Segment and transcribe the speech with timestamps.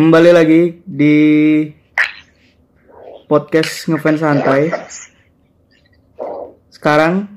[0.00, 1.16] kembali lagi di
[3.28, 4.72] podcast ngefans santai.
[6.72, 7.28] Sekarang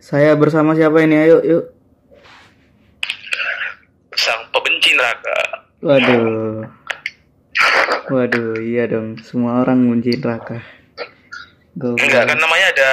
[0.00, 1.28] saya bersama siapa ini?
[1.28, 1.64] Ayo, yuk.
[4.16, 5.36] sang pembenci neraka.
[5.84, 6.64] Waduh.
[8.08, 9.20] Waduh, iya dong.
[9.20, 10.56] Semua orang benci neraka.
[11.76, 12.90] Enggak kan namanya ada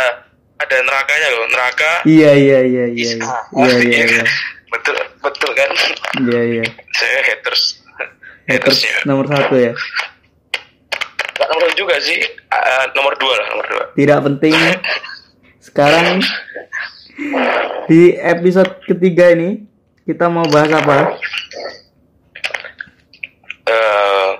[0.59, 1.91] ada nerakanya loh, neraka.
[2.03, 3.11] Iya, iya, iya, iya.
[3.55, 4.03] Iya, iya, iya.
[4.19, 4.23] iya.
[4.75, 5.71] betul betul kan?
[6.27, 6.65] Iya, iya.
[6.91, 7.86] Saya haters.
[8.47, 8.95] Haters Hatersnya.
[9.03, 9.73] nomor satu ya.
[11.35, 13.83] Nggak nomor juga sih, Ah, nomor dua lah, nomor dua.
[13.93, 14.55] Tidak penting.
[15.59, 16.23] Sekarang
[17.85, 19.67] di episode ketiga ini
[20.03, 21.19] kita mau bahas apa?
[23.67, 24.31] Eh,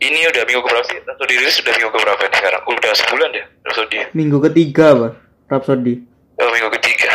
[0.00, 0.98] ini udah minggu keberapa sih?
[1.04, 2.62] Atau dirilis sudah minggu keberapa nih sekarang?
[2.64, 3.96] Udah sebulan ya, Rhapsody.
[4.16, 5.12] Minggu ketiga, Pak.
[5.52, 5.94] Rhapsody.
[6.40, 7.10] Oh, minggu ketiga.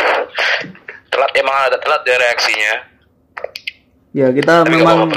[1.10, 2.74] Telat emang ada telat ya reaksinya.
[4.12, 5.08] Ya, kita Tapi memang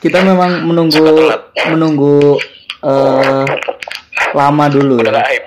[0.00, 1.04] kita memang menunggu
[1.68, 2.36] menunggu
[2.80, 3.44] eh
[4.32, 5.24] lama dulu Udah ya.
[5.24, 5.46] hype.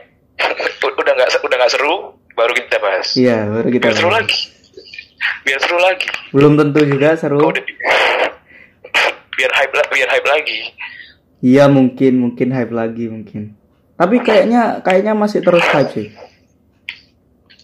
[0.97, 1.95] Udah nggak udah nggak seru,
[2.33, 3.07] baru kita bahas.
[3.13, 4.17] Iya, baru kita Biar seru bahas.
[4.23, 4.39] lagi.
[5.43, 6.07] Biar seru lagi.
[6.29, 7.39] Belum tentu juga seru.
[7.41, 7.63] Udah
[9.33, 10.59] biar hype biar hype lagi.
[11.39, 13.53] Iya, mungkin mungkin hype lagi mungkin.
[13.93, 16.07] Tapi kayaknya kayaknya masih terus hype sih.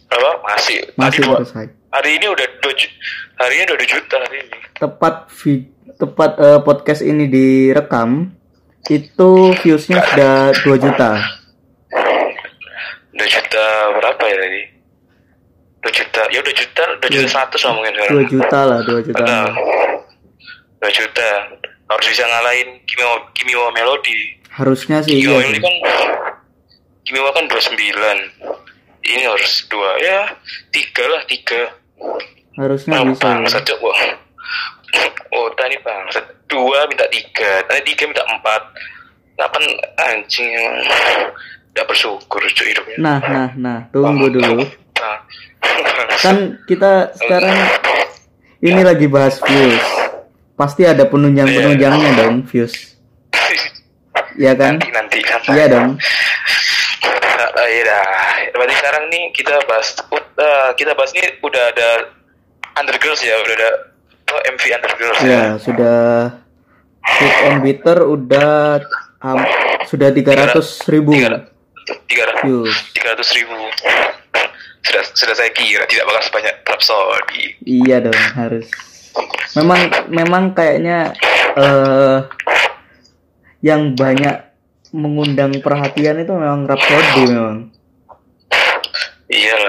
[0.10, 0.32] Apa?
[0.46, 0.78] Masih.
[0.94, 1.74] Masih dua- terus hype.
[1.90, 2.96] hari ini udah 2 ju-
[3.36, 4.58] hari ini udah 2 juta hari ini.
[4.74, 8.34] Tepat vid- tepat eh, podcast ini direkam
[8.84, 11.12] itu viewsnya sudah 2 juta.
[13.14, 14.62] 2 juta berapa ya tadi?
[15.80, 16.22] 2 juta.
[16.28, 18.16] Ya udah juta, 2 juta 100 lah mungkin sekarang.
[18.18, 19.24] 2 juta lah, 2 juta.
[19.24, 19.40] Ada.
[20.82, 21.30] 2 juta.
[21.84, 24.20] Harus bisa ngalahin Kimiwa Kimiwa Melody.
[24.50, 25.30] Harusnya sih iya.
[25.30, 25.46] Kimiwa sih.
[25.46, 25.76] Melody kan
[27.04, 28.18] Kimiwa kan 29.
[29.04, 30.32] Ini harus dua ya
[30.72, 31.76] tiga lah tiga.
[32.56, 33.20] Harusnya Nah, bisa.
[33.22, 33.36] ya.
[33.36, 33.64] bangsat
[35.34, 38.62] Oh tadi bangsat dua minta tiga, tadi tiga minta empat.
[39.34, 39.64] Delapan
[39.98, 40.78] anjing emang
[41.74, 42.98] tidak bersyukur cuy hidupnya.
[43.02, 44.62] Nah, nah, nah, tunggu dulu.
[45.02, 45.20] Nah.
[46.22, 47.58] Kan kita sekarang
[48.62, 49.82] ini lagi bahas views.
[50.54, 52.94] Pasti ada penunjang-penunjangnya dong views.
[54.38, 54.78] Iya kan?
[54.78, 55.50] nanti nanti.
[55.50, 55.98] Iya dong.
[57.54, 58.06] Ah, iya dah.
[58.54, 61.90] Berarti sekarang nih kita bahas uh, kita bahas nih udah ada
[62.74, 63.72] Undergirls ya, udah ada
[64.34, 65.30] oh, MV Undergirls ya.
[65.30, 66.00] Ya, sudah
[67.04, 68.80] Sweet and Bitter udah
[69.20, 69.50] ham-
[69.86, 70.56] sudah 300
[70.90, 71.46] ribu Tiga
[72.08, 72.72] tiga views.
[72.92, 73.56] tiga ratus ribu.
[74.82, 77.44] Sudah sudah saya kira tidak bakal sebanyak Rhapsody.
[77.62, 78.68] Iya dong, harus.
[79.54, 81.12] Memang memang kayaknya
[81.54, 82.18] eh
[83.62, 84.48] yang banyak
[84.92, 87.58] mengundang perhatian itu memang Rhapsody memang.
[89.28, 89.60] Iya.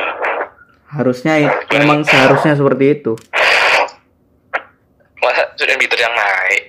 [0.86, 1.34] Harusnya
[1.68, 3.18] memang seharusnya seperti itu.
[5.54, 6.62] Sudah Bitter yang naik?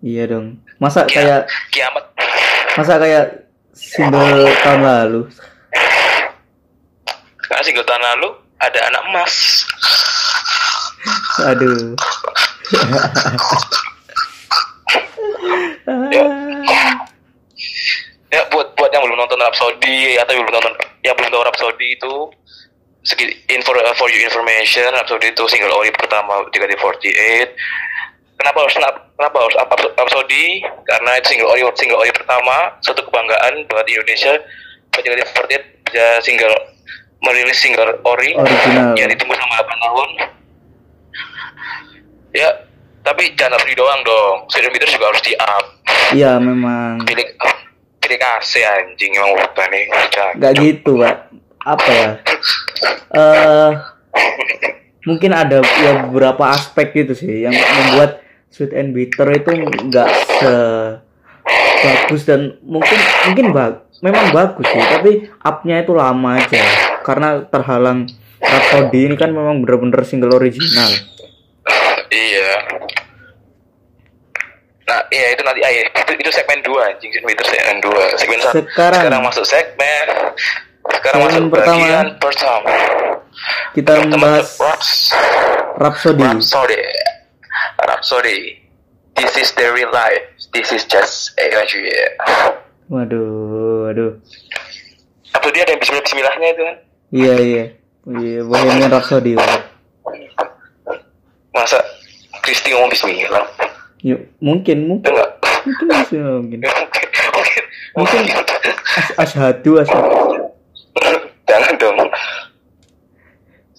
[0.00, 0.46] Iya dong.
[0.80, 2.04] Masa Kia- kayak kiamat.
[2.78, 3.26] masa kayak
[3.76, 5.20] single tahun lalu.
[7.44, 8.28] Karena single tahun lalu
[8.62, 9.34] ada anak emas.
[11.44, 11.96] Aduh.
[18.30, 21.98] Ya buat buat yang belum nonton Rhapsody atau yang belum nonton yang belum tahu Rhapsody
[21.98, 22.12] itu
[23.02, 27.50] sedikit info for you information Rhapsody itu single ori pertama JKT48
[28.40, 28.74] kenapa harus
[29.12, 30.44] kenapa harus apa- Rhapsody
[30.82, 34.32] karena itu single ori single ori pertama suatu kebanggaan buat Indonesia
[34.90, 35.52] buat JKT48
[35.84, 36.56] bisa single
[37.20, 38.96] merilis single ori Original.
[38.96, 40.08] yang ditunggu sama 8 tahun
[42.32, 42.48] ya
[43.00, 45.66] tapi jangan Rhapsody doang dong Sedang Bitter juga harus di up
[46.10, 47.00] Iya memang.
[47.02, 47.26] pilih
[47.98, 49.84] pilih kasih anjing emang bukan nih
[50.36, 51.16] Gak gitu, Pak.
[51.60, 52.10] Apa ya?
[53.10, 53.70] Eh
[55.02, 58.19] mungkin ada ya beberapa aspek gitu sih yang membuat
[58.50, 60.10] Sweet and Bitter itu nggak
[60.42, 60.54] se
[61.80, 62.98] bagus dan mungkin
[63.30, 63.74] mungkin bag
[64.04, 65.10] memang bagus sih tapi
[65.40, 66.60] upnya itu lama aja.
[67.06, 68.10] Karena terhalang
[68.40, 70.90] Rhapsody ini kan memang bener-bener single original.
[72.10, 72.52] Iya.
[74.90, 75.86] Nah iya itu nanti ah, iya.
[75.86, 79.02] itu, itu segmen 2 anjing itu segmen 2 segmen satu Sekarang.
[79.06, 80.06] sekarang masuk segmen.
[80.90, 81.78] Sekarang masuk pertama.
[81.78, 82.74] bagian pertama.
[83.78, 84.48] Kita membahas
[85.78, 86.26] Rhapsody.
[86.26, 87.09] Rhapsody
[87.78, 88.70] Rhapsody
[89.20, 90.24] this is the real life.
[90.52, 92.56] This is just a yeah.
[92.90, 94.12] waduh waduh.
[95.36, 96.62] Apa dia ada yang bismillah bismillahnya itu?
[96.64, 96.76] Kan
[97.12, 97.64] iya iya.
[98.08, 99.62] Iya Bohemian Rhapsody Pak.
[101.50, 101.78] masa
[102.40, 103.44] Kristi ngomong bismillah?
[104.00, 105.12] Yuk, mungkin mungkin.
[105.12, 105.30] Enggak.
[105.66, 106.60] Mungkin mungkin mungkin.
[107.36, 107.62] Mungkin.
[108.00, 108.20] Mungkin.
[108.96, 110.10] As ashadu ashadu
[111.44, 111.98] jangan dong.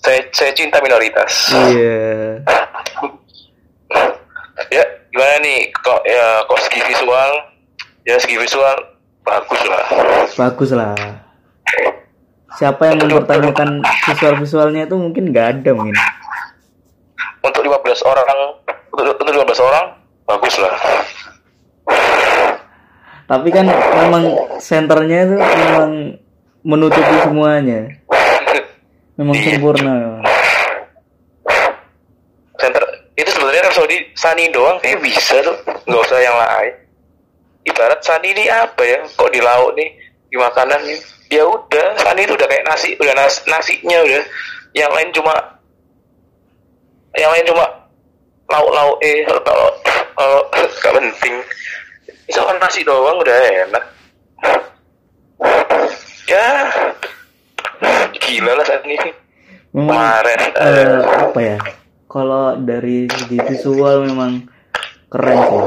[0.02, 1.50] Saya saya cinta minoritas.
[1.74, 2.46] Iya
[4.72, 5.60] ya gimana nih?
[5.76, 7.32] Kok ya kok segi visual?
[8.08, 8.76] Ya segi visual
[9.22, 9.86] bagus lah.
[10.34, 10.96] Bagus lah.
[12.58, 13.80] Siapa yang mempertanyakan
[14.12, 15.96] visual-visualnya itu mungkin nggak ada mungkin.
[17.42, 18.26] Untuk 15 orang
[18.92, 19.86] untuk, untuk 15 orang
[20.28, 20.76] bagus lah.
[23.28, 24.24] Tapi kan memang
[24.60, 25.92] senternya itu memang
[26.68, 27.88] menutupi semuanya.
[29.16, 29.46] Memang Iya.
[29.56, 30.24] sempurna memang.
[32.62, 32.84] center
[33.72, 34.78] sebenarnya Rhapsody Sunny doang.
[34.84, 35.58] Kayak bisa tuh.
[35.88, 36.74] Nggak usah yang lain.
[37.66, 39.00] Ibarat Sunny ini apa ya?
[39.16, 39.90] Kok di lauk nih?
[40.28, 41.00] Di makanan nih?
[41.32, 44.24] Ya udah Sunny itu udah kayak nasi udah nas, nasinya udah.
[44.76, 45.36] Yang lain cuma
[47.16, 47.66] yang lain cuma
[48.52, 49.70] lauk-lauk eh kalau kalau
[50.16, 50.40] kalau
[50.80, 51.36] gak penting
[52.28, 53.36] misalkan nasi doang udah
[53.68, 53.86] enak.
[56.28, 56.48] Ya
[58.22, 58.96] gila lah saat ini
[59.76, 61.58] memang kemarin eh, eh, apa ya
[62.12, 64.44] kalau dari segi visual memang
[65.08, 65.64] keren sih.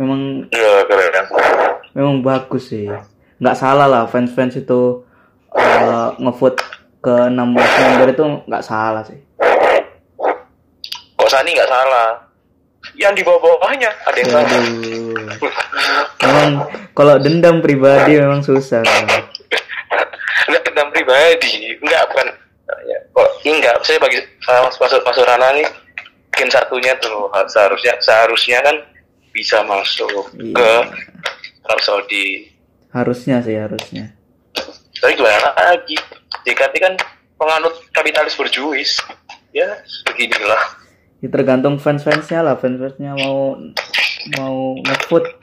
[0.00, 1.28] Memang ya keren
[1.92, 2.88] memang bagus sih.
[3.36, 5.04] Nggak salah lah fans-fans itu
[5.52, 6.64] eh, ngevote
[7.04, 9.20] ke 16 member itu nggak salah sih.
[11.20, 12.24] Kok Sani nggak salah.
[12.96, 14.48] Yang di bawah-bawahnya ada yang salah.
[16.24, 16.50] Memang
[16.96, 18.80] kalau dendam pribadi memang susah.
[20.48, 22.28] Nggak dendam pribadi nggak bukan
[22.86, 25.68] ya, kok enggak saya bagi uh, masuk masuk Rana nih
[26.34, 28.76] mungkin satunya tuh seharusnya seharusnya kan
[29.30, 30.54] bisa masuk Iya.
[30.54, 30.70] ke
[31.66, 32.50] Arab Saudi.
[32.90, 34.14] Harusnya sih harusnya.
[34.98, 35.98] Tapi gimana lagi?
[36.46, 36.94] JKT kan
[37.38, 38.98] penganut kapitalis berjuis.
[39.50, 40.62] Ya beginilah.
[41.22, 43.58] Ya tergantung fans-fansnya lah fans-fansnya mau
[44.38, 45.34] mau ngevote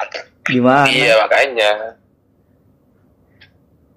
[0.47, 0.87] gimana.
[0.87, 1.71] Iya makanya.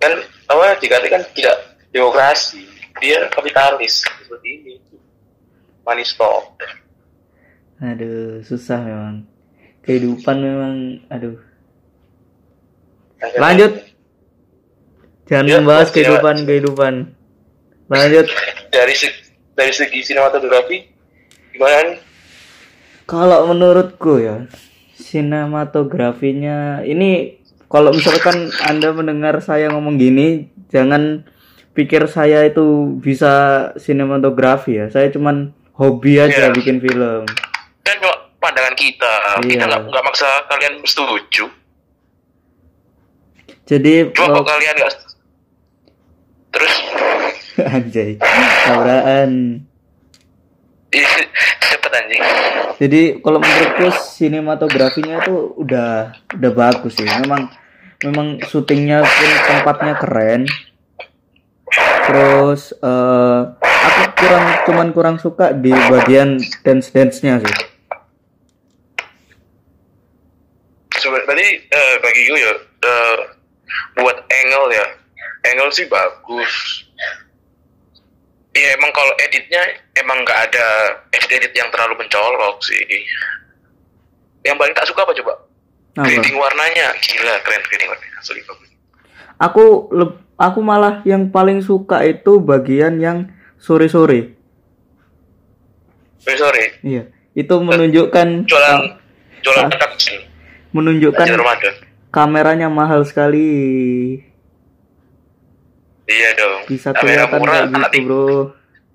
[0.03, 0.13] Kan
[0.51, 1.57] apa JKT kan tidak
[1.95, 4.75] demokrasi dia kapitalis seperti ini.
[5.83, 6.57] Money stop
[7.77, 9.27] aduh susah memang.
[9.81, 10.75] Kehidupan memang
[11.09, 11.37] aduh.
[13.37, 13.85] Lanjut
[15.25, 15.95] jangan Ya, membahas ya.
[15.95, 16.95] kehidupan kehidupan.
[17.87, 18.27] Lanjut.
[18.69, 19.21] Dari se-
[19.53, 20.89] dari segi sinematografi
[21.53, 21.99] gimana nih?
[23.05, 24.49] Kalau menurutku ya
[24.97, 27.37] sinematografinya ini
[27.67, 30.29] kalau misalkan anda mendengar saya ngomong gini
[30.69, 31.29] jangan
[31.75, 33.33] pikir saya itu bisa
[33.77, 34.87] sinematografi ya.
[34.89, 36.55] Saya cuman hobi aja Iya.
[36.55, 37.27] bikin film.
[37.83, 39.67] Kan cuma pandangan kita kita Iya.
[39.67, 41.45] nggak nggak maksa kalian setuju.
[43.65, 44.93] Jadi cuma kalau kalau kalian nggak
[46.51, 46.75] terus?
[47.75, 48.11] Anjay
[48.65, 49.33] tabrakan.
[51.59, 52.23] Cepet anjing.
[52.79, 57.03] Jadi kalau menurutku sinematografinya itu udah udah bagus sih.
[57.03, 57.51] Memang
[57.99, 60.47] memang syutingnya pun tempatnya keren
[62.07, 67.55] terus eh aku kurang cuman kurang suka di bagian dance dance nya sih.
[70.99, 73.17] Sebe- berarti eh, bagi gue ya eh,
[73.99, 74.87] buat angle ya
[75.53, 76.53] angle sih bagus.
[78.55, 79.61] Ya emang kalau editnya
[79.99, 80.67] emang nggak ada
[81.11, 82.81] edit yang terlalu mencolok sih.
[84.47, 85.35] Yang paling tak suka apa coba?
[85.95, 86.07] Apa?
[86.07, 86.95] grading warnanya.
[87.03, 88.71] Gila keren grading warnanya asli bagus.
[89.43, 89.91] Aku
[90.39, 94.35] aku malah yang paling suka itu bagian yang sore sore
[96.23, 97.03] sorry sorry iya
[97.35, 98.79] itu menunjukkan jualan
[99.43, 99.89] jualan ah.
[99.95, 100.25] kecil
[100.75, 101.27] menunjukkan
[102.15, 103.51] kameranya mahal sekali.
[106.07, 106.61] Iya dong.
[106.71, 108.27] Bisa Kamera kelihatan murah, kayak gitu bro.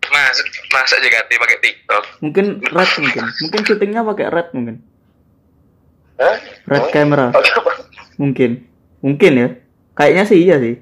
[0.10, 0.38] Mas
[0.72, 2.04] masa JKT pakai TikTok.
[2.24, 3.24] Mungkin red mungkin.
[3.44, 4.76] Mungkin syutingnya pakai red mungkin.
[6.16, 6.36] Hah?
[6.64, 7.28] red Oh, camera.
[8.16, 8.64] Mungkin.
[9.04, 9.50] Mungkin ya.
[10.00, 10.80] Kayaknya sih iya sih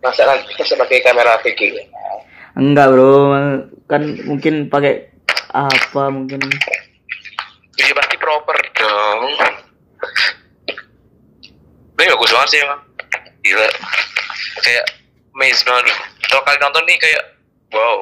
[0.00, 1.60] masa nanti masa pakai kamera VG
[2.52, 3.36] enggak bro
[3.84, 5.08] kan mungkin pakai
[5.50, 6.40] apa mungkin
[7.72, 9.20] Iya pasti proper dong.
[11.96, 12.80] Tapi bagus banget sih emang.
[13.40, 13.68] Gila.
[14.60, 14.84] Kayak
[15.32, 15.88] maze banget.
[16.22, 17.22] Kalau kalian nonton nih kayak
[17.70, 17.96] wow.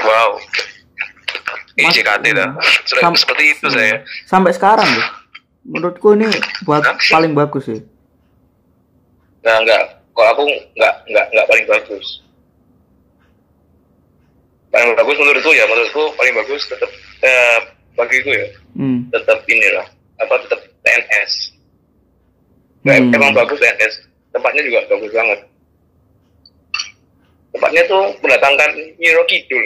[0.00, 0.30] Wow.
[1.76, 2.50] Ini JKT dah.
[2.88, 4.02] Sudah Sam- seperti itu saya.
[4.24, 5.06] sampai sekarang loh
[5.62, 6.26] menurutku ini
[6.62, 6.94] buat Hah?
[7.08, 7.82] paling bagus sih
[9.40, 9.95] Nah, enggak.
[10.16, 12.06] Kalau aku enggak enggak enggak paling bagus.
[14.72, 17.58] Paling bagus menurutku ya, menurutku paling bagus tetap eh,
[18.00, 18.48] bagiku ya,
[18.80, 19.12] hmm.
[19.12, 21.32] tetap inilah apa tetap TNS.
[22.88, 23.12] Hmm.
[23.12, 24.08] Emang bagus TNS.
[24.32, 25.40] Tempatnya juga bagus banget.
[27.52, 29.64] Tempatnya tuh mendatangkan Nyiro Kidul.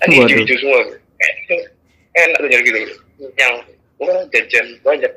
[0.00, 0.24] Kan Waduh.
[0.24, 0.80] hijau-hijau semua.
[2.16, 2.84] Enak tuh Nyiro Kidul.
[3.36, 3.54] Yang
[3.96, 5.12] wah, jajan banyak.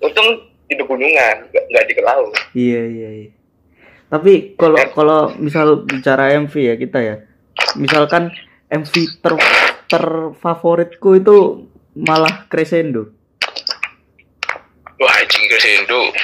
[0.00, 0.28] Untung
[0.68, 2.32] di pegunungan, nggak nggak di laut.
[2.54, 3.39] iya iya iya
[4.10, 7.16] tapi kalau kalau misal bicara MV ya kita ya
[7.78, 8.34] misalkan
[8.70, 9.34] MV ter
[9.90, 11.66] terfavoritku itu
[11.98, 13.10] malah crescendo.
[15.02, 16.14] Wah, anjing crescendo.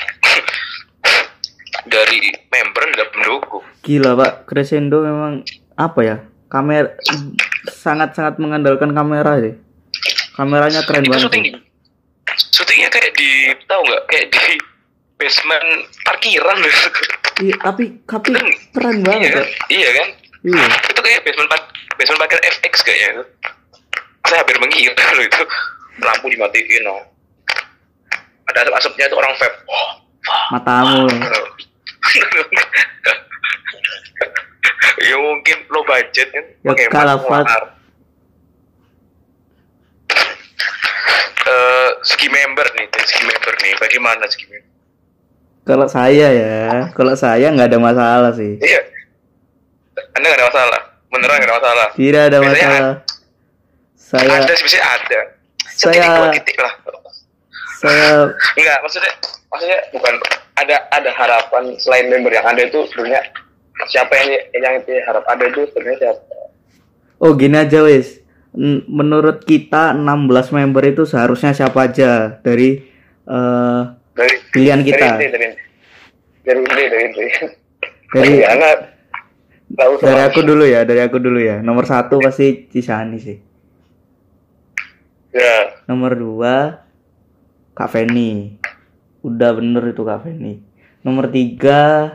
[1.93, 2.19] Dari
[2.51, 3.65] member dan pendukung.
[3.83, 5.43] Gila pak, crescendo memang
[5.75, 6.17] apa ya?
[6.47, 6.95] Kamera
[7.67, 9.55] sangat-sangat mengandalkan kamera sih.
[10.39, 11.25] Kameranya keren Itu banget.
[11.27, 11.45] syuting
[12.53, 13.31] syutingnya kayak di
[13.67, 14.55] tahu nggak kayak di
[15.19, 15.67] basement
[16.07, 16.59] parkiran.
[17.37, 18.33] Iya, tapi tapi
[18.73, 19.45] keren banget iya, kan?
[19.45, 19.45] ya.
[19.69, 20.09] iya kan?
[20.47, 20.67] Iya.
[20.89, 21.65] Itu kayak basement park
[22.01, 23.25] basement parkir FX kayaknya itu.
[24.27, 25.45] Saya hampir mengira loh itu.
[26.01, 27.05] Lampu dimatiin loh.
[28.49, 29.57] Ada asap-asapnya itu orang vape.
[29.69, 29.89] Oh,
[30.55, 31.07] Matamu.
[35.07, 37.21] ya mungkin lo budget kan Ya, kalah.
[41.47, 44.66] Eh, segi member nih segi member nih bagaimana segi member
[45.67, 46.55] Kalau saya ya,
[46.95, 48.55] kalau saya nggak ada masalah sih.
[48.61, 48.81] iya.
[50.15, 50.81] Anda nggak ada masalah?
[51.09, 51.87] Beneran nggak ada masalah?
[51.93, 52.95] Tidak ada Biasanya masalah.
[53.97, 55.21] Saya ada sih ada.
[55.69, 56.73] Saya- dua titik lah.
[57.77, 58.09] saya
[58.57, 59.13] enggak maksudnya
[59.47, 60.15] maksudnya bukan
[60.57, 63.21] ada ada harapan selain member yang ada itu sebenarnya
[63.85, 66.23] siapa yang yang itu harap ada itu sebenarnya siapa?
[67.19, 68.23] Oh gini aja wis.
[68.53, 70.09] N- Menurut kita 16
[70.51, 72.41] member itu seharusnya siapa aja?
[72.41, 72.81] Dari
[73.27, 73.81] eh,
[74.17, 75.21] dari pilihan kita.
[75.21, 75.49] dari dari
[76.41, 77.31] dari dari dari
[78.17, 78.57] dari ya
[79.77, 81.61] tahu dari aku dulu ya, dari aku dulu ya.
[81.61, 83.39] Nomor satu pasti Cisani sih.
[85.37, 86.81] ya Nomor dua
[87.77, 88.57] Kak Feni.
[89.21, 90.65] Udah bener itu Kak Feni.
[91.05, 92.09] Nomor tiga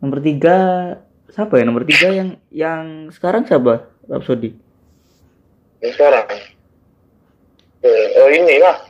[0.00, 0.56] Nomor tiga
[1.32, 1.64] siapa ya?
[1.64, 3.88] Nomor tiga yang yang sekarang siapa?
[4.10, 4.56] Rhapsody.
[5.80, 6.28] yang sekarang
[7.80, 8.89] eh, oh ini lah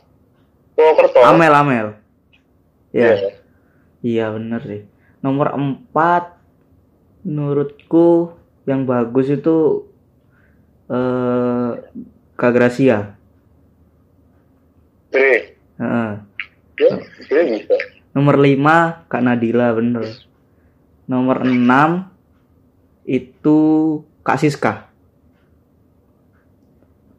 [0.80, 1.86] Purwokerto Amel Amel.
[2.96, 3.12] Ya.
[3.12, 3.30] Iya.
[4.00, 4.82] Iya bener sih.
[5.20, 6.40] Nomor empat
[7.20, 8.32] menurutku
[8.64, 9.84] yang bagus itu
[10.88, 11.72] eh
[12.40, 13.20] Kak Gracia.
[15.12, 16.12] Dre Heeh.
[16.80, 16.94] ya
[17.28, 17.76] Dre bisa
[18.16, 20.16] Nomor 5 Kak Nadila bener.
[21.04, 22.08] Nomor 6
[23.04, 23.58] itu
[24.24, 24.88] Kak Siska.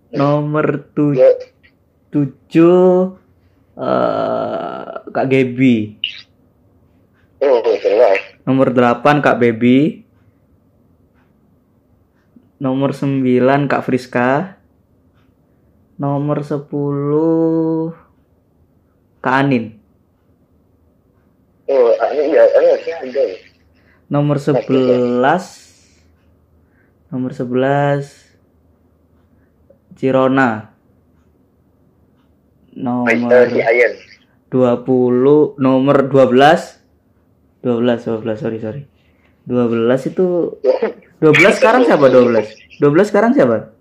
[0.09, 1.29] Nomor 7 ya
[3.77, 5.99] eh Kak Gebi.
[7.43, 7.59] oh
[8.47, 10.07] Nomor 8 Kak Baby.
[12.61, 14.57] Nomor 9 Kak Friska.
[16.01, 16.65] Nomor 10
[19.21, 19.77] Kak Anin.
[21.71, 23.37] oh ini ya harusnya ada ya
[24.11, 25.15] Nomor 11
[27.13, 28.31] Nomor 11
[29.95, 30.70] Cirona.
[32.75, 33.93] Nomor Eh, si Ayen.
[34.51, 36.81] 20 nomor 12
[37.63, 38.83] 12 12 sorry sorry.
[39.47, 40.25] 12 itu
[41.23, 43.71] 12 sekarang siapa 12 12 sekarang siapa?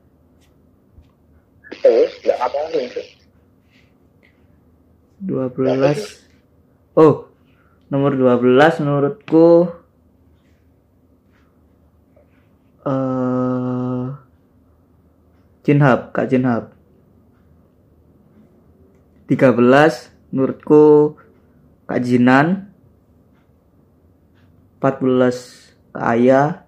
[1.83, 3.03] Eh nggak apa itu
[5.21, 7.29] 12 oh
[7.93, 9.69] nomor 12 menurutku
[12.89, 14.05] eh
[15.61, 16.73] Jinhab Kak Jinhab
[19.31, 21.15] 13 menurutku
[21.87, 22.67] Kak Jinan
[24.83, 26.67] 14 Kak Aya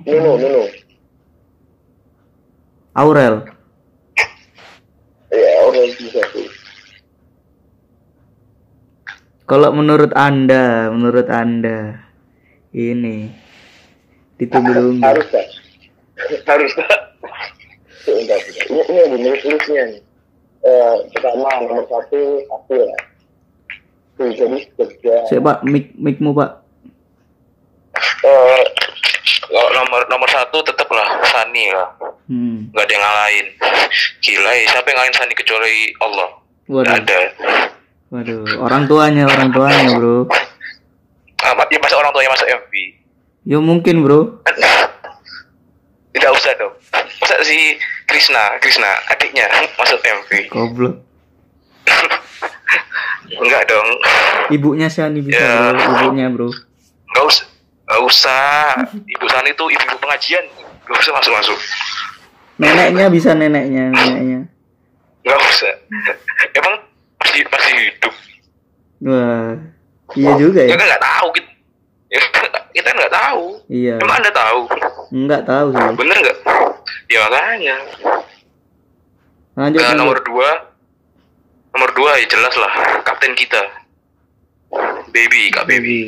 [0.05, 0.63] Eh, Nuno Nuno.
[2.93, 3.35] Aurel.
[5.33, 6.45] Ya orang bisa tuh
[9.49, 11.99] kalau menurut anda menurut anda
[12.71, 13.33] ini
[14.39, 15.03] ditunggu-tunggu.
[15.03, 15.45] Harus tak
[16.47, 17.01] harus tak
[18.03, 20.01] Enggak, ini ini nulis-nulisnya nih.
[20.63, 22.99] Eh, pertama nomor satu April ya
[24.15, 26.62] jadi kerja Saya pak mic micmu pak
[29.53, 31.93] kalau nomor nomor satu tetap lah Sani lah.
[32.25, 32.73] Hmm.
[32.73, 33.45] nggak ada yang ngalahin.
[34.19, 36.29] Gila ya siapa yang ngalahin Sani kecuali Allah?
[36.65, 36.89] Waduh.
[36.89, 37.19] ada.
[38.09, 40.25] Waduh orang tuanya orang tuanya bro.
[41.43, 42.73] Ah, ya masa orang tuanya masuk MV
[43.43, 44.41] ya mungkin bro.
[46.13, 46.73] Tidak usah dong.
[47.21, 49.45] Masa si Krishna Krishna adiknya
[49.75, 50.95] masuk MV goblok.
[53.43, 53.89] Enggak dong.
[54.49, 55.73] Ibunya Shani bisa Ya.
[55.73, 56.49] bro ibunya bro.
[57.13, 57.45] Nggak usah
[57.93, 60.41] nggak usah ibu Sani itu ibu pengajian
[60.89, 61.57] nggak usah masuk masuk
[62.57, 64.39] neneknya bisa neneknya neneknya
[65.21, 65.73] nggak usah
[66.57, 66.73] emang
[67.21, 68.13] masih masih hidup
[69.03, 69.59] Wah,
[70.15, 70.79] iya juga Ya ya.
[70.79, 71.51] kan nggak tahu kita.
[72.07, 72.19] Ya,
[72.71, 73.43] kita kan nggak tahu.
[73.67, 73.95] Iya.
[73.99, 74.59] Emang anda tahu?
[75.11, 75.85] Enggak tahu sih.
[75.99, 76.37] Bener nggak?
[77.11, 77.75] Ya makanya.
[79.59, 79.79] Lanjut.
[79.83, 79.99] Lanjut.
[79.99, 80.49] nomor dua,
[81.75, 82.71] nomor dua ya jelas lah,
[83.03, 83.59] kapten kita,
[85.11, 86.07] baby, kak baby.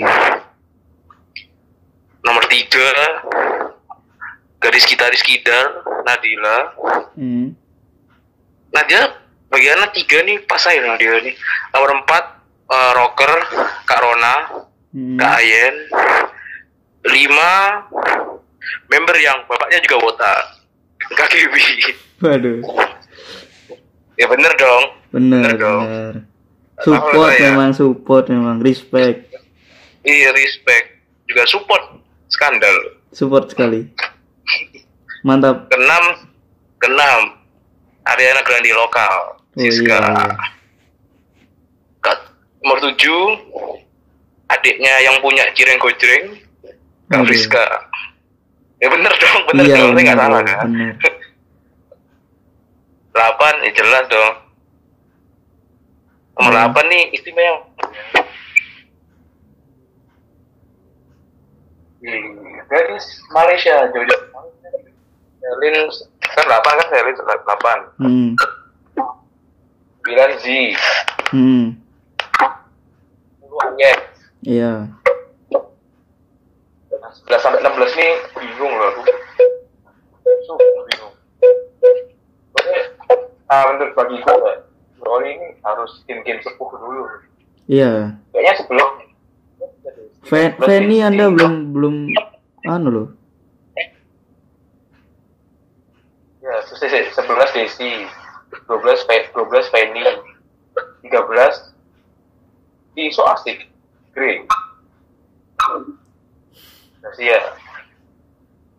[2.25, 2.89] Nomor tiga,
[4.57, 5.65] garis kita Rizkidar,
[6.01, 6.57] Nadila.
[7.13, 7.53] Hmm.
[8.71, 9.01] Nadia
[9.47, 11.37] bagiannya tiga nih pas saya Nadia nih.
[11.71, 12.23] Nomor empat,
[12.67, 13.31] eh, rocker,
[13.85, 14.35] Kak Rona,
[14.89, 15.15] Hmm.
[15.15, 15.75] Kak Ayen.
[17.05, 17.85] Lima,
[18.87, 20.41] member yang bapaknya juga botak,
[21.13, 21.93] Kak Kiwi.
[22.17, 22.57] Waduh.
[24.15, 24.83] Ya bener dong.
[25.11, 25.83] Bener, Bener dong.
[25.85, 26.13] bener.
[26.77, 27.53] Support ya.
[27.53, 29.29] memang support memang respect.
[30.01, 31.84] Iya respect juga support
[32.27, 32.77] skandal.
[33.11, 33.87] Support sekali.
[35.21, 35.67] Mantap.
[35.67, 36.05] Keenam,
[36.77, 37.21] keenam
[38.03, 39.13] Ariana Grande lokal.
[39.35, 39.97] Oh Siska.
[39.97, 40.35] iya.
[41.99, 42.29] Kat-
[42.59, 43.21] Nomor tujuh
[44.47, 46.37] adiknya yang punya cireng gojreng
[47.07, 47.25] Kak Aduh.
[47.25, 47.65] Friska.
[48.77, 50.67] Ya bener dong, bener Iya, dong, saya nggak salah kan.
[53.09, 54.33] Delapan, ya jelas dong.
[56.35, 56.57] Nomor Hmm.
[56.59, 57.57] delapan nih istimewa.
[62.69, 64.17] Gadis Malaysia, Jojo.
[65.41, 65.75] Selin
[66.21, 67.77] kan delapan kan Selin delapan.
[68.01, 68.29] Hmm.
[70.41, 70.45] Z.
[71.33, 71.65] Hmm.
[73.41, 73.97] Sepuluh Anyek.
[74.45, 74.93] Iya.
[76.93, 79.01] Nah, 11 sampai 16 nih bingung loh aku.
[80.45, 81.13] Sumpah bingung.
[83.49, 84.33] Ah menurut bagiku
[85.01, 87.05] Rolly ini harus game-game sepuh dulu.
[87.65, 88.13] Iya.
[88.33, 88.89] Kayaknya sebelum
[90.25, 91.95] Fe- Feni Anda belum belum
[92.65, 93.07] anu loh.
[96.41, 98.05] Ya, se- se- 11 Desi,
[98.69, 100.01] 12 Fe- 12 Feni,
[101.05, 101.73] 13
[102.95, 103.69] di so asik,
[104.13, 104.45] Grey.
[107.01, 107.39] Gracia.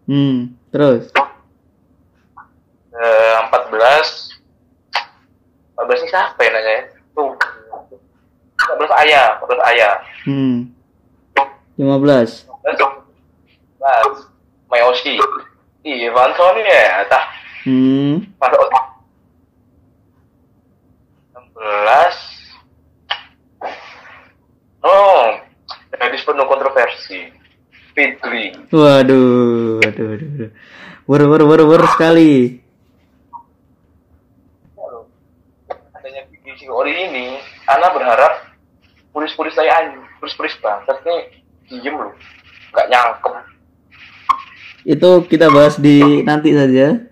[0.07, 0.55] Hmm.
[0.71, 1.11] Terus.
[2.97, 4.35] Eh, 14
[5.77, 6.83] 14 ini siapa ya nanya ya?
[7.15, 7.33] Tuh.
[8.57, 9.95] 14 ayah, 14 ayah.
[10.25, 10.75] Hmm.
[11.77, 12.49] 15.
[12.57, 14.27] 14
[14.73, 15.21] Mayoshi.
[15.87, 17.25] Iya, Vanson ya, tah.
[17.63, 18.27] Hmm.
[18.43, 18.85] Otak.
[21.37, 22.37] 16
[24.87, 25.35] Oh,
[25.99, 27.27] gadis penuh kontroversi.
[27.91, 28.55] Fitri.
[28.71, 30.29] Waduh, waduh, waduh.
[30.31, 30.51] waduh.
[31.07, 32.61] Wer wer wer wer sekali.
[35.97, 38.47] Adanya Gigi Ori ini, Ana berharap
[39.11, 42.13] pulis-pulis saya anjing, pulis-pulis bangsat nih diem loh,
[42.73, 43.35] nggak nyangkem.
[44.87, 47.03] Itu kita bahas di nanti saja.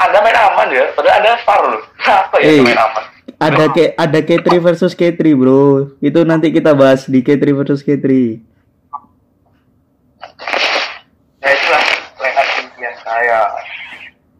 [0.00, 1.82] Anda, main aman ya, padahal Anda far loh.
[2.08, 2.64] Apa ya Eh.
[2.64, 3.04] main aman?
[3.34, 5.96] Ada ke ada K3 versus K3, Bro.
[6.00, 8.40] Itu nanti kita bahas di K3 versus K3.
[11.40, 11.82] Ya itulah
[12.20, 13.40] lehat impian saya.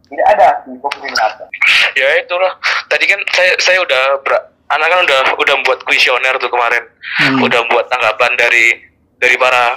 [0.09, 1.29] Tidak ada di pemerintah.
[1.93, 2.53] Ya itulah.
[2.89, 4.33] Tadi kan saya saya udah ber,
[4.73, 6.83] anak kan udah udah buat kuesioner tuh kemarin.
[7.21, 7.45] Hmm.
[7.45, 8.81] Udah buat tanggapan dari
[9.21, 9.77] dari para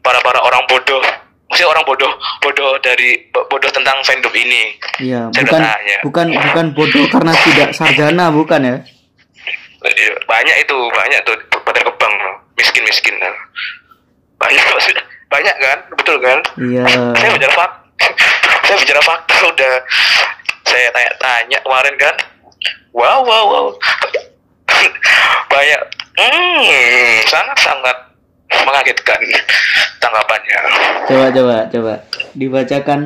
[0.00, 1.02] para para orang bodoh.
[1.48, 4.74] Maksudnya orang bodoh bodoh dari bodoh tentang fandom ini.
[4.98, 5.98] Iya, Saya bukan tanya.
[6.02, 8.76] bukan bukan bodoh karena tidak sarjana, bukan ya?
[10.24, 12.14] Banyak itu banyak tuh pada kebang
[12.56, 13.14] miskin miskin.
[14.40, 14.64] Banyak
[15.28, 16.38] banyak kan betul kan?
[16.58, 16.84] Iya.
[17.18, 17.78] saya bicara fakta
[18.66, 19.74] saya bicara fakta udah
[20.64, 22.14] saya tanya-tanya kemarin kan
[22.94, 23.66] wow wow wow.
[25.52, 25.80] Banyak.
[26.14, 26.62] Hmm
[27.26, 27.96] sangat sangat
[28.64, 29.20] mengagetkan
[29.98, 30.58] tanggapannya.
[31.10, 31.94] Coba coba coba.
[32.38, 33.00] Dibacakan.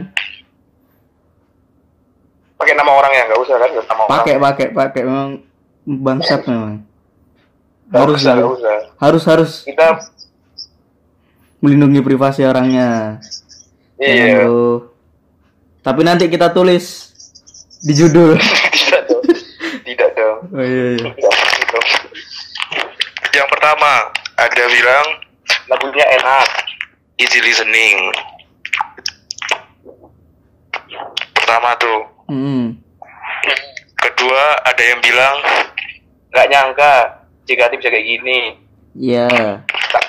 [2.59, 3.71] pakai nama orang ya nggak usah kan?
[3.71, 4.45] Nama Pakai orang.
[4.45, 5.31] Pakai pakai memang
[5.87, 6.75] bangsat memang.
[7.89, 8.77] Harus usah, harus usah.
[9.01, 9.53] Harus harus.
[9.65, 9.89] Kita
[11.65, 13.23] melindungi privasi orangnya.
[13.97, 14.45] Iya.
[14.45, 14.93] Bro.
[15.81, 17.15] Tapi nanti kita tulis
[17.81, 18.37] di judul.
[18.79, 19.23] tidak dong
[19.87, 21.11] tidak dong Oh, iya, iya.
[23.31, 25.07] Yang pertama ada bilang
[25.71, 26.49] lagunya enak.
[27.15, 28.11] Easy listening.
[31.31, 32.01] Pertama tuh.
[32.27, 32.75] Hmm.
[33.99, 35.37] kedua ada yang bilang
[36.35, 38.59] nggak nyangka JKT bisa kayak gini.
[38.99, 39.63] Iya.
[39.95, 40.05] tak,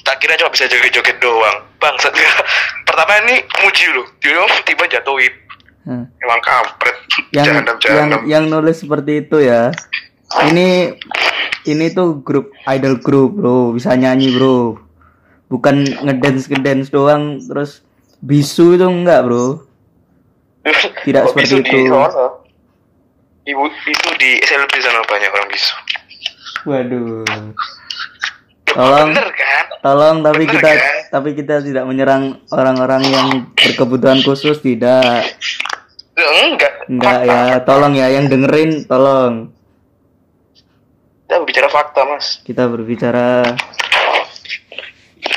[0.00, 1.60] tak kira cuma bisa joget-joget doang.
[1.76, 2.00] Bang
[2.88, 4.08] pertama ini muji loh.
[4.24, 5.43] Dia tiba jatuhin
[5.84, 6.96] Emang kampret
[7.30, 9.68] yang yang yang nulis seperti itu ya
[10.48, 10.96] ini
[11.64, 14.80] ini tuh grup idol group bro bisa nyanyi bro
[15.46, 17.84] bukan ngedance ngedance doang terus
[18.18, 19.60] bisu itu enggak bro
[21.04, 21.92] Tidak Kok seperti bisu di itu.
[21.92, 22.26] sono?
[23.44, 25.74] Ibu itu di SLB sana banyak orang bisu.
[26.64, 27.28] Waduh.
[28.64, 29.64] Tolong, Bener kan?
[29.84, 30.92] tolong tapi Bener kita kan?
[31.12, 35.28] tapi kita tidak menyerang orang-orang yang berkebutuhan khusus tidak.
[36.14, 36.72] Enggak.
[36.86, 37.34] Enggak Fakta.
[37.44, 39.50] ya, tolong ya yang dengerin tolong.
[41.24, 42.38] Kita bicara fakta mas.
[42.40, 43.42] Kita berbicara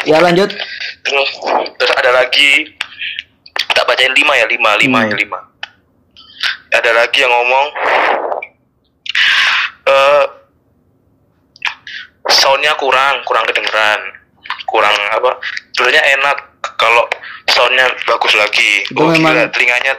[0.03, 0.51] Ya lanjut.
[1.01, 1.29] Terus
[1.73, 2.75] terus ada lagi
[3.69, 5.09] tak bacain lima ya lima lima Hmm.
[5.09, 5.39] ya lima.
[6.69, 7.65] Ada lagi yang ngomong
[9.87, 10.23] eh
[12.29, 13.99] soundnya kurang kurang kedengeran
[14.65, 15.39] kurang apa
[15.71, 16.37] sebenarnya enak
[16.75, 17.07] kalau
[17.47, 19.93] soundnya bagus lagi Itu oh memang- gila telinganya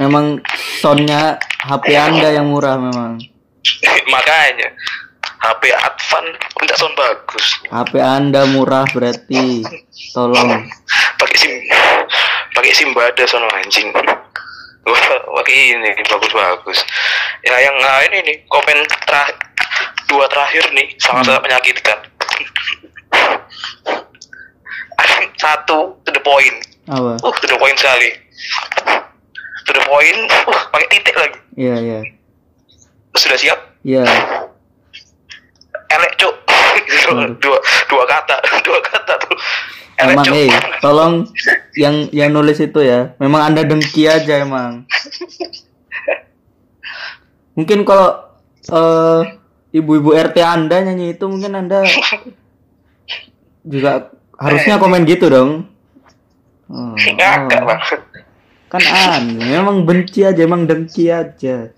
[0.00, 0.40] Memang
[0.80, 1.36] soundnya
[1.68, 3.20] HP Anda yang murah memang.
[4.14, 4.68] makanya
[5.40, 6.24] HP Advan
[6.60, 9.64] minta sound bagus HP Anda murah berarti.
[10.16, 10.64] Tolong.
[11.20, 11.52] pakai sim
[12.56, 13.92] pakai sim bada sono anjing
[15.36, 16.78] pakai ini bagus bagus
[17.44, 19.36] ya yang nah ini nih komen terakhir
[20.08, 21.98] dua terakhir nih sangat sangat menyakitkan
[25.42, 26.56] satu to the point
[26.90, 27.20] Apa?
[27.20, 28.10] uh to the point sekali
[29.70, 32.00] to the point uh pakai titik lagi Iya, iya.
[33.14, 34.02] sudah siap Iya.
[35.90, 36.34] elek cuk
[37.42, 39.34] dua dua kata dua kata tuh
[40.02, 40.50] elek Emang cuk eh
[40.84, 41.12] tolong
[41.78, 43.14] yang yang nulis itu ya.
[43.22, 44.88] Memang Anda dengki aja emang.
[47.54, 48.26] Mungkin kalau
[48.66, 49.20] eh,
[49.76, 51.86] ibu-ibu RT Anda nyanyi itu mungkin Anda
[53.62, 55.68] juga harusnya komen gitu dong.
[56.70, 57.66] Oh, ngakak oh.
[57.66, 58.00] banget
[58.70, 61.74] Kan aneh, memang benci aja, emang dengki aja.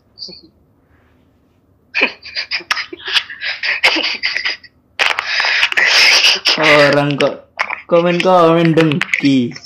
[6.61, 7.49] Orang kok
[7.89, 9.57] komen-komen dengki.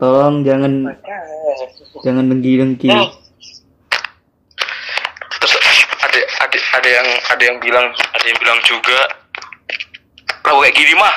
[0.00, 0.88] Tolong jangan
[2.00, 2.88] jangan dengki-dengki.
[2.88, 3.12] Hmm.
[5.38, 5.54] terus
[6.02, 8.98] ada ada ada yang ada yang bilang ada yang bilang juga
[10.48, 11.14] lagu kayak gini mah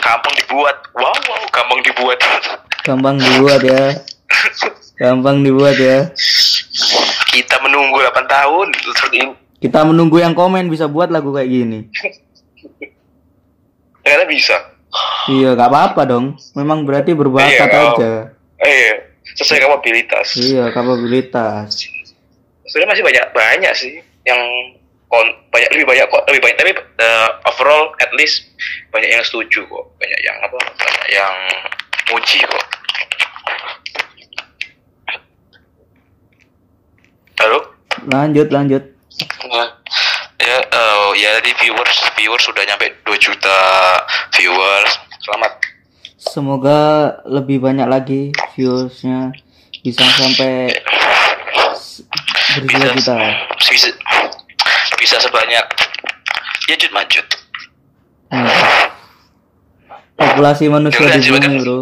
[0.00, 2.18] gampang dibuat wow wow gampang dibuat
[2.82, 3.84] Gampang dibuat ya.
[4.94, 6.10] Gampang dibuat ya.
[7.32, 8.66] kita menunggu 8 tahun
[9.56, 11.80] Kita menunggu yang komen bisa buat lagu kayak gini.
[14.02, 14.56] ternyata bisa
[15.24, 16.26] Iya, gak apa-apa dong.
[16.52, 18.12] Memang berarti berbakat Iya, aja.
[18.58, 18.90] eh
[19.32, 21.88] sesuai kapabilitas Iya, kapabilitas.
[22.64, 23.92] sebenarnya masih banyak banyak sih
[24.22, 24.40] yang
[25.06, 28.48] kon banyak lebih banyak kok lebih banyak tapi eh, overall at least
[28.88, 31.34] banyak yang setuju kok banyak yang apa banyak yang
[32.12, 32.64] muji kok
[37.38, 37.58] halo
[38.04, 38.82] Lanjut, lanjut.
[39.46, 39.68] Nah,
[40.36, 43.56] ya eh, ya di viewers viewers sudah nyampe 2 juta
[44.32, 45.52] viewers selamat
[46.18, 46.78] Semoga
[47.24, 48.22] lebih banyak lagi
[48.52, 49.30] viewersnya
[49.80, 52.02] bisa sampai bisa
[52.58, 53.16] berjuta-juta.
[53.60, 53.88] bisa
[54.96, 55.64] bisa sebanyak
[56.64, 57.26] ya jut majut
[58.32, 58.48] Hmm.
[60.16, 61.78] Populasi manusia Jangan di bumi, kan- bro.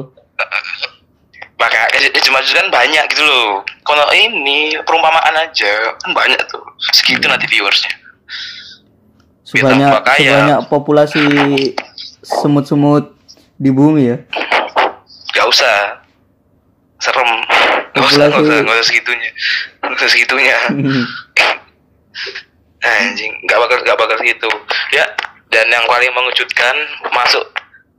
[2.00, 3.60] Ya kan banyak gitu loh.
[3.84, 6.62] Kalau ini perumpamaan aja kan banyak tuh.
[6.96, 7.92] Segitu nanti viewersnya.
[9.44, 11.22] Sebanyak sebanyak populasi
[12.22, 13.12] semut-semut
[13.58, 14.16] di bumi ya.
[15.30, 16.00] gak usah.
[17.00, 17.30] Serem.
[17.96, 19.30] Gak usah gak usah gak usah segitunya.
[19.82, 20.58] Gak usah segitunya.
[22.80, 24.48] Anjing nggak bakal nggak bakal segitu.
[24.96, 25.04] Ya
[25.50, 26.74] dan yang paling mengejutkan
[27.12, 27.44] masuk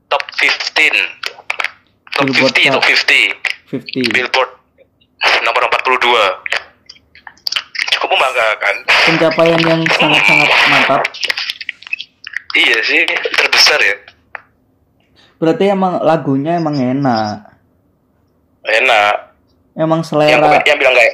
[0.08, 1.22] top 15
[2.16, 3.04] top Billboard 50 top chart.
[3.44, 4.12] 50 50.
[4.12, 4.52] billboard
[5.42, 6.04] nomor 42
[7.90, 11.02] cukup membanggakan Pencapaian yang sangat-sangat mantap.
[12.54, 13.96] iya sih terbesar ya
[15.38, 17.50] Berarti emang lagunya emang enak.
[18.64, 19.16] enak
[19.74, 21.14] Emang yang selera yang bilang kayak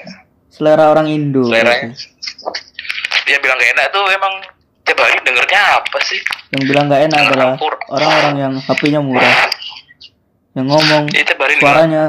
[0.49, 1.45] selera orang Indo.
[1.45, 3.29] seleranya berarti.
[3.29, 4.33] yang bilang kayak enak tuh emang
[4.81, 7.53] tiap hari dengernya apa sih Yang bilang nggak enak adalah
[7.87, 9.35] orang-orang yang HP-nya murah.
[10.53, 12.03] Yang ngomong Iya, denger suaranya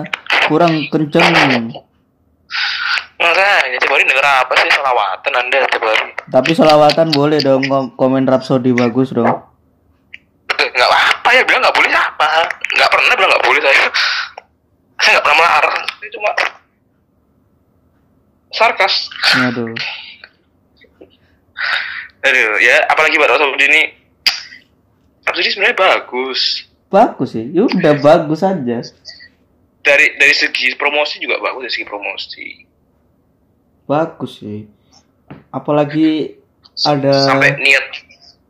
[0.49, 1.25] kurang kenceng.
[3.19, 7.67] enggak ya tiap hari denger apa sih selawatan anda tiap hari Tapi selawatan boleh dong
[7.67, 9.27] kom- komen Rhapsody bagus dong.
[10.49, 12.27] nggak apa ya bilang nggak boleh apa
[12.73, 13.75] nggak pernah bilang nggak boleh saya
[14.97, 16.31] saya nggak pernah melarang saya cuma
[18.49, 18.95] sarkas
[19.45, 19.75] Aduh.
[22.21, 23.83] aduh ya apalagi Pak Rosodi ini
[25.23, 26.41] Rhapsody sebenarnya bagus
[26.89, 27.45] Bagus sih.
[27.53, 28.81] Ya udah bagus aja.
[29.89, 32.47] Dari dari segi promosi juga bagus dari segi promosi
[33.85, 34.69] Bagus sih.
[35.49, 36.37] Apalagi
[36.79, 37.87] ada sampai niat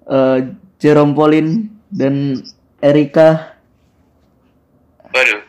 [0.05, 0.39] eh,
[0.77, 1.51] Jerome Pauline
[1.89, 2.43] dan
[2.79, 3.55] Erika
[5.09, 5.41] waduh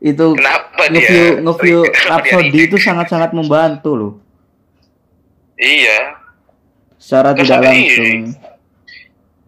[0.00, 0.92] itu Kenapa dia?
[0.96, 2.66] nge-view nge-view Kenapa dia Rhapsody reject?
[2.72, 4.14] itu sangat-sangat membantu loh.
[5.56, 6.16] iya
[6.96, 8.32] secara Terus tidak langsung ini.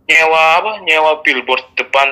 [0.05, 2.09] nyewa apa nyewa billboard depan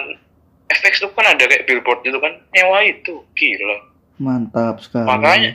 [0.78, 2.32] FX itu kan ada kayak billboard itu kan.
[2.54, 3.78] Nyewa itu gila.
[4.20, 5.06] Mantap sekali.
[5.08, 5.50] Makanya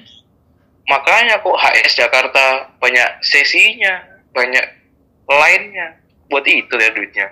[0.86, 4.66] makanya kok HS Jakarta banyak sesinya banyak
[5.26, 5.98] lainnya
[6.30, 7.28] buat itu ya duitnya.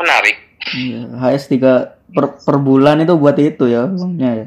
[0.00, 0.36] Menarik.
[0.76, 4.46] Iya, HS 3 per, per bulan itu buat itu ya uangnya ya.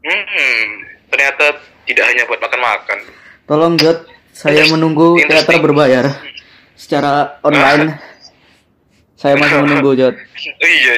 [0.00, 2.98] Hmm ternyata tidak hanya buat makan-makan.
[3.44, 3.98] Tolong Jod
[4.30, 6.06] saya menunggu teater berbayar
[6.78, 7.98] secara online
[9.20, 10.14] saya masih menunggu Jod
[10.58, 10.94] iya.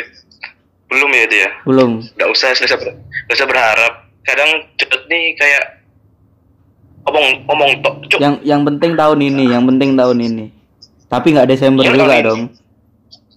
[0.86, 1.90] Belum ya ya belum.
[2.04, 3.92] Nggak usah nggak usah, ber- nggak usah berharap.
[4.22, 5.64] Kadang cepet nih kayak
[7.02, 10.44] omong omong tok cuk yang yang penting tahun ini yang penting tahun ini.
[11.08, 12.22] Tapi nggak Desember Iya, juga ini.
[12.22, 12.42] dong.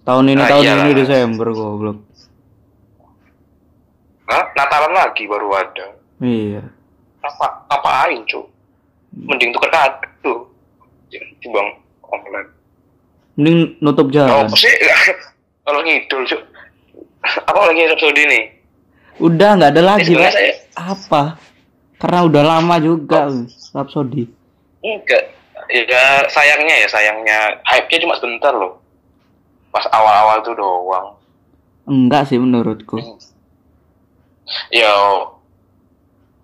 [0.03, 0.83] Tahun ini Ah, tahun iyalah.
[0.83, 1.97] ini Desember goblok.
[4.25, 4.43] Hah?
[4.51, 5.87] Natalan lagi baru ada.
[6.19, 6.61] Iya.
[7.23, 8.45] Apa ngapain cuk
[9.15, 10.51] mending tuker kado
[11.39, 11.71] timbang
[12.03, 12.51] online
[13.35, 14.71] mending nutup oh jalan sih.
[15.65, 16.41] Kalau ngidul cuk.
[17.25, 18.39] Apa lagi episode ini?
[19.17, 20.31] Udah nggak ada lagi Pak.
[20.31, 21.21] saya apa?
[21.97, 23.31] Karena udah lama juga
[23.73, 24.29] Rhapsody.
[24.85, 25.33] Enggak.
[25.71, 27.39] Ya sayangnya ya sayangnya.
[27.65, 28.77] Hype-nya cuma sebentar loh.
[29.73, 31.17] Pas awal-awal tuh doang.
[31.89, 33.01] Enggak sih menurutku.
[34.69, 34.91] Ya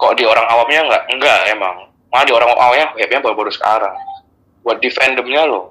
[0.01, 1.75] kok di orang awamnya enggak enggak emang.
[2.09, 3.93] Malah di orang awamnya hype-nya baru-baru sekarang.
[4.65, 5.70] Buat di fandomnya loh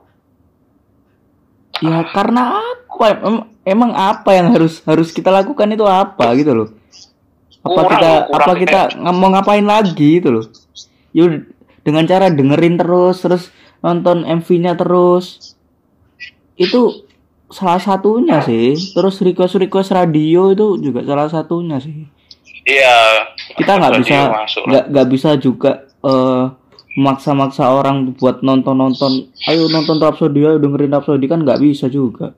[1.80, 3.06] ya karena apa?
[3.24, 6.68] Em- emang apa yang harus harus kita lakukan itu apa gitu loh?
[7.60, 8.80] Apa Kurang kita kurang apa kita
[9.12, 10.44] mau ngapain lagi gitu loh?
[11.12, 11.48] Yuk
[11.84, 13.42] dengan cara dengerin terus terus
[13.84, 15.56] nonton MV-nya terus.
[16.56, 17.08] Itu
[17.48, 18.76] salah satunya sih.
[18.76, 22.08] Terus request request radio itu juga salah satunya sih.
[22.64, 23.28] Iya.
[23.56, 24.18] Kita nggak bisa
[24.68, 26.44] nggak nggak bisa juga eh
[26.98, 29.30] maksa-maksa orang buat nonton-nonton.
[29.46, 31.26] Ayo nonton Rhapsody ayo dengerin Rhapsody.
[31.30, 32.34] Kan nggak bisa juga.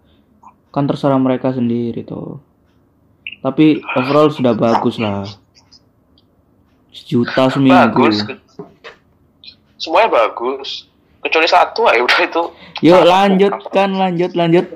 [0.73, 2.41] Kan terserah mereka sendiri tuh
[3.43, 5.27] tapi overall sudah bagus lah.
[6.95, 8.07] Sejuta seminggu.
[8.07, 8.17] Bagus
[9.83, 10.87] semuanya bagus.
[11.19, 12.43] Kecuali satu aja udah itu.
[12.87, 14.67] Yuk lanjutkan lanjut lanjut.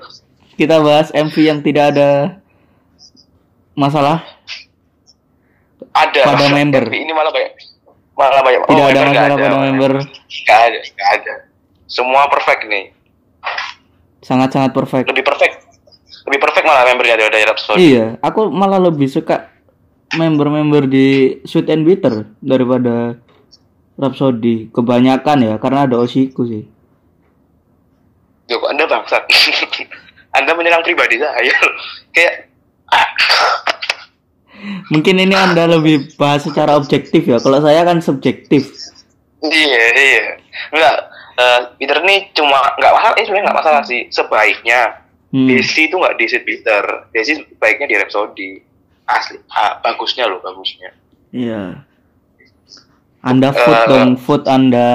[0.58, 2.42] Kita bahas MV yang tidak ada
[3.78, 4.26] masalah.
[5.94, 6.90] Ada pada member.
[6.90, 7.54] Tapi ini malah banyak
[8.16, 9.92] malah banyak tidak oh, ada masalah pada member.
[10.00, 11.34] nggak ada nggak ada.
[11.86, 12.84] Semua perfect nih.
[14.24, 15.06] Sangat-sangat perfect.
[15.06, 15.54] Lebih perfect.
[16.26, 19.46] Lebih perfect malah membernya daripada Rhapsody Iya, aku malah lebih suka
[20.18, 23.14] member-member di Sweet and Bitter daripada
[23.94, 24.72] Rhapsody.
[24.74, 26.66] Kebanyakan ya, karena ada Oshiku sih.
[28.50, 29.22] Yo, kok anda bangsat?
[30.36, 31.48] Anda menyerang pribadi saya.
[32.14, 32.52] Kayak
[32.92, 33.08] ah,
[34.88, 37.36] Mungkin ini Anda lebih bahas secara objektif ya.
[37.36, 38.72] Kalau saya kan subjektif.
[39.42, 40.24] iya iya
[40.70, 40.96] enggak
[41.36, 44.80] eh, Peter nih cuma nggak masalah eh sebenarnya nggak masalah sih sebaiknya
[45.26, 45.50] Hmm.
[45.50, 48.50] Desi itu nggak di Peter Desi baiknya di Rhapsody
[49.04, 50.94] asli ah, bagusnya loh bagusnya
[51.28, 51.82] Iya.
[53.20, 54.88] Anda food Eh, dong, food Anda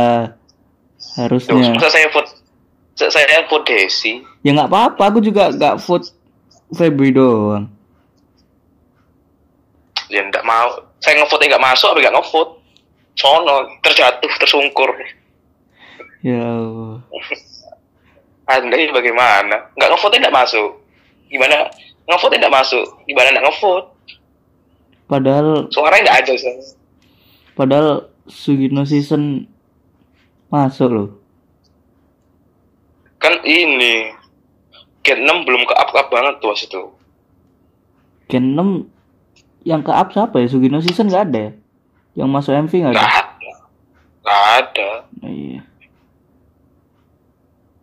[1.15, 1.75] harusnya.
[1.75, 2.07] masa saya
[2.95, 6.07] sa- saya vote Desi Ya nggak apa-apa, aku juga nggak food
[6.71, 7.67] Febri doang.
[10.11, 10.69] Ya nggak mau.
[10.99, 12.51] Saya ngevote nggak masuk tapi nggak ngevote.
[13.15, 14.91] Sono terjatuh tersungkur.
[16.21, 17.01] Ya Allah.
[18.51, 19.71] anda ini bagaimana?
[19.79, 20.69] Nggak ngevote nggak masuk.
[21.31, 21.71] Gimana?
[22.05, 22.85] Ngevote nggak masuk.
[23.07, 23.87] Gimana nggak ngevote?
[25.07, 26.63] Padahal suaranya nggak ada sana.
[27.51, 27.87] padahal
[28.31, 29.43] Sugino season
[30.47, 31.09] masuk loh.
[33.21, 34.09] kan ini
[35.01, 36.81] Gen 6 belum ke up up banget tuh pas itu.
[38.29, 38.85] Gen 6
[39.63, 40.47] yang ke up siapa ya?
[40.47, 41.51] Sugino season nggak ada ya?
[42.15, 43.05] Yang masuk MV nggak ada?
[44.21, 45.61] nggak ada Oh, iya.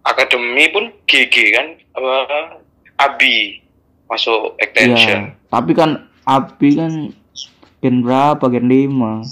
[0.02, 2.14] akademi pun GG kan apa
[2.96, 3.58] Abi
[4.06, 4.62] masuk Iya.
[4.64, 5.90] extension Tapi kan
[6.22, 7.10] Abi kan
[7.78, 8.42] gen berapa?
[8.48, 9.22] Gen 5.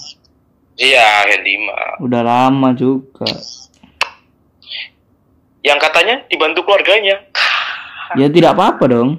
[0.76, 3.30] iya Gen 5 Udah lama juga.
[5.62, 7.22] yang katanya dibantu keluarganya
[8.14, 9.18] Ya tidak apa-apa dong.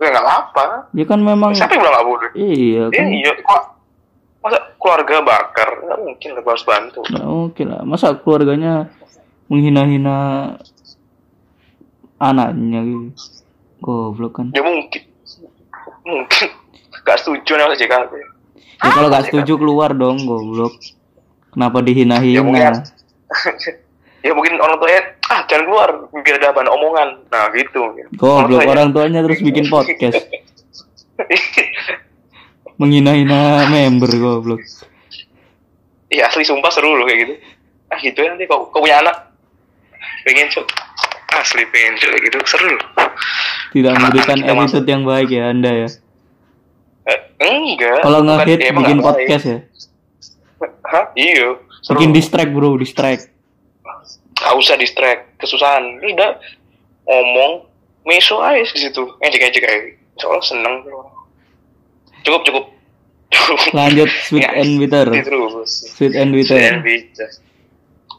[0.00, 3.06] Ya nggak apa Ya kan memang siapa yang bilang nggak boleh iya Eh, kan.
[3.06, 3.62] iya kok
[4.40, 7.80] masa keluarga bakar nggak mungkin lah harus bantu Nggak mungkin lah.
[7.84, 8.88] Masa keluarganya
[9.46, 10.16] menghina-hina
[12.16, 13.12] anaknya gitu.
[13.78, 14.46] Goblok kan.
[14.50, 15.02] ya mungkin
[16.02, 16.48] mungkin
[17.00, 18.12] nggak setuju nih sama JKT
[18.80, 20.72] Ya kalau nggak setuju keluar dong goblok.
[21.50, 21.92] Kenapa ya
[22.40, 22.80] mungkin dihina-hina?
[24.20, 27.80] Ya mungkin orang tuanya ah jangan keluar biar ada bahan omongan nah gitu
[28.14, 30.28] Goblok tuanya- orang tuanya terus bikin podcast.
[32.76, 34.60] Menghina-hina member goblok.
[36.08, 37.34] Iya asli sumpah seru loh kayak gitu
[37.86, 39.30] ah gitu ya nanti kau kau punya anak
[40.22, 40.62] pengen cuk
[41.32, 42.86] asli pengen kayak gitu seru loh
[43.70, 45.88] Tidak memberikan kita attitude yang baik ya Anda ya.
[47.04, 49.26] Eh, enggak Kalau bukan- nge-hit ya bikin nggak baik.
[49.26, 49.58] podcast ya.
[50.84, 51.48] hah iya
[51.82, 53.30] Bikin distract bro, distract.
[54.50, 56.42] Gak usah distract kesusahan udah
[57.06, 57.70] ngomong
[58.02, 59.78] meso aja di situ ejek ejek aja
[60.18, 60.74] soalnya seneng
[62.26, 62.64] cukup cukup
[63.70, 65.06] Lanjut sweet Ya, and bitter.
[65.06, 66.82] terus Sweet and bitter.
[66.82, 67.30] Bisa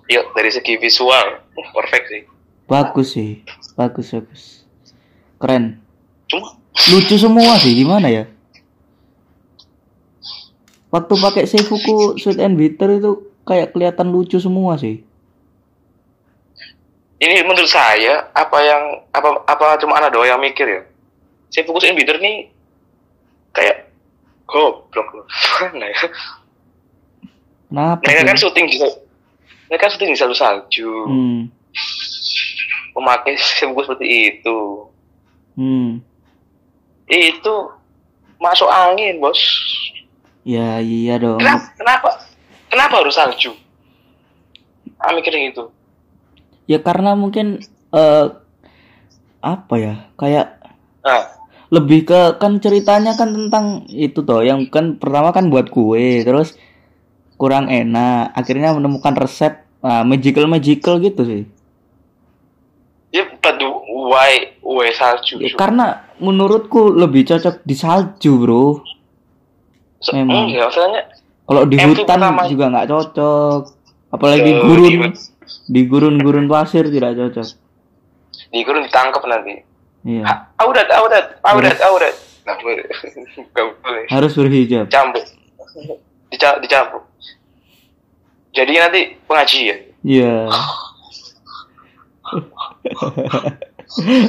[0.08, 2.24] yuk dari segi visual uh, perfect sih
[2.64, 3.44] Bagus sih.
[3.76, 4.44] Bagus bagus.
[5.36, 5.84] Keren.
[6.32, 6.56] cuma
[6.88, 8.24] Lucu semua sih gimana ya?
[10.88, 13.12] Waktu pakai Seifuku Sweet and Bitter itu
[13.44, 15.04] kayak kelihatan lucu semua sih.
[17.22, 20.82] Ini menurut saya apa yang apa apa cuma anak doang yang mikir ya
[21.48, 22.50] saya fokus in bitter nih
[23.52, 23.94] kayak
[24.44, 25.08] goblok
[25.62, 26.00] mana ya
[27.72, 28.04] Kenapa?
[28.04, 28.78] mereka kan syuting di
[29.70, 31.42] mereka kan syuting di salju salju Hmm.
[32.92, 34.60] memakai sebuah seperti itu
[35.54, 36.02] Hmm.
[37.06, 37.54] itu
[38.38, 39.38] masuk angin bos
[40.42, 41.38] Ya iya dong.
[41.38, 42.10] kenapa kenapa
[42.68, 43.54] kenapa harus salju
[44.98, 45.70] ah mikirnya gitu
[46.72, 47.60] Ya karena mungkin
[47.92, 48.26] eh
[49.44, 49.94] apa ya?
[50.16, 50.56] Kayak
[51.04, 51.28] nah
[51.68, 56.56] lebih ke kan ceritanya kan tentang itu toh yang kan pertama kan buat kue terus
[57.36, 61.44] kurang enak akhirnya menemukan resep nah, magical magical gitu sih.
[63.12, 63.60] Ya but
[63.92, 68.66] why why salju Ya, karena menurutku lebih cocok di salju bro.
[70.00, 70.48] Se- memang.
[70.48, 71.02] enggak masalahnya
[71.44, 73.62] kalau di MV hutan pertama- juga nggak cocok
[74.12, 74.94] apalagi gurun
[75.68, 77.48] di- gurun-gurun pasir tidak cocok.
[78.52, 79.56] Di gurun ditangkap nanti.
[80.02, 80.24] Iya.
[80.26, 81.32] Ha- audat nggak boleh.
[82.42, 84.06] Nggak boleh.
[84.10, 84.90] Harus berhijab.
[84.90, 85.22] Cambuk
[86.34, 87.06] Dica dicambuk.
[88.52, 90.50] Jadi nanti pengajian iya.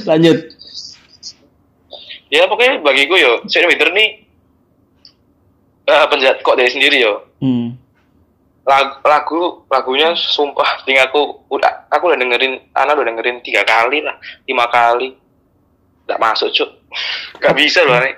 [0.08, 0.38] Lanjut.
[2.32, 4.24] Ya pokoknya bagiku yo Sweet Winter nih
[5.82, 7.26] eh penjahat kok dari sendiri yo.
[7.42, 7.74] Hmm.
[8.62, 14.02] Lagu, lagu lagunya sumpah ting aku udah aku udah dengerin anak udah dengerin tiga kali
[14.02, 14.14] lah
[14.46, 15.18] lima kali.
[16.06, 16.70] Nggak masuk cuk.
[17.42, 18.14] Nggak bisa loh aneh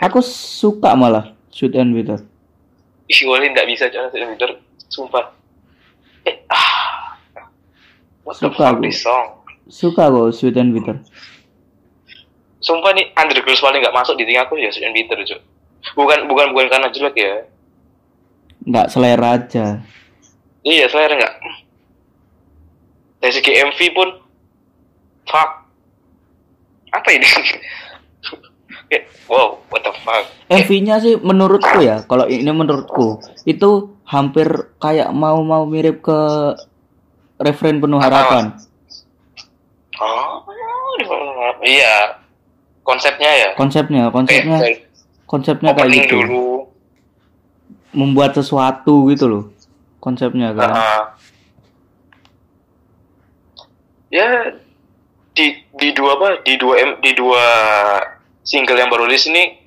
[0.00, 2.20] aku suka malah shoot and bitter
[3.08, 4.50] ih wali nggak bisa cuk Sweet Winter
[4.90, 5.24] sumpah.
[6.26, 7.14] Eh ah.
[8.26, 8.82] What the Suka fuck aku.
[8.82, 9.26] this song?
[9.70, 10.98] Suka kok shoot and bitter
[12.58, 15.40] Sumpah nih Undergirls paling nggak masuk di tingkatku ya Sweet and Bitter cuy.
[15.94, 17.46] Bukan bukan bukan karena jelek ya.
[18.66, 19.78] Nggak selera aja
[20.60, 21.34] Iya selera nggak.
[23.22, 24.08] Dari segi MV pun
[25.22, 25.50] fuck.
[26.90, 27.22] Apa ini?
[28.90, 30.26] Kayak, wow, what the fuck.
[30.50, 34.46] MV-nya sih menurutku ya kalau ini menurutku itu hampir
[34.78, 36.18] kayak mau mau mirip ke
[37.38, 38.54] referen penuh harapan
[39.96, 40.42] Oh,
[41.62, 42.20] iya.
[42.82, 43.50] Konsepnya ya.
[43.54, 44.78] konsepnya konsepnya Kayak
[45.26, 46.46] konsepnya kayak gitu dulu.
[47.94, 49.44] Membuat sesuatu gitu loh
[50.00, 50.70] konsepnya kan.
[50.70, 51.02] Ah.
[54.06, 54.54] ya
[55.34, 57.42] di di dua apa di dua M, di dua
[58.46, 59.58] single yang baru rilis ini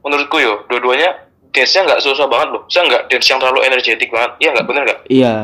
[0.00, 2.62] menurutku yo dua-duanya dance-nya nggak susah banget loh.
[2.72, 4.32] Saya nggak dance yang terlalu energetik banget?
[4.40, 4.66] Iya nggak?
[4.66, 5.00] Bener nggak?
[5.12, 5.34] Iya.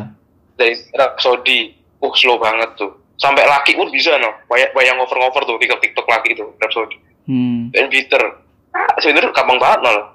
[0.57, 1.59] Dari Rhapsody
[2.01, 2.93] uh slow banget tuh.
[3.21, 4.33] Sampai laki pun bisa no.
[4.49, 7.71] Bayang bayang over over tuh tiktok tiktok laki itu Rhapsody hmm.
[7.75, 8.23] dan bitter
[8.75, 10.07] ah, sebenarnya gampang banget malah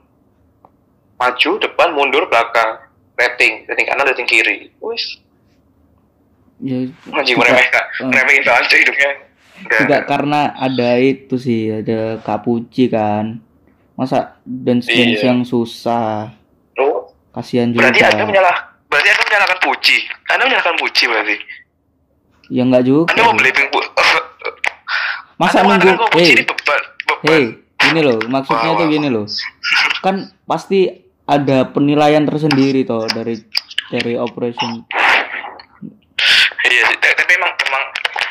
[1.18, 2.78] maju depan mundur belakang.
[3.18, 4.70] Rating rating kanan rating kiri.
[4.78, 5.18] Wis.
[6.58, 9.12] Ya juga- meremehkan eh, meremehin aja hidupnya.
[9.58, 13.42] Juga karena ada itu sih ada kapuci kan.
[13.98, 15.34] Masa dance dance Iya.
[15.34, 16.30] yang susah.
[16.78, 17.90] Oh kasihan juga.
[17.90, 19.98] Berarti anda menyalah berarti anda menyalahkan Puji.
[20.30, 21.36] Anda menyalahkan Puji berarti.
[22.54, 23.10] Ya nggak juga.
[23.14, 23.34] Anda mau
[23.74, 23.82] Bu
[25.42, 26.34] masa anda Puji hey.
[26.38, 27.26] ini beban beban.
[27.26, 27.44] Hey
[27.78, 29.26] gini loh maksudnya Wah, tuh gini loh.
[30.02, 33.36] Kan pasti ada penilaian tersendiri toh dari
[33.92, 34.84] dari operation
[36.68, 37.84] iya tapi emang emang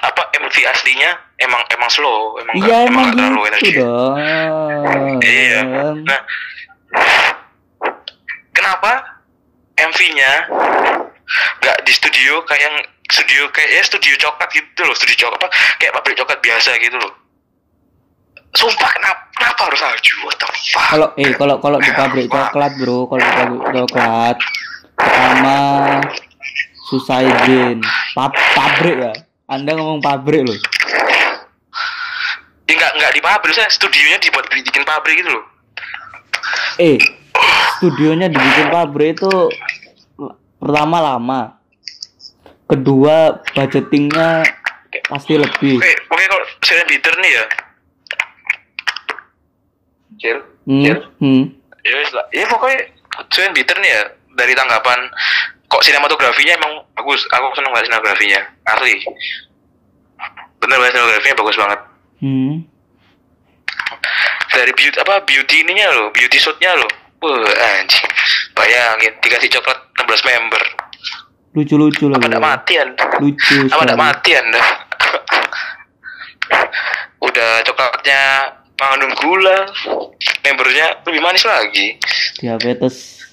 [0.02, 4.14] apa MV aslinya emang emang slow emang iya emang nggak terlalu gitu energi dong
[5.26, 5.60] Iya.
[6.02, 6.20] Nah,
[8.52, 9.20] kenapa
[9.76, 10.32] MV-nya
[11.60, 12.76] nggak di studio kayak yang
[13.06, 16.96] studio kayak ya studio coklat gitu loh, studio coklat apa kayak pabrik coklat biasa gitu
[16.96, 17.12] loh.
[18.56, 20.14] Sumpah kenapa kenapa harus salju?
[20.24, 20.88] What the fuck?
[20.88, 23.04] kalau eh kalau kalau di pabrik coklat bro.
[23.04, 24.36] Kalau di pabrik coklat
[24.96, 25.58] pertama
[26.88, 27.84] susah izin.
[28.16, 29.12] Pa- pabrik ya?
[29.46, 30.56] Anda ngomong pabrik loh.
[32.66, 35.44] Ya nggak nggak di pabrik, saya studionya dibuat bikin pabrik gitu loh.
[36.76, 36.98] eh
[37.78, 39.32] studionya dibikin pabrik itu
[40.56, 41.40] pertama lama.
[42.66, 44.42] Kedua budgetingnya
[45.06, 45.78] pasti lebih.
[45.78, 46.46] Oke, oke kalau
[46.90, 47.44] Bitter nih ya.
[50.16, 50.98] Cil, hmm, Cil.
[51.20, 51.44] hmm.
[51.86, 52.26] Ya lah.
[52.34, 52.80] Ya pokoknya
[53.30, 54.02] Sweet Bitter nih ya
[54.36, 54.98] dari tanggapan
[55.66, 57.24] kok sinematografinya emang bagus.
[57.32, 58.40] Aku seneng banget sinematografinya.
[58.68, 58.94] Asli.
[60.60, 61.80] Bener banget sinematografinya bagus banget.
[62.24, 62.54] hmm.
[64.56, 66.88] Dari beauty apa beauty ininya loh, beauty shotnya loh.
[67.20, 67.44] Wah
[67.80, 68.04] anjing.
[68.56, 70.62] Bayangin dikasih coklat 16 member.
[71.56, 73.04] lucu-lucu Apa lagi enggak mati anda?
[73.16, 74.60] lucu Apa enggak mati anda?
[77.26, 78.20] Udah coklatnya
[78.76, 79.58] mengandung gula,
[80.44, 81.96] membernya lebih manis lagi.
[82.40, 83.24] diabetes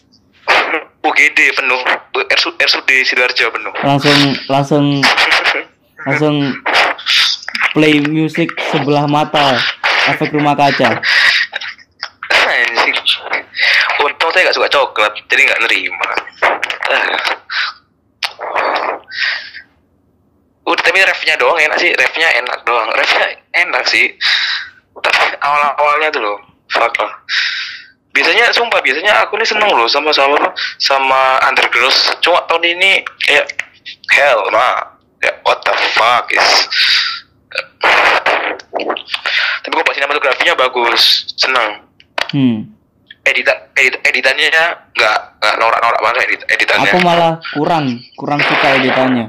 [1.04, 1.82] UGD penuh,
[2.16, 3.74] RSUD, Sidoarjo penuh.
[3.84, 4.86] langsung langsung
[6.08, 6.36] langsung
[7.76, 9.60] play music sebelah mata
[10.12, 11.00] efek rumah kaca
[12.44, 12.96] Anjing.
[14.04, 16.10] Untung saya gak suka coklat, jadi gak nerima.
[16.92, 17.18] Ah.
[20.64, 22.90] Udah tapi refnya doang enak sih, refnya enak doang.
[22.96, 23.26] Refnya
[23.56, 24.12] enak sih.
[25.00, 26.38] Tapi awal-awalnya tuh loh,
[26.70, 27.14] fuck lah.
[28.14, 30.38] Biasanya sumpah biasanya aku nih seneng loh sama sama
[30.78, 32.14] sama Undergirls.
[32.22, 33.50] Cuma tahun ini kayak
[34.14, 34.94] hell nah.
[35.24, 36.68] Ya what the fuck is
[39.64, 41.88] tapi kok sinematografinya bagus, seneng
[42.36, 42.58] hmm.
[43.24, 44.48] editan edit, editannya
[44.92, 46.92] nggak nggak norak-norak banget edit, editannya.
[46.92, 47.86] aku malah kurang
[48.20, 49.26] kurang suka editannya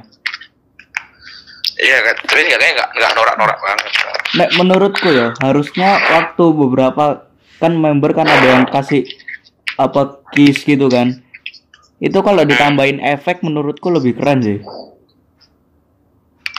[1.75, 3.89] Iya kan, tapi nggak kayak nggak nggak norak-norak banget.
[4.35, 7.27] Nek menurutku ya harusnya waktu beberapa
[7.59, 9.07] kan member kan ada yang kasih
[9.75, 11.22] apa keys gitu kan
[11.99, 14.59] itu kalau ditambahin efek menurutku lebih keren sih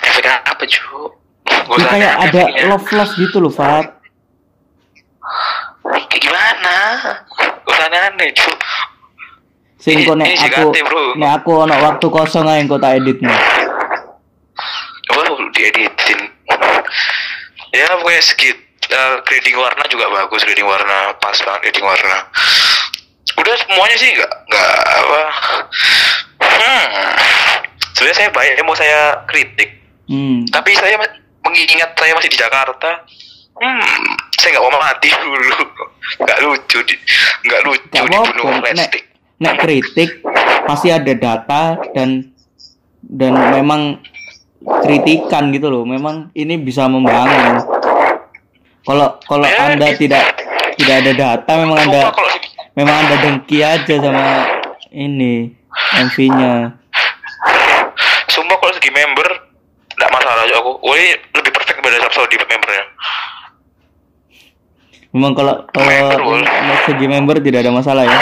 [0.01, 1.11] Efeknya apa cu?
[1.45, 2.63] Gak Dia usah kayak ada efeknya.
[2.71, 3.87] love love gitu loh Fat
[5.85, 6.75] Kayak gimana?
[7.63, 8.51] Gak usah aneh cu.
[9.77, 10.73] sing kok nek aku
[11.19, 13.29] nek aku ono waktu kosong aja kok tak editnya
[15.05, 16.19] Coba lu dieditin.
[17.75, 18.57] Ya pokoknya skit.
[18.85, 22.17] Eh, grading warna juga bagus, grading warna pas banget grading warna.
[23.35, 25.21] Udah semuanya sih nggak nggak apa.
[26.39, 26.87] Hmm.
[27.97, 29.75] Sebenarnya saya banyak yang mau saya kritik.
[30.09, 30.49] hmm.
[30.53, 30.95] tapi saya
[31.45, 32.89] mengingat saya masih di Jakarta
[33.57, 34.05] hmm
[34.35, 35.59] saya nggak mau mati dulu
[36.21, 36.95] nggak lucu di
[37.49, 39.03] nggak lucu Gak dibunuh apa-apa nek, plastik
[39.41, 40.09] nek kritik
[40.65, 42.29] pasti ada data dan
[43.05, 44.01] dan memang
[44.65, 45.83] kritikan gitu loh.
[45.85, 47.61] Memang ini bisa membangun.
[48.85, 50.23] Kalau kalau Ya, anda tidak
[50.77, 52.01] tidak ada data memang anda
[52.77, 54.45] memang anda dengki aja sama
[54.93, 55.57] ini
[55.97, 56.77] MV-nya
[58.29, 59.27] sumpah kalau segi member
[59.95, 60.71] nggak masalah aja aku.
[60.83, 62.85] Woi lebih perfect daripada Rhapsody membernya.
[65.15, 68.19] Memang kalau kalau Member, segi member tidak ada masalah ya.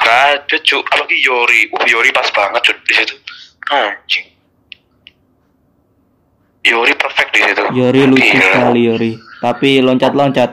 [0.00, 1.60] Nggak ada apalagi Yori.
[1.68, 3.14] Uh Yori pas banget cu di situ.
[3.68, 4.35] Anjing
[6.66, 8.42] Yori perfect di situ Yori lucu Gila.
[8.42, 10.50] sekali Yori tapi loncat-loncat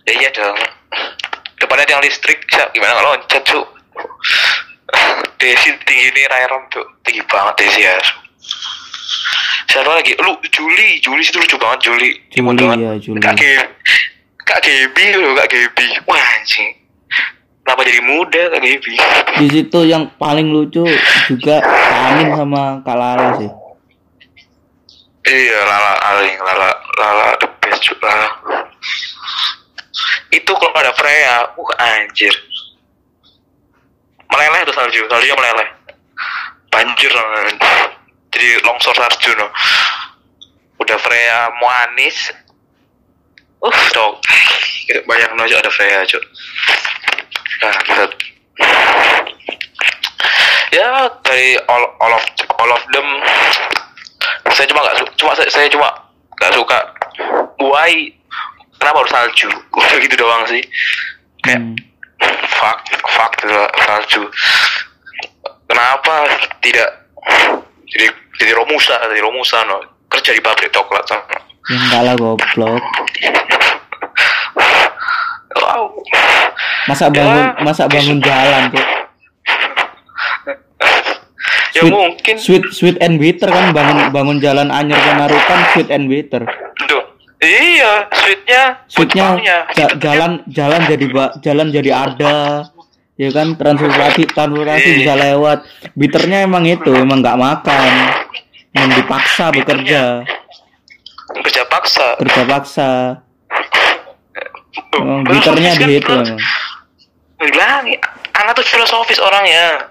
[0.00, 0.58] Ya iya dong.
[1.54, 3.60] Depannya tiang listrik, bisa gimana nggak loncat cu?
[5.38, 7.94] Desi tinggi nih Rairon tuh tinggi banget Desi ya.
[9.70, 10.18] Siapa lagi?
[10.18, 12.10] Lu Juli, Juli itu lucu banget Juli.
[12.34, 13.22] Juli, ya, Juli.
[13.22, 13.62] Kak Gebi,
[14.42, 15.86] Kak Gebi loh Kak Gebi.
[16.10, 16.74] Wah anjing.
[17.62, 18.94] Kenapa jadi muda Kak Gebi?
[19.38, 20.82] di situ yang paling lucu
[21.30, 21.62] juga
[22.10, 23.50] Amin sama Kak Lala sih
[25.30, 28.26] Iya, Lala Aling, Lala, Lala the best Lala.
[30.34, 32.34] Itu kalau ada Freya, uh anjir.
[34.26, 35.68] Meleleh tuh salju, saljunya meleleh.
[36.74, 37.14] Banjir.
[38.34, 39.46] Jadi longsor salju no.
[40.82, 42.34] Udah Freya Moanis.
[43.62, 43.70] Uh.
[44.90, 46.24] Kayak bayang aja ada Freya, cok.
[47.62, 48.10] Nah, lihat.
[50.74, 52.24] Ya, dari all, all of
[52.58, 53.08] all of them
[54.50, 55.88] saya cuma nggak cuma saya, saya cuma
[56.36, 56.78] nggak suka
[57.60, 57.92] why
[58.76, 59.48] kenapa harus salju?
[59.76, 60.62] Udah gitu doang sih.
[61.40, 61.76] Kayak Hmm.
[62.52, 62.78] fuck
[63.08, 64.22] fuck gitu salju.
[65.64, 66.28] Kenapa
[66.60, 66.88] tidak
[67.88, 69.80] jadi jadi romusa jadi romusa no.
[70.10, 71.22] Kerja di pabrik coklat sama.
[71.70, 72.82] Ya enggak lah goblok.
[75.50, 75.90] Wow.
[76.86, 78.84] Masa bangun Ya, masa bangun jalan tuh
[81.70, 82.34] ya Sweet- mungkin.
[82.36, 84.98] sweet sweet and bitter kan bangun bangun jalan anyar
[85.30, 86.42] ke sweet and bitter.
[86.80, 87.02] Tuh
[87.40, 89.26] iya sweetnya sweetnya
[89.72, 91.06] ja- jalan jalan jadi
[91.40, 92.36] jalan jadi ada
[93.16, 93.54] ya kan?
[93.54, 94.96] Transportasi transportasi Iya.
[94.98, 95.58] bisa lewat.
[95.94, 97.90] Bitternya emang itu emang nggak makan.
[98.70, 100.22] Yang dipaksa bekerja.
[101.42, 102.14] Kerja paksa.
[102.18, 102.90] Kerja paksa.
[104.94, 106.38] Emang bitternya kan, di itu emang.
[107.40, 107.82] bilang
[108.36, 109.89] anak tuh filosofis orangnya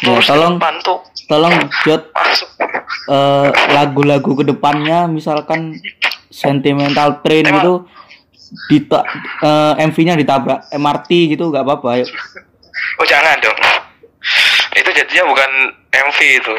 [0.00, 0.56] ke tolong.
[0.58, 1.54] depan tuh tolong
[1.84, 2.50] jot masuk
[3.10, 5.76] eh, lagu-lagu ke depannya misalkan
[6.30, 7.72] sentimental train Emang- gitu
[8.66, 9.06] dita
[9.42, 12.06] eh, MV-nya ditabrak MRT gitu nggak apa-apa ya.
[12.98, 13.58] oh jangan dong
[14.74, 15.50] itu jadinya bukan
[15.90, 16.54] MV itu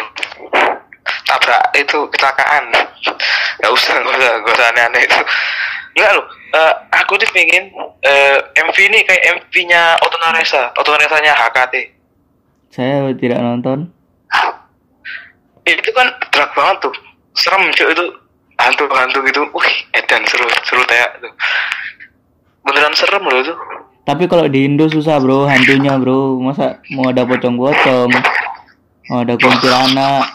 [1.27, 2.63] tabrak itu kecelakaan
[3.59, 5.19] nggak usah nggak usah nggak usah aneh-aneh itu
[5.91, 7.67] Enggak loh, eh, aku tuh pengen
[7.99, 11.75] eh, MV ini kayak MV-nya Otonaresa, Otonaresanya HKT.
[12.71, 13.91] Saya tidak nonton.
[15.67, 16.95] Itu kan drag banget tuh.
[17.35, 18.05] Serem cuy itu.
[18.57, 19.41] Hantu-hantu gitu.
[19.51, 21.33] Wih edan seru seru kayak tuh
[22.61, 23.53] beneran serem loh itu.
[24.05, 26.39] Tapi kalau di Indo susah bro hantunya bro.
[26.41, 28.09] Masa mau ada pocong-pocong?
[29.11, 30.25] Mau ada kuntilanak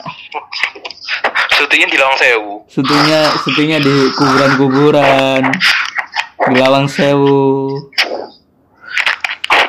[1.56, 2.54] syutingnya di Lawang Sewu.
[2.68, 5.42] Syutingnya syutingnya di kuburan-kuburan.
[6.52, 7.72] Di Lawang Sewu.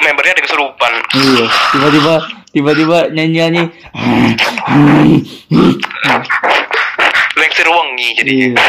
[0.03, 0.91] Membernya ada kesurupan.
[1.15, 2.15] Iya tiba-tiba
[2.57, 3.63] tiba-tiba nyanyi-nyanyi.
[7.37, 8.47] Lengsir wengi jadinya.
[8.57, 8.61] Iya.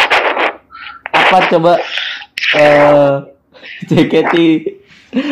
[1.08, 1.72] Apa coba
[2.52, 3.16] eh
[3.88, 4.34] JKT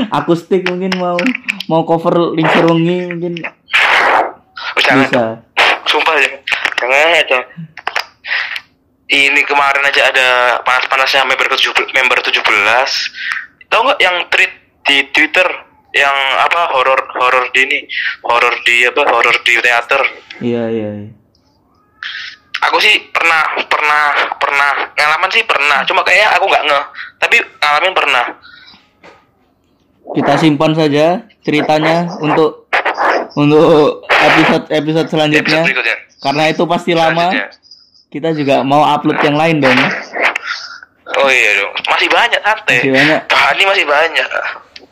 [0.08, 1.20] akustik mungkin mau
[1.68, 3.34] mau cover Lingsir Wengi mungkin.
[4.72, 5.04] Oh, jangan.
[5.04, 5.24] Bisa.
[5.84, 6.28] Sumpah ya
[6.80, 7.38] jangan aja.
[9.06, 10.28] Ini kemarin aja ada
[10.66, 11.56] panas-panasnya member ke
[11.94, 12.42] member 17
[13.70, 14.52] tahu nggak yang tweet
[14.86, 15.46] di Twitter
[15.96, 17.78] yang apa horor horor di ini
[18.20, 20.02] horor di apa horor di teater.
[20.44, 21.10] Iya iya iya.
[22.66, 24.04] aku sih pernah pernah
[24.36, 24.70] pernah.
[24.92, 26.80] Ngalaman sih pernah cuma kayak aku nggak nge
[27.18, 28.24] tapi ngalamin pernah.
[30.06, 31.06] Kita simpan saja
[31.42, 32.68] ceritanya untuk
[33.34, 35.64] untuk episode episode selanjutnya.
[35.64, 35.96] Episode berikutnya.
[36.20, 37.28] Karena itu pasti lama.
[38.06, 39.76] Kita juga mau upload yang lain dong
[41.26, 41.72] oh iya dong.
[41.88, 42.76] Masih banyak santai.
[42.78, 43.20] Masih banyak.
[43.26, 44.28] bahan ini masih banyak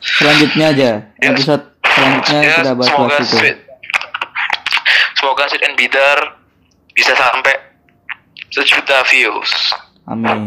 [0.05, 1.33] selanjutnya aja Ya.
[1.33, 3.59] episode selanjutnya ya kita bahas semoga itu sweet.
[5.15, 6.17] Semoga sweet and bitter
[6.93, 7.55] bisa sampai
[8.53, 9.51] sejuta views.
[10.05, 10.47] Amin.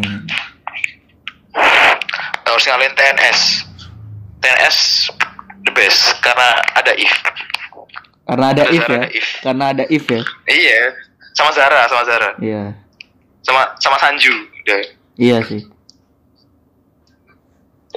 [2.46, 3.40] Harus ngalahin TNS
[4.40, 4.78] TNS
[5.66, 6.48] the best karena
[6.78, 7.14] ada if.
[8.24, 9.04] Karena ada if ya?
[9.10, 9.28] if.
[9.42, 10.22] karena ada if ya?
[10.46, 10.94] Iya
[11.34, 12.30] sama Zara sama Zara.
[12.38, 12.78] Iya.
[13.42, 14.80] Sama sama Sanju udah
[15.18, 15.66] iya sih.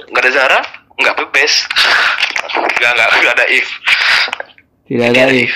[0.09, 0.59] Nggak ada Zara
[1.01, 1.65] nggak best.
[2.77, 3.67] Nggak nggak nggak ada if.
[4.87, 5.53] Tidak ada if.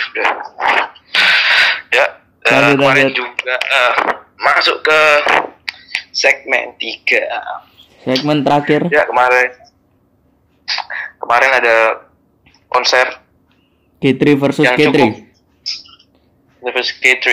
[1.93, 2.05] ya
[2.45, 3.93] Lanjut, kemarin juga eh,
[4.37, 4.99] masuk ke
[6.13, 7.25] segmen tiga.
[8.05, 8.85] Segmen terakhir.
[8.93, 9.49] Ya kemarin.
[11.21, 11.75] Kemarin ada
[12.69, 13.25] konser
[14.01, 15.11] K3 versus yang K3 cukup.
[16.65, 17.25] Nervous K3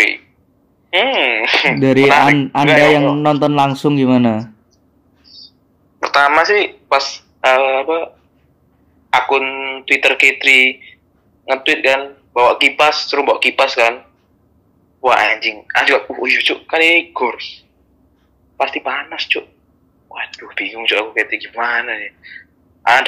[0.92, 1.36] hmm.
[1.80, 2.28] Dari menarik.
[2.28, 4.52] an- anda Enggak, yang nonton langsung gimana?
[5.98, 7.98] Pertama sih pas eh, apa
[9.12, 9.44] akun
[9.84, 10.42] Twitter K3
[11.42, 12.00] nge-tweet kan
[12.32, 14.02] bawa kipas suruh bawa kipas kan.
[15.02, 15.66] Wah anjing.
[15.74, 16.64] Anjing aku oh iya cuk.
[16.70, 17.66] Kan ini gors
[18.56, 19.42] pasti panas cuk.
[20.08, 22.12] Waduh bingung cuk aku K3 gimana nih.
[22.86, 23.02] Ada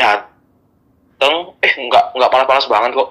[1.15, 1.55] dateng.
[1.63, 3.11] Eh nggak nggak panas-panas banget kok.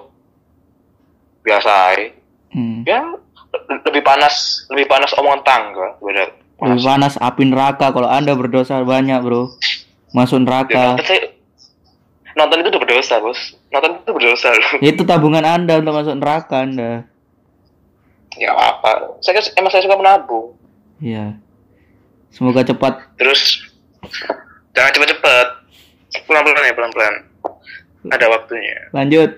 [1.44, 2.08] Biasa aja.
[2.54, 2.86] Hmm.
[2.86, 3.02] ya
[3.50, 6.30] le- lebih panas lebih panas omongan tangga beda.
[6.62, 9.50] Lebih panas api neraka kalau anda berdosa banyak bro
[10.14, 11.30] masuk Ya, neraka nonton, saya-
[12.34, 13.40] nonton itu udah berdosa bos.
[13.68, 14.70] Nonton itu berdosa loh.
[14.94, 17.02] Itu tabungan anda untuk masuk neraka anda.
[18.34, 20.54] Ya apa saya kan- emang saya suka menabung.
[21.02, 21.38] Iya.
[22.30, 22.98] Semoga cepat.
[23.18, 23.62] Terus
[24.74, 25.48] jangan cepet-cepet
[26.26, 27.14] pelan-pelan ya pelan-pelan.
[28.10, 28.90] Ada waktunya.
[28.90, 29.30] Lanjut.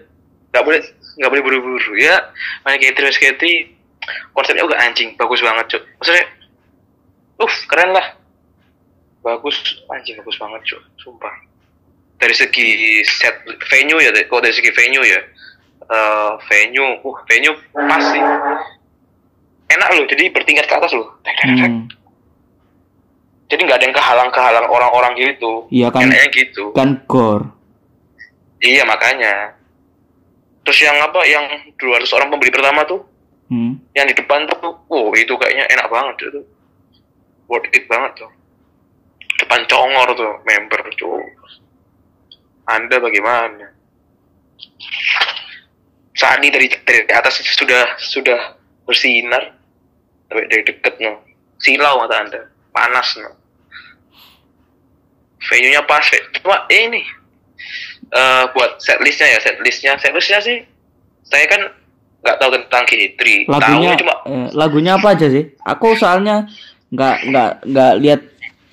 [0.53, 0.81] Nggak boleh
[1.17, 1.93] nggak boleh buru-buru.
[1.97, 2.33] Ya
[2.65, 3.41] main kayak terus kayak
[4.33, 5.17] konsepnya juga anjing.
[5.17, 5.83] Bagus banget cuk.
[6.01, 6.25] Maksudnya
[7.37, 8.07] uh keren lah
[9.27, 9.83] bagus.
[9.91, 10.83] Anjing bagus banget cuk.
[11.03, 11.35] Sumpah.
[12.23, 15.21] Dari segi set venue ya kok dari segi venue ya?
[15.91, 17.03] Eh venue.
[17.03, 18.23] Uh venue pas sih.
[19.67, 21.11] Enak loh jadi bertingkat ke atas loh.
[21.27, 21.91] Hmm.
[23.47, 25.67] jadi nggak ada yang kehalang-kehalang orang-orang gitu.
[25.71, 26.07] Iya kan.
[26.07, 26.71] enaknya gitu.
[26.75, 27.51] kan gore
[28.63, 29.55] iya makanya.
[30.67, 31.23] Terus yang apa?
[31.23, 33.07] Yang 200 orang pembeli pertama tuh?
[33.47, 33.79] Hmm.
[33.95, 36.43] yang di depan tuh wow itu kayaknya enak banget itu
[37.47, 38.31] worth it banget tuh
[39.39, 41.21] depan congor tuh member tuh
[42.67, 43.71] anda bagaimana?
[46.19, 49.55] Saat ini dari dari atas sudah sudah bersinar.
[50.27, 51.23] Tapi dari deket no
[51.63, 52.41] silau mata anda.
[52.75, 53.31] Panas no.
[55.47, 56.03] Venue nya pas
[56.43, 57.07] cuma ini.
[58.11, 59.93] Eh buat setlistnya ya setlistnya.
[60.03, 60.59] Setlistnya sih
[61.23, 61.63] saya kan
[62.23, 65.55] nggak tahu tentang K3 lagunya Tahunya cuma eh, lagunya apa aja sih?
[65.63, 66.51] Aku soalnya
[66.91, 68.21] nggak nggak nggak lihat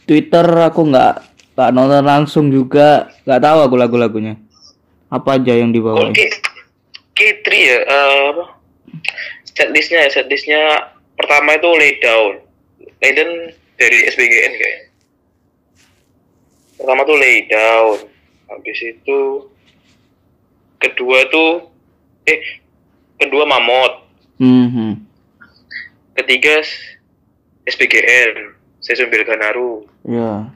[0.04, 1.14] Twitter aku nggak
[1.54, 3.12] nggak nonton langsung juga.
[3.24, 4.36] Nggak tahu aku lagu-lagunya.
[5.08, 6.10] Apa aja yang dibawa?
[6.10, 6.28] Oke.
[7.14, 7.78] K3 ya
[8.34, 8.58] apa?
[9.46, 10.62] Setlistnya ya setlistnya
[11.14, 12.42] pertama itu lay down.
[13.00, 13.32] Lay down
[13.78, 14.82] dari SBGN kayaknya.
[16.82, 17.98] Pertama tuh lay down
[18.50, 19.20] habis itu
[20.78, 21.70] kedua tuh
[22.28, 22.42] eh
[23.18, 24.04] kedua mamot
[24.38, 25.00] Mhm.
[26.20, 26.60] ketiga
[27.66, 30.52] SBGN Season Ganaru Ya.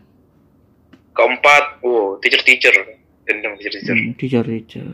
[1.10, 2.76] keempat wow teacher teacher
[3.24, 4.88] dendam teacher teacher Hmm, Teacher teacher.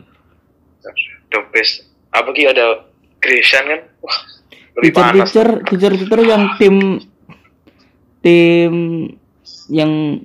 [1.28, 1.84] the best.
[2.10, 2.86] Apa ki ada
[3.18, 3.80] Grecian kan?
[4.00, 4.18] Wah
[4.74, 5.14] lebih Teacher panas.
[5.26, 6.76] teacher teacher teacher yang tim
[8.20, 8.72] tim
[9.68, 10.22] yang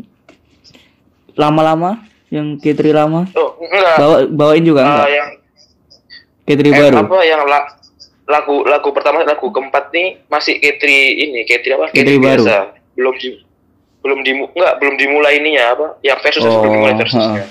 [1.33, 1.99] lama-lama
[2.29, 3.25] yang K3 lama.
[3.33, 3.95] Oh enggak.
[3.97, 5.09] Bawa bawain juga Ah, enggak?
[5.09, 5.29] yang
[6.45, 6.95] K3 eh, baru.
[7.01, 7.59] apa yang la,
[8.25, 10.83] lagu lagu pertama lagu keempat nih masih K3
[11.17, 11.85] ini K3 apa?
[11.89, 12.43] K3 baru.
[12.45, 12.55] biasa.
[12.93, 13.15] Belum
[13.99, 17.43] belum di enggak belum dimulai ini ya apa yang versus Oh, belum dimulai versusnya.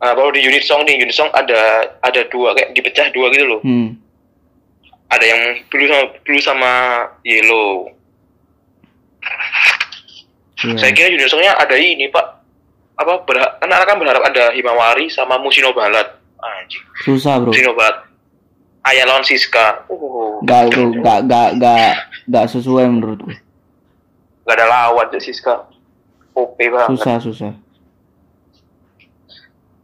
[0.00, 3.44] Nah, baru di unit song nih, unit song ada ada dua kayak dipecah dua gitu
[3.44, 3.60] loh.
[3.60, 3.98] hmm.
[5.10, 6.72] Ada yang blue sama blue sama
[7.26, 7.90] yellow.
[10.60, 10.76] Iya.
[10.76, 12.26] Saya kira unit songnya ada ini pak.
[13.00, 16.20] Apa berharap, kan anak kan berharap ada Himawari sama Musino Balat.
[16.40, 16.84] Anjing.
[17.04, 18.06] susah bro Musino Balat.
[18.86, 19.84] Ayah lawan Siska.
[19.92, 21.92] Oh, nggak bro nggak nggak nggak
[22.30, 23.34] nggak sesuai menurutku
[24.50, 25.70] Gak ada lawan tuh Siska.
[26.34, 26.90] OP banget.
[26.90, 27.52] susah susah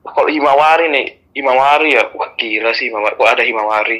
[0.02, 3.14] Kalau Himawari nih, Himawari ya, wah gila sih Himawari.
[3.14, 3.98] Kok ada Himawari?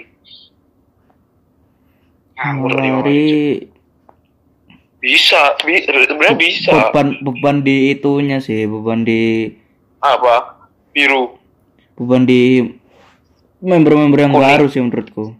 [2.35, 3.27] Ngawur Himawari.
[4.97, 6.91] Bisa, bi sebenarnya bisa.
[6.91, 9.55] beban beban di itunya sih beban di
[10.03, 10.67] Apa?
[10.91, 11.39] Biru.
[11.95, 12.75] beban di
[13.59, 14.43] member-member yang Kuning.
[14.43, 15.31] baru sih menurutku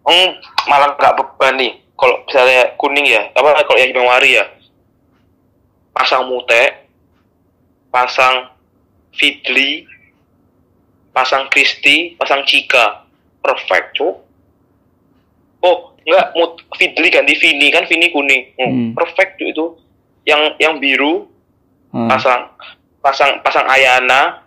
[0.00, 0.30] Hmm,
[0.64, 1.72] malah nggak beban nih.
[1.92, 4.44] Kalau misalnya kuning ya, apa kalau yang Himawari ya,
[5.90, 6.86] pasang Mute,
[7.88, 8.50] pasang
[9.10, 9.84] Fidli,
[11.10, 13.04] pasang Kristi, pasang Cika,
[13.40, 14.14] perfect cuk.
[15.60, 18.90] Oh, enggak, Mut Fidli ganti Vini kan Vini kuning, Hmm, Hmm.
[18.94, 19.66] perfect cuk itu.
[20.22, 21.26] Yang yang biru
[21.90, 22.40] Ah, pasang
[23.02, 24.46] pasang pasang Ayana,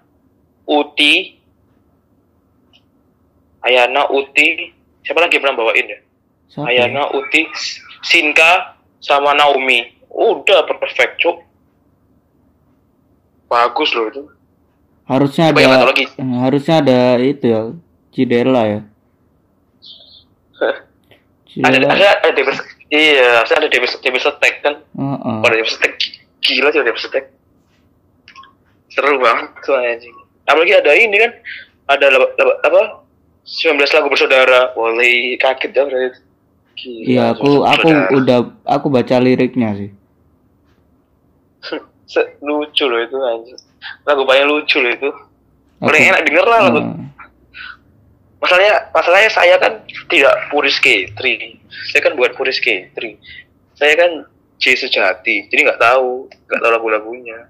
[0.64, 1.36] Uti,
[3.60, 4.72] Ayana, Uti,
[5.02, 6.00] siapa lagi yang pernah bawain ya?
[6.48, 6.88] siapa ya?
[6.88, 7.48] Ayana, Uti,
[8.02, 9.93] Sinka, sama Naomi.
[10.14, 11.38] Udah perfect, cuk.
[13.46, 14.24] Bagus loh itu.
[15.04, 16.06] harusnya Coba yang ada lagi.
[16.16, 17.62] harusnya ada itu ya
[18.10, 18.82] Cidela ya
[20.56, 22.58] Ada Cidela ada ada Davis.
[22.88, 24.76] Iya, harusnya ada Davis Davis Attack kan.
[24.80, 25.38] Heeh.
[25.40, 25.94] Kalau Davis Attack
[26.40, 27.26] gila sih Davis Attack.
[28.88, 30.16] Seru banget soalnya anjing.
[30.46, 31.32] Apalagi ada ini kan.
[31.86, 32.82] Ada laba- laba- apa?
[33.44, 34.72] 19 lagu bersaudara.
[34.72, 36.20] Boleh kaget berarti.
[36.74, 38.16] Gila, Iya, aku 19 aku bersaudara.
[38.16, 39.90] udah aku baca liriknya sih.
[42.04, 43.60] Se- lucu loh itu anjing.
[44.04, 45.10] Lagu paling lucu loh itu.
[45.80, 46.80] Paling Aku- enak denger lah lagu.
[46.84, 47.08] Heeh.
[48.44, 49.74] Masalahnya, masalahnya saya kan
[50.12, 51.24] tidak puris K3.
[51.96, 53.16] Saya kan bukan puris K3.
[53.80, 54.12] Saya kan
[54.60, 55.48] J sejati.
[55.48, 57.48] Jadi nggak tahu, nggak tahu lagu-lagunya.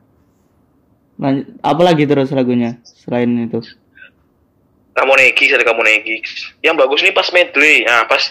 [1.18, 3.62] Lanjut, apa lagi terus lagunya selain itu?
[4.94, 6.22] Kamonegi, ada Kamonegi.
[6.62, 7.82] Yang bagus nih pas medley.
[7.86, 8.22] Nah, pas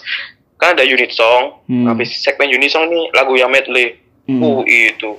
[0.54, 1.66] kan ada unit song.
[1.66, 1.90] Hmm.
[1.90, 3.98] Habis segmen unit song nih lagu yang medley.
[4.30, 4.38] Hmm.
[4.38, 5.18] Uh, itu.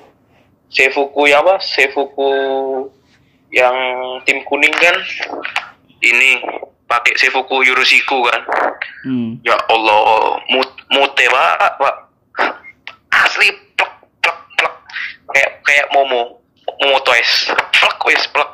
[0.74, 1.62] Seifuku ya apa?
[1.62, 2.30] Seifuku
[3.54, 3.76] yang
[4.26, 4.98] tim kuning kan
[6.02, 6.42] ini
[6.90, 8.42] pakai Seifuku Yoroshiku kan.
[9.06, 9.38] Hmm.
[9.46, 11.96] Ya Allah, mut, mute pak, pak.
[13.14, 14.74] Asli plek plek plek.
[15.34, 16.42] Kayak kayak Momo,
[16.82, 17.54] Momo Toys.
[17.54, 18.52] Plek wes plek.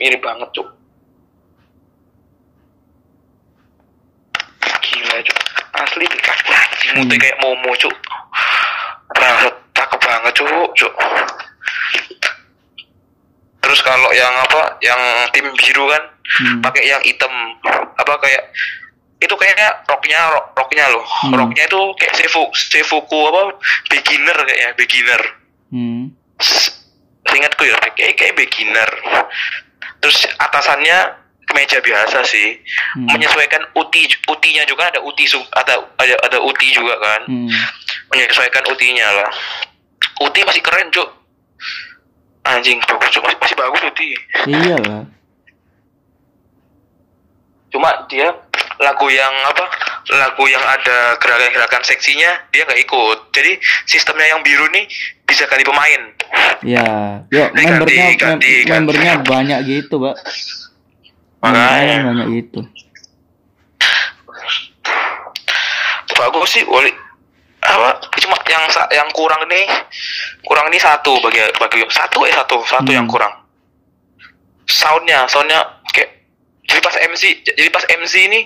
[0.00, 0.68] Mirip banget cuk.
[4.82, 5.38] Gila cuk.
[5.74, 7.20] Asli anjing mute Hmm.
[7.20, 7.94] kayak Momo cuk.
[9.14, 9.54] Banget,
[10.34, 10.94] cuk cuk.
[13.64, 15.00] Terus kalau yang apa, yang
[15.32, 16.60] tim biru kan, Hmm.
[16.64, 17.30] pakai yang hitam
[17.94, 18.48] apa kayak
[19.20, 21.36] itu kayaknya roknya rok, roknya loh Hmm.
[21.36, 23.60] roknya itu kayak sefu sefuku apa
[23.92, 25.22] beginner kayaknya beginner
[25.68, 26.16] Hmm.
[27.24, 28.88] Seingatku ya kayak kayak beginner
[30.00, 31.12] terus atasannya
[31.44, 32.56] kemeja biasa sih
[32.96, 33.08] Hmm.
[33.12, 35.28] menyesuaikan uti utinya juga ada uti
[35.60, 37.52] ada ada ada uti juga kan Hmm.
[38.12, 39.30] menyesuaikan utinya lah
[40.20, 41.08] uti masih keren cuk
[42.44, 44.08] anjing bagus cuk masih, masih bagus uti
[44.46, 45.02] Iyalah.
[47.68, 48.30] cuma dia
[48.76, 49.64] lagu yang apa
[50.12, 54.86] lagu yang ada gerakan-gerakan seksinya dia nggak ikut jadi sistemnya yang biru nih
[55.24, 56.02] bisa ganti pemain
[56.64, 58.72] Ya, yuk Ganti, membernya ganti, mem- ganti.
[58.72, 60.16] membernya banyak gitu, Pak.
[61.44, 61.96] Makanya.
[62.08, 62.60] Banyak gitu.
[66.14, 66.88] bagus sih wali
[67.64, 69.64] apa cuma yang yang kurang nih
[70.42, 72.98] kurang nih satu bagi bagi satu eh satu satu Hmm.
[72.98, 73.32] yang kurang
[74.64, 76.12] soundnya soundnya kayak
[76.64, 78.40] jadi pas MC jadi pas MC ini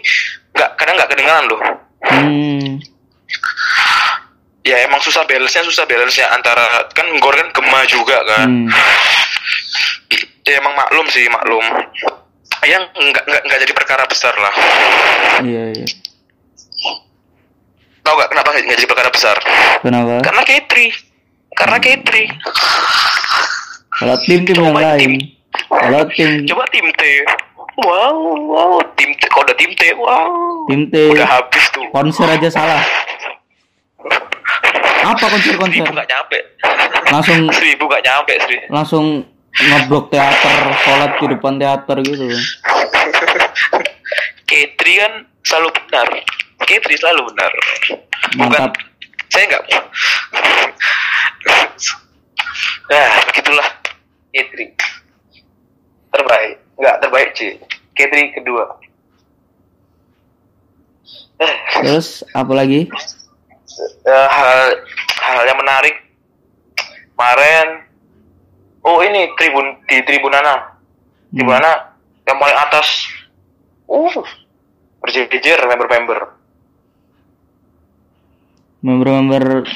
[0.53, 1.61] nggak kadang nggak kedengaran loh
[1.99, 2.79] Hmm.
[4.63, 8.71] ya emang susah balance-nya susah balance-nya antara kan gor kan gema juga kan Hmm.
[10.45, 11.63] ya emang maklum sih maklum
[12.61, 14.55] yang nggak nggak nggak jadi perkara besar lah
[15.41, 15.87] Iya, iya.
[18.09, 19.37] Tau nggak kenapa nggak jadi perkara besar?
[19.85, 20.25] Kenapa?
[20.25, 20.73] karena K3
[21.53, 22.09] karena K3
[23.99, 25.13] Kalau tim-tim yang lain.
[25.69, 27.03] Kalau tim coba tim T.
[27.85, 28.17] Wow
[28.49, 28.81] wow.
[28.97, 30.31] Tim T kalau udah tim T wow.
[30.71, 30.95] Tim T.
[31.13, 31.85] Udah habis tuh.
[31.93, 32.81] Konser aja salah.
[35.05, 35.83] Apa konser-konser?
[35.83, 36.39] seribu nggak nyampe.
[37.13, 39.05] Langsung seribu nggak nyampe sih langsung
[39.59, 40.57] ngeblok teater,
[40.87, 42.27] sholat di depan teater gitu.
[44.47, 46.09] K3 kan selalu benar
[46.65, 47.53] K3 selalu benar.
[48.35, 48.75] Bukan Mantap.
[49.29, 49.65] saya nggak
[52.89, 53.69] nah begitulah
[54.33, 54.57] K3
[56.09, 56.57] terbaik.
[56.81, 57.53] Nggak terbaik sih
[57.95, 58.65] K3 kedua.
[61.85, 62.91] Terus apa lagi?
[64.09, 64.83] eh, hal
[65.23, 65.95] hal yang menarik.
[67.15, 67.87] Kemarin
[68.87, 70.79] oh ini tribun di tribunana
[71.31, 71.95] tribunana
[72.27, 73.07] yang paling atas.
[73.89, 74.21] Uh
[74.99, 76.38] berjejer member-member
[78.79, 79.67] Member-member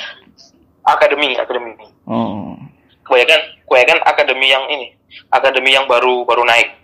[0.82, 1.74] akademi akademi
[2.04, 2.58] oh.
[3.02, 4.86] kebanyakan kebanyakan akademi yang ini
[5.28, 6.78] akademi yang baru baru naik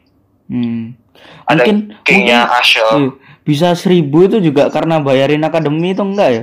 [0.49, 0.97] Hmm.
[1.45, 1.77] Ada Mungkin
[2.09, 2.89] Ashel.
[2.89, 3.13] iya,
[3.45, 6.43] bisa seribu itu juga karena bayarin akademi itu enggak ya?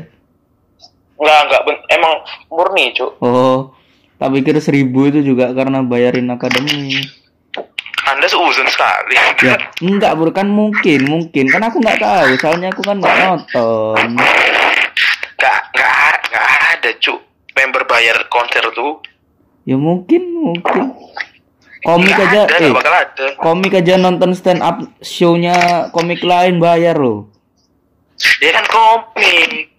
[1.18, 2.14] enggak enggak emang
[2.46, 3.74] murni cuk Oh,
[4.16, 7.02] tak pikir seribu itu juga karena bayarin akademi.
[8.06, 12.86] anda seuzon sekali Ya, enggak bro kan mungkin, mungkin kan aku nggak tahu, soalnya aku
[12.86, 14.22] kan nggak nonton.
[15.34, 16.46] enggak enggak enggak
[16.78, 17.20] ada cuk
[17.56, 19.00] member bayar konser tuh
[19.66, 20.93] Ya mungkin, mungkin.
[21.82, 26.22] Komik Nggak aja, ada, eh, nggak bakal ada komik aja nonton stand up show-nya komik
[26.22, 27.30] lain bayar loh.
[28.41, 29.70] ya kan komik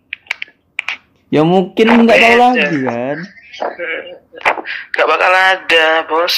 [1.27, 3.19] Ya mungkin nggak tahu lagi kan.
[4.95, 6.35] Gak bakal ada, bos.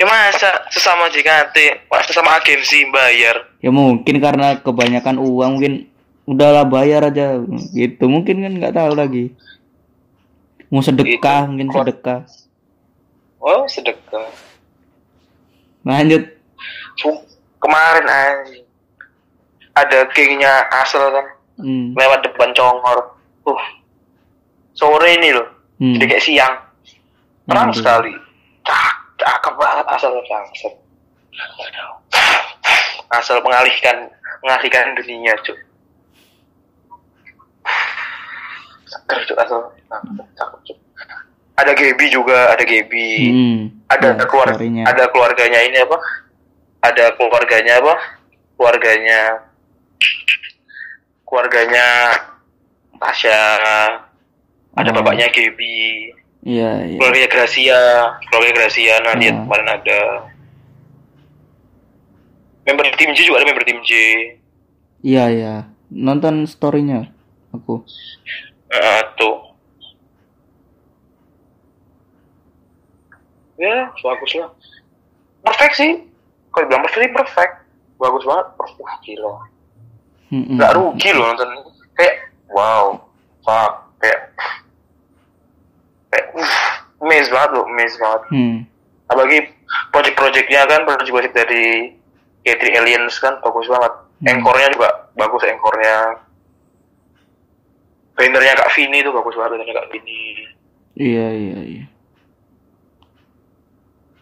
[0.00, 3.52] Ya masa sesama JKT, sesama agensi bayar.
[3.60, 5.74] Ya mungkin karena kebanyakan uang mungkin
[6.24, 7.38] udahlah bayar aja
[7.76, 8.08] gitu.
[8.08, 9.36] Mungkin kan nggak tahu lagi.
[10.72, 11.48] Mau sedekah Gitu.
[11.52, 12.20] mungkin sedekah.
[13.38, 14.32] Oh, sedekah.
[15.84, 16.24] Lanjut.
[17.58, 18.64] Kemarin anjing.
[19.72, 21.92] Ada gengnya asal kan Hmm.
[21.92, 23.16] lewat depan congor.
[23.44, 23.62] Uh.
[24.72, 25.48] Sore ini loh.
[25.76, 25.94] Hmm.
[25.94, 26.54] Jadi kayak siang.
[27.44, 27.76] Terang Aduh.
[27.76, 28.12] sekali.
[28.62, 30.74] Cak, cakep banget asal bangsat.
[33.10, 34.08] Asal mengalihkan
[34.40, 35.58] mengalihkan dunia, cuk.
[38.92, 39.60] Seger, cuk, asal.
[40.36, 40.76] Cakep, cuk.
[41.54, 43.08] Ada Gebi juga, ada Gebi.
[43.24, 43.58] Hmm.
[43.88, 44.84] Ada Ya, keluarga, story-nya.
[44.84, 45.96] ada keluarganya ini apa?
[46.82, 47.94] Ada keluarganya apa?
[48.54, 49.20] Keluarganya
[51.24, 51.86] keluarganya
[52.94, 53.40] Tasya.
[54.72, 54.94] Ada Oh.
[54.94, 56.12] bapaknya Gebi.
[56.42, 56.98] Iya, iya.
[56.98, 57.78] keluarga Gracia
[58.26, 59.46] keluarga Gracia nanti Hmm.
[59.46, 60.00] kemarin ada
[62.62, 63.90] member tim J juga ada member tim J
[65.02, 65.54] Iya, iya.
[65.88, 67.10] Nonton story-nya
[67.50, 67.86] aku.
[69.20, 69.52] Tuh
[73.62, 74.50] ya bagus lah.
[75.46, 75.92] Perfect sih.
[76.50, 77.54] Kalau bilang perfect perfect.
[78.02, 78.46] Bagus banget.
[78.58, 79.34] Wah gila.
[80.32, 81.48] Hmm, nggak rugi loh nonton.
[81.94, 82.14] Kayak
[82.50, 82.98] wow.
[83.46, 83.72] Fuck.
[84.02, 84.20] Kayak
[86.10, 86.58] kayak uh,
[87.06, 88.22] amazed banget loh amazed banget.
[88.34, 88.58] Hmm.
[89.12, 89.44] apalagi
[89.92, 91.92] project-projectnya kan project-project dari
[92.48, 93.92] K3 Aliens kan bagus banget.
[94.22, 94.28] Hmm.
[94.38, 96.16] engkornya juga bagus engkornya
[98.22, 100.22] bannernya Kak Vini tuh bagus banget bannernya Kak Vini
[100.94, 101.84] Iya, iya, iya.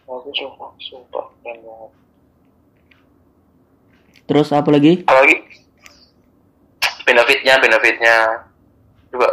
[0.03, 1.91] bagus sumpah sumpah keren banget
[4.23, 5.03] Terus apa lagi?
[5.03, 5.37] apalagi
[7.03, 8.15] benefitnya benefitnya
[9.09, 9.27] juga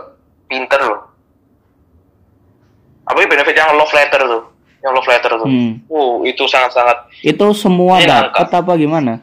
[0.44, 1.00] pinter loh
[3.04, 4.42] apalagi benefit yang love letter tuh
[4.78, 5.72] yang love letter tuh Hmm.
[5.86, 9.22] wow itu sangat-sangat Itu semua dapat apa gimana?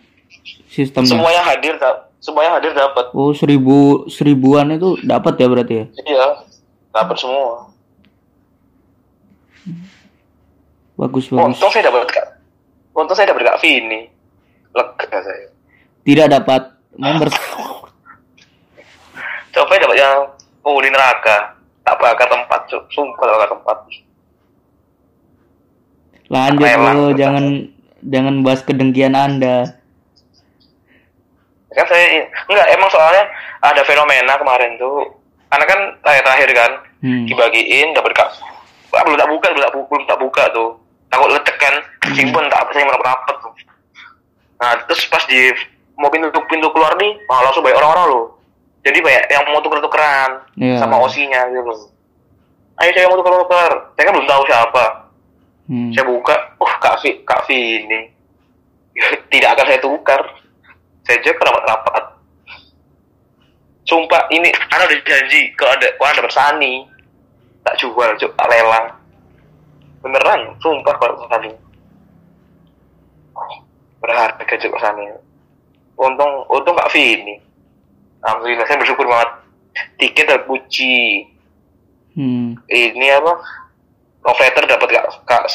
[0.66, 1.08] Sistemnya?
[1.10, 5.86] semuanya hadir tak semuanya hadir dapat Oh, seribu seribuan itu dapat ya berarti ya?
[6.02, 6.28] iya
[6.90, 7.70] dapat semua
[10.96, 11.60] Bagus, bagus.
[11.60, 12.28] Untung saya dapat kak.
[12.96, 14.08] Untung saya dapat kak Vini.
[14.72, 15.52] Lega saya.
[16.08, 17.36] Tidak dapat members.
[19.56, 20.32] Coba dapat yang
[20.64, 21.60] penghuni neraka.
[21.84, 22.84] Tak bakal tempat, cuk.
[22.96, 23.78] Sumpah tak bakal tempat.
[26.26, 27.10] Lanjut bro, betul.
[27.20, 27.46] jangan
[28.02, 29.75] jangan bahas kedengkian Anda.
[31.76, 32.06] Kan saya
[32.48, 33.24] enggak emang soalnya
[33.62, 35.04] ada fenomena kemarin tuh.
[35.46, 36.72] Karena kan terakhir-terakhir kan
[37.06, 37.28] Hmm.
[37.30, 38.30] dibagiin dapat kak.
[38.90, 40.70] Belum tak buka, belum tak buka, belum tak buka tuh.
[41.06, 41.76] Takut lecek kan.
[42.02, 42.16] Hmm.
[42.16, 43.54] Simpen tak saya mau rapat tuh.
[44.56, 45.52] Nah, terus pas di
[45.96, 48.26] mau pintu pintu keluar nih, oh, langsung banyak orang-orang loh.
[48.82, 50.78] Jadi banyak yang mau tuker-tukeran Iya.
[50.78, 51.92] sama osinya gitu.
[52.76, 53.72] Ayo saya mau tuker-tuker.
[53.94, 54.86] Saya kan belum tahu siapa.
[55.66, 55.90] Hmm.
[55.92, 58.00] Saya buka, uh Kak Vi, Kak Vi ini.
[59.32, 60.22] Tidak akan saya tukar.
[61.06, 62.04] Saya jaga rapat-rapat.
[63.86, 66.74] Sumpah ini, Anda udah janji kalau ada, kalau anda bersani,
[67.62, 68.88] tak jual, cuk, tak lelang.
[70.02, 71.54] Beneran, sumpah kalau bersani.
[74.02, 75.06] Berharga cuk bersani.
[75.96, 77.36] Untung, untung Kak Vi ini.
[78.26, 79.30] Alhamdulillah, saya bersyukur banget.
[80.02, 81.30] Tiket terpuji.
[82.18, 82.58] Hmm.
[82.66, 83.34] Ini apa?
[84.26, 85.46] Operator dapat kak, kak,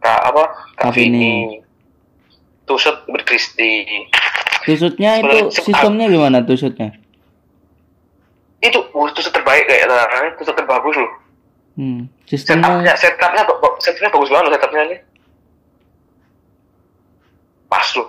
[0.00, 0.42] kak apa?
[0.80, 1.12] Kak Vini.
[1.12, 1.34] Vini.
[2.64, 4.08] Tusut berkristi.
[4.64, 6.94] Tusutnya itu sistemnya gimana tusutnya?
[8.58, 9.86] Itu, uh, tusut terbaik kayak
[10.34, 11.12] tusut terbagus loh.
[11.78, 12.10] Hmm.
[12.26, 14.96] Setupnya, Sistemnya setupnya, ba- setupnya bagus banget loh setupnya ini.
[17.68, 18.08] Pas loh.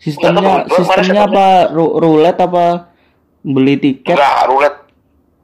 [0.00, 2.64] sistemnya Nggak tahu, kemarin sistemnya setupnya- apa ru- roulette apa
[3.44, 4.16] beli tiket?
[4.16, 4.80] Enggak, roulette.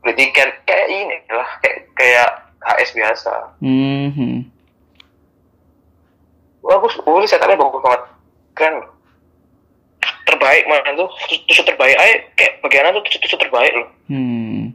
[0.00, 2.28] Beli tiket kayak ini lah, kayak kayak
[2.60, 3.32] HS biasa.
[3.60, 4.08] Hmm.
[4.16, 4.38] hmm.
[6.60, 8.02] Bagus, bagus setupnya bagus banget.
[8.56, 8.88] Keren loh.
[10.30, 13.88] Terbaik mana tuh, tus- tusuk terbaik aja kayak bagiannya tuh tusuk, tusuk terbaik loh.
[14.06, 14.70] Hmm.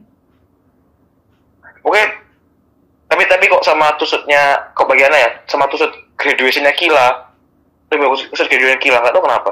[1.80, 2.02] Oke,
[3.06, 4.42] tapi tapi kok sama tusutnya
[4.72, 7.06] kok bagiannya ya sama tusut graduationnya Kila
[7.88, 9.50] lebih bagus tusut graduation Kila nggak tahu kenapa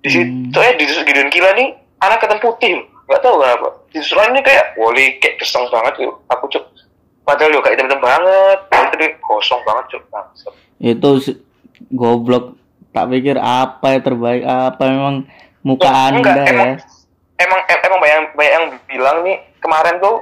[0.00, 0.50] di situ Hmm.
[0.50, 1.68] soalnya di tusut graduation Kila nih
[2.00, 2.72] anak ketan putih
[3.04, 6.64] nggak tahu kenapa di tusut lain ini kayak woli kayak keseng banget gitu aku cuk
[7.22, 10.02] padahal juga hitam-hitam banget tapi kosong banget cuk.
[10.80, 11.10] Itu
[11.92, 12.56] goblok.
[12.92, 15.14] Tak pikir apa yang terbaik apa memang
[15.62, 16.50] muka Oh, enggak, Anda ya.
[16.52, 16.70] emang,
[17.38, 20.16] emang em- emang banyak banyak yang bilang nih kemarin tuh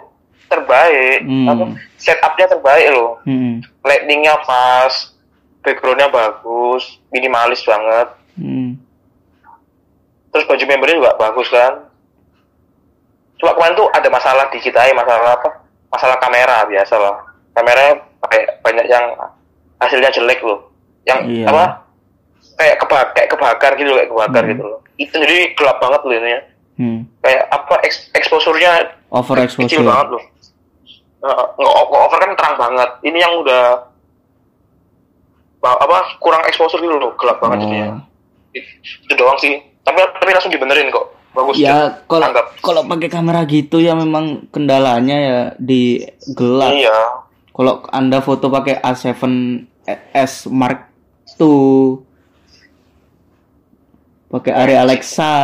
[0.47, 1.47] terbaik Hmm.
[1.47, 1.63] apa
[1.97, 3.59] setupnya terbaik loh Hmm.
[3.81, 4.93] lightingnya pas,
[5.61, 8.09] backgroundnya bagus, minimalis banget.
[8.35, 8.79] Hmm.
[10.31, 11.75] Terus baju membernya juga bagus kan.
[13.37, 15.49] Cuma kemarin tuh ada masalah di kita ya, masalah apa?
[15.91, 17.17] Masalah kamera biasa lah.
[17.51, 17.99] Kameranya
[18.61, 19.05] banyak yang
[19.77, 20.71] hasilnya jelek loh.
[21.03, 21.47] Yang Iya.
[21.49, 21.65] apa?
[22.61, 24.51] Kayak kebakar, kayak kebakar gitu, kayak kebakar Hmm.
[24.53, 24.79] gitu loh.
[24.95, 26.41] Itu jadi gelap banget loh ini ya.
[26.77, 27.01] Hmm.
[27.25, 27.75] Kayak apa?
[27.81, 29.81] Eks, exposure-nya kecil Overexposure.
[29.81, 30.25] banget loh.
[31.21, 32.91] Nggak nggak over kan terang banget.
[33.01, 33.65] Ini yang udah
[35.61, 37.89] apa kurang exposure gitu loh, gelap banget jadinya.
[37.93, 38.01] Oh.
[39.05, 39.61] Itu doang sih.
[39.81, 41.17] Tapi tapi langsung dibenerin kok.
[41.31, 41.57] Bagus.
[41.57, 42.27] Ya kalau
[42.61, 46.01] kalau pakai kamera gitu ya memang kendalanya ya di
[46.33, 46.75] gelap.
[46.75, 46.99] Iya.
[47.53, 50.89] Kalau Anda foto pakai A7S Mark
[51.37, 52.01] II
[54.31, 55.35] pakai area Alexa.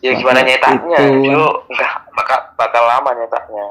[0.00, 0.98] Ya gimana nyetaknya?
[0.98, 1.46] itu.
[1.72, 3.66] Enggak bakal bakal lama nyetaknya.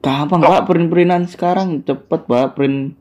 [0.00, 2.96] Gampang Pak print-printan sekarang cepet Pak print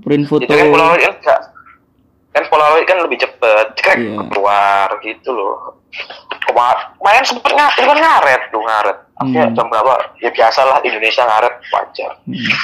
[0.00, 0.46] print foto.
[0.46, 1.40] Itu kan Polaroid kan enggak
[2.28, 4.20] kan Polaroid kan lebih cepet, kan Iya.
[4.30, 5.82] keluar gitu loh.
[6.46, 8.98] Kemar kemarin sempet nggak, itu kan ngaret tuh ngaret.
[9.18, 9.34] Hmm.
[9.34, 10.14] jam berapa?
[10.22, 12.12] Ya biasalah Indonesia ngaret wajar.
[12.22, 12.54] Hmm.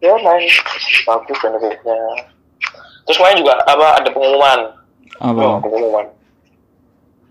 [0.00, 0.48] Ya main.
[1.02, 1.96] Bagus benefitnya.
[3.02, 4.60] Terus kemarin juga apa ada pengumuman.
[5.18, 5.60] Oh, Apa?
[5.60, 6.04] pengumuman.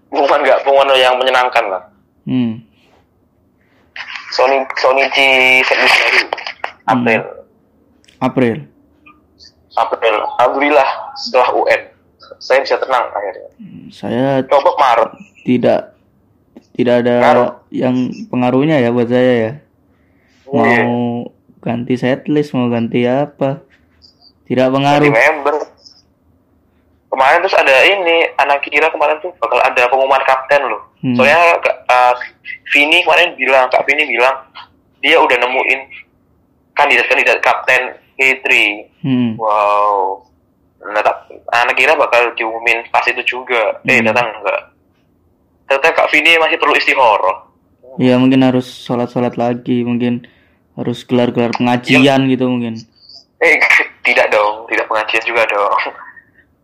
[0.07, 0.59] Pengumuman nggak?
[0.61, 1.83] Pengumuman yang menyenangkan lah.
[2.25, 2.61] Hmm.
[4.29, 5.17] Sony Sony G
[5.63, 6.21] setlist baru
[6.87, 7.21] April.
[8.19, 8.57] April.
[9.75, 10.15] April.
[10.35, 11.81] Alhamdulillah setelah UN
[12.37, 13.49] saya bisa tenang akhirnya.
[13.89, 15.11] Saya coba Maret
[15.43, 15.97] tidak
[16.73, 17.49] tidak ada Pengaruh.
[17.71, 17.95] yang
[18.29, 19.51] pengaruhnya ya buat saya ya.
[20.47, 20.83] Mau Iya.
[21.59, 23.59] Ganti setlist mau ganti apa?
[24.47, 25.11] Tidak pengaruh.
[25.13, 25.55] member
[27.09, 31.15] kemarin terus ada ini anak kira kemarin tuh bakal ada pengumuman kapten loh Hmm.
[31.15, 31.39] soalnya
[31.87, 32.11] uh,
[32.75, 34.35] Vini kemarin bilang Kak Vini bilang
[34.99, 35.79] dia udah nemuin
[36.75, 38.47] kandidat-kandidat kapten K3
[38.99, 39.39] Hmm.
[39.39, 40.19] wow
[40.83, 40.99] nah,
[41.55, 44.11] anak kira bakal diumumin pas itu juga eh Hmm.
[44.11, 44.61] datang enggak
[45.65, 47.37] ternyata Kak Vini masih perlu istihoroh
[47.97, 50.23] Ya mungkin harus sholat-sholat lagi, mungkin
[50.79, 52.79] harus gelar-gelar pengajian gitu mungkin.
[53.39, 53.55] eh
[54.07, 55.75] tidak dong tidak pengajian juga dong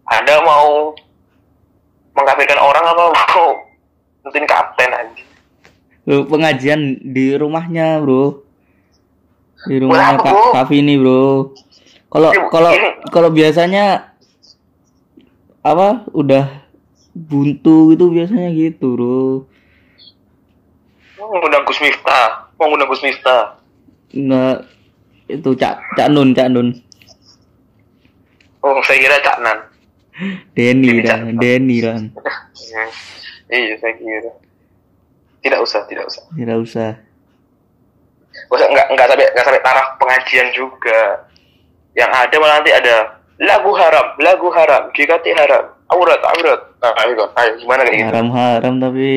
[0.07, 0.95] anda mau
[2.13, 3.47] mengkafirkan orang apa mau
[4.23, 5.23] nentuin kapten aja
[6.05, 8.45] Loh, pengajian di rumahnya, Bro.
[9.65, 10.21] Di rumahnya
[10.53, 11.49] Kak, Vini, Bro.
[12.07, 14.13] Kalau kalau ini- kalau biasanya
[15.59, 16.61] apa udah
[17.09, 19.17] buntu gitu biasanya gitu, Bro.
[21.17, 23.57] mau ngundang Gus Miftah mau ngundang Gus Miftah
[24.15, 24.57] Enggak
[25.27, 26.69] itu Cak Cak Nun, Cak Nun.
[28.61, 29.57] oh saya kira Cak Nan
[30.51, 32.01] Denny Cak- Denny kan.
[33.51, 34.31] iya saya kira
[35.39, 36.89] tidak usah tidak usah Tidak usah.
[38.47, 41.29] Usah nggak nggak sampai nggak sampai taraf pengajian juga
[41.93, 42.95] yang ada malah nanti ada
[43.37, 47.29] lagu haram lagu haram JKT haram aurat aurat nah ayo Gon.
[47.35, 49.11] ayo gimana kayak gitu haram-haram tapi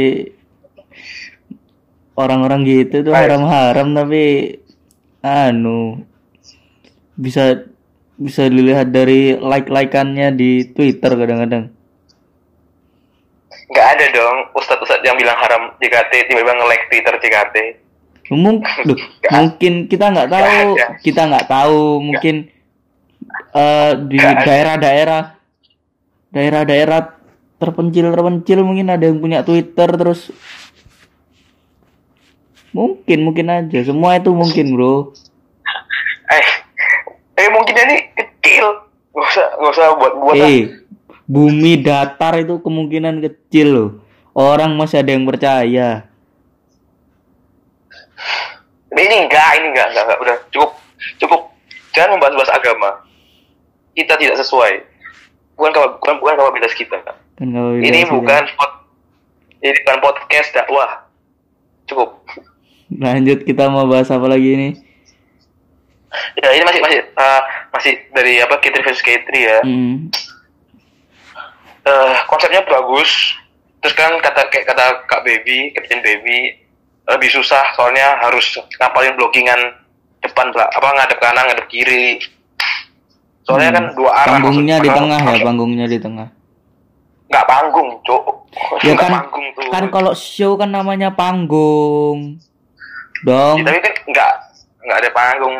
[2.14, 3.18] orang-orang gitu tuh Ayo.
[3.24, 4.22] haram-haram tapi
[5.22, 6.04] anu
[7.18, 7.66] bisa
[8.18, 11.70] bisa dilihat dari like-likeannya di Twitter kadang-kadang.
[13.68, 17.56] nggak ada dong ustadz ustadz yang bilang haram JKT tiba-tiba nge-like Twitter JKT
[18.32, 18.96] Mung- loh,
[19.28, 20.86] mungkin kita nggak tahu, ada.
[21.04, 22.48] kita nggak tahu mungkin
[23.52, 25.22] eh, di daerah-daerah
[26.32, 27.00] daerah-daerah
[27.60, 30.32] terpencil terpencil mungkin ada yang punya Twitter terus
[32.72, 33.78] mungkin mungkin aja.
[33.84, 35.12] Semua itu mungkin bro.
[36.28, 36.46] Eh
[37.38, 38.86] eh mungkin ini kecil.
[39.12, 40.60] Nggak usah nggak usah buat buat eh
[41.28, 43.90] bumi datar itu kemungkinan kecil loh.
[44.32, 46.06] Orang masih ada yang percaya.
[48.88, 50.18] Ini enggak ini enggak enggak, enggak.
[50.22, 50.70] udah cukup
[51.22, 51.40] cukup.
[51.94, 52.90] Jangan membahas-bahas agama.
[53.94, 54.86] Kita tidak sesuai.
[55.58, 58.70] Bukan bukan bukan kapabilitas kita kan ini bukan pod,
[59.62, 61.06] ini bukan podcast dakwah.
[61.86, 62.26] Cukup
[62.90, 64.68] lanjut kita mau bahas apa lagi ini?
[66.36, 69.58] Ya ini masih masih eh, masih dari apa K3 versus K3 ya.
[69.60, 70.08] Hmm.
[71.82, 73.36] Eh, konsepnya bagus.
[73.78, 76.56] Terus kan kata kayak kata Kak Baby Captain Baby
[77.06, 79.60] lebih susah soalnya harus ngapalin blockingan
[80.18, 82.18] depan belak- apa ngadep kanan ngadep kiri.
[83.42, 84.44] Soalnya kan dua arah Hmm.
[84.44, 86.28] panggungnya maksud- di maksud- tengah ya panggungnya di tengah.
[87.28, 88.24] Nggak panggung cok
[88.80, 89.68] ya kan panggung tuh.
[89.68, 92.40] kan kalau show kan namanya panggung
[93.24, 93.62] dong.
[93.62, 94.32] Ya, tapi kan nggak
[94.84, 95.56] nggak ada panggung.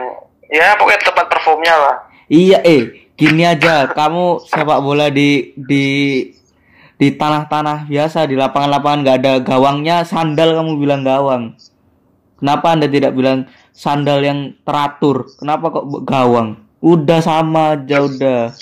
[0.48, 1.96] Ya pokoknya tempat performnya lah.
[2.28, 3.88] Iya eh gini aja.
[3.90, 5.86] Kamu sepak bola di di
[6.98, 11.54] di tanah-tanah biasa di lapangan-lapangan nggak ada gawangnya sandal kamu bilang gawang.
[12.38, 15.26] Kenapa anda tidak bilang sandal yang teratur?
[15.38, 16.58] Kenapa kok gawang?
[16.78, 18.54] Udah sama aja udah.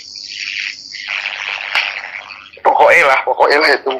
[2.64, 3.90] Pokoknya lah pokoknya lah itu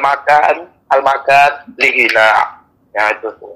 [0.00, 0.54] makan
[0.90, 2.59] al makan lihina
[2.90, 3.54] ya itu tuh.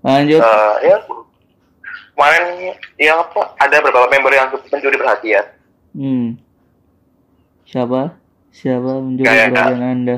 [0.00, 0.38] lanjut.
[0.38, 0.96] Eh, ya
[2.14, 2.44] kemarin
[2.96, 5.44] ya apa ada beberapa member yang mencuri perhatian.
[5.92, 6.38] Hmm.
[7.64, 8.14] Siapa?
[8.50, 10.16] Siapa mencuri Kayak- perhatian anda?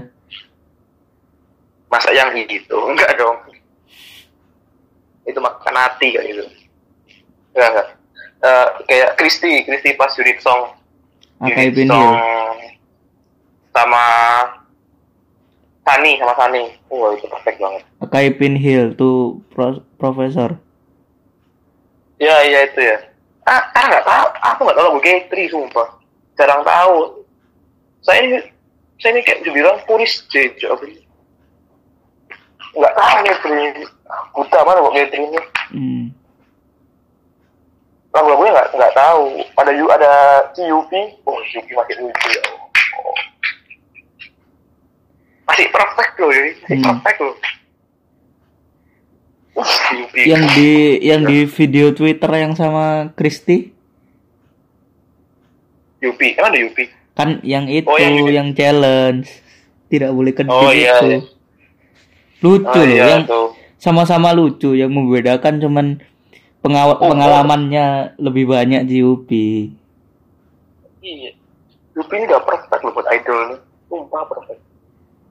[1.88, 3.36] Masa yang gitu enggak dong.
[5.24, 6.44] Itu makan hati kayak gitu.
[7.52, 7.88] Enggak enggak
[8.38, 10.70] Eh, kayak Kristi Kristi pas unit song.
[11.40, 12.14] Unit song
[13.68, 14.04] sama
[15.88, 16.62] Sani sama Sani.
[16.92, 17.82] Wah itu perfect banget.
[18.04, 20.60] Akai Pinhill tuh pro- profesor.
[22.20, 22.96] Ya iya itu ya.
[23.48, 24.26] Ah ah nggak tahu.
[24.52, 25.88] Aku nggak tahu lagu K3 sumpah.
[26.36, 27.24] Jarang tahu.
[28.04, 28.38] Saya ini
[29.00, 31.08] saya ini kayak dibilang puris J apa ini
[32.68, 33.64] nggak tahu nih Bri.
[34.36, 35.40] buta mana kok K3 ini.
[35.72, 36.06] Hmm.
[38.08, 39.24] lagu-lagunya nggak nggak tahu.
[39.56, 40.12] Ada ada
[40.52, 40.92] CUP
[41.24, 42.68] oh CUP masih lucu ya oh.
[45.48, 46.84] Masih perfect loh ini masih Hmm.
[46.94, 47.34] perfect loh.
[50.14, 50.70] Yang di
[51.02, 53.74] yang di video Twitter yang sama Kristi
[55.98, 56.78] UP emang ada UP
[57.12, 58.54] kan yang itu Oh, yang yang, ini.
[58.54, 59.26] challenge.
[59.88, 61.06] Tidak boleh kedip Oh, iya, itu.
[61.08, 61.20] Iya.
[62.38, 63.24] lucu oh loh iya yang
[63.74, 65.86] sama-sama lucu yang membedakan cuman
[66.60, 67.86] pengawa- Oh, pengalamannya
[68.16, 69.26] lebih banyak di UP
[71.00, 71.34] iya.
[71.92, 73.58] UP ini udah perfect loh buat idol nih.
[73.88, 74.60] Sumpah perfect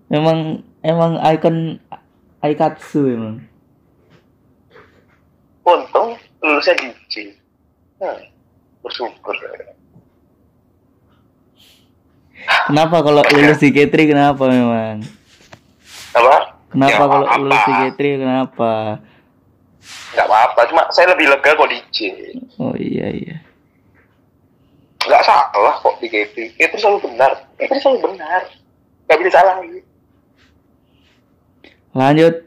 [0.07, 1.79] memang emang ikon
[2.39, 3.35] Aikatsu emang
[5.67, 7.35] untung lulusnya DJ
[7.99, 8.19] hmm,
[8.79, 9.35] bersyukur.
[12.71, 15.03] Kenapa kalau lulus di K3 kenapa memang?
[16.15, 16.55] Apa?
[16.71, 17.39] Kenapa Ya, kalau apa-apa.
[17.43, 18.71] lulus di K3 kenapa?
[20.15, 21.99] Nggak apa-apa cuma saya lebih lega kok DJ
[22.59, 23.35] oh iya iya.
[25.03, 26.07] Nggak salah kok di
[26.55, 27.31] itu selalu benar.
[27.59, 28.41] Itu selalu benar.
[29.07, 29.86] Nggak bisa salah lagi
[31.97, 32.45] lanjut.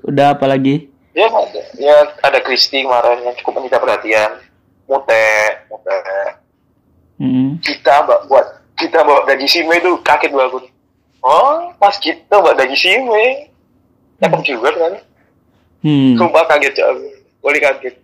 [0.00, 0.88] Udah apa lagi?
[1.12, 1.62] Ya ada.
[1.76, 4.40] Ya ada Kristi kemarin yang cukup menyita perhatian.
[4.88, 5.24] Mute
[5.68, 6.00] mute.
[7.20, 7.60] Hmm.
[7.60, 10.58] kita mbak buat kita bawa daging sime itu kaget banget aku.
[11.20, 13.52] Oh pas kita bawa daging sime
[14.24, 14.94] cakep juga kan?
[15.84, 16.16] Hmm.
[16.16, 17.04] sumpah kaget ya aku
[17.44, 17.94] boleh kaget.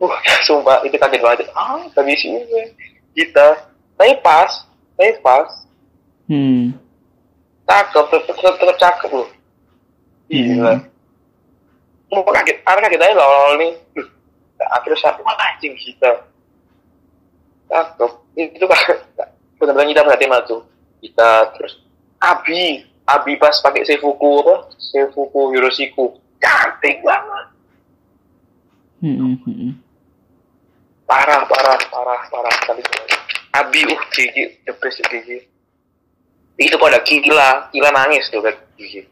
[0.00, 0.12] Uh
[0.48, 1.52] sumpah itu kaget banget.
[1.52, 2.72] Ah daging sime
[3.12, 3.68] kita
[4.00, 4.64] tapi pas
[4.96, 5.65] tapi pas
[6.26, 6.74] Hmm.
[7.66, 9.28] cakep tetep tetep, tetep cakep loh
[10.26, 10.74] gila.
[12.10, 13.72] Mau kaget anak kaget aja awal awal nih.
[14.56, 16.10] Nah, akhirnya wah anjing kita
[17.70, 18.10] cakep.
[18.34, 18.78] Itu kan
[19.58, 20.62] benar-benar kita perhatiin lah tuh.
[21.02, 21.78] Kita terus
[22.18, 24.70] Abi Abi pas pakai Seifuku apa?
[24.78, 26.18] Seifuku Hiroshiku
[26.86, 27.46] fanatik banget.
[29.02, 29.72] Hmm, hmm, hmm.
[31.06, 32.82] parah parah parah parah sekali.
[33.54, 35.55] Abi uh Gigi the best Gigi
[36.56, 39.04] itu pada gila gila nangis tuh kan Gigi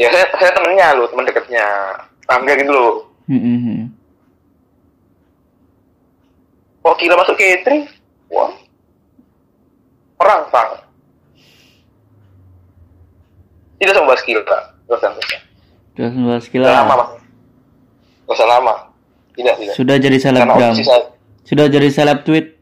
[0.00, 1.64] ya saya saya temennya lo teman dekatnya
[2.28, 3.08] tangga gitu loh.
[3.28, 3.84] Hmm, hmm, hmm.
[6.84, 7.88] kok gila masuk catering.
[8.28, 8.52] Wah.
[10.20, 10.70] Perang bang
[13.78, 15.00] tidak sama bahas gila terus terus
[15.94, 16.94] Terus bahas Gak lama kila.
[16.98, 17.10] bang
[18.26, 18.74] Gak usah lama
[19.38, 20.74] tidak tidak Sudah jadi selebgram.
[21.46, 22.57] Sudah jadi seleb tweet.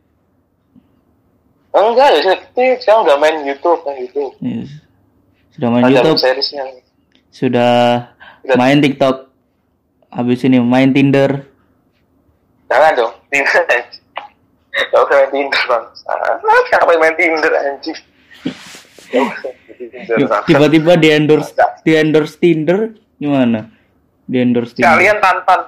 [1.77, 2.37] Enggak ya saya
[2.81, 4.71] sekarang udah main YouTube main YouTube Yes.
[5.53, 6.65] Sudah main ada YouTube, seriesnya
[7.33, 7.75] sudah
[8.41, 8.57] Sudah.
[8.57, 9.29] main TikTok.
[10.09, 11.45] Habis ini main Tinder.
[12.67, 13.65] Jangan dong, Tinder.
[14.73, 15.85] Gak usah main Tinder bang.
[16.09, 17.99] Ah, siapa yang main Tinder anjing?
[20.47, 21.53] Tiba-tiba di endorse
[21.83, 23.69] di endorse Tinder gimana?
[24.25, 24.97] Di endorse Tinder.
[24.97, 25.61] Sekalian tantan,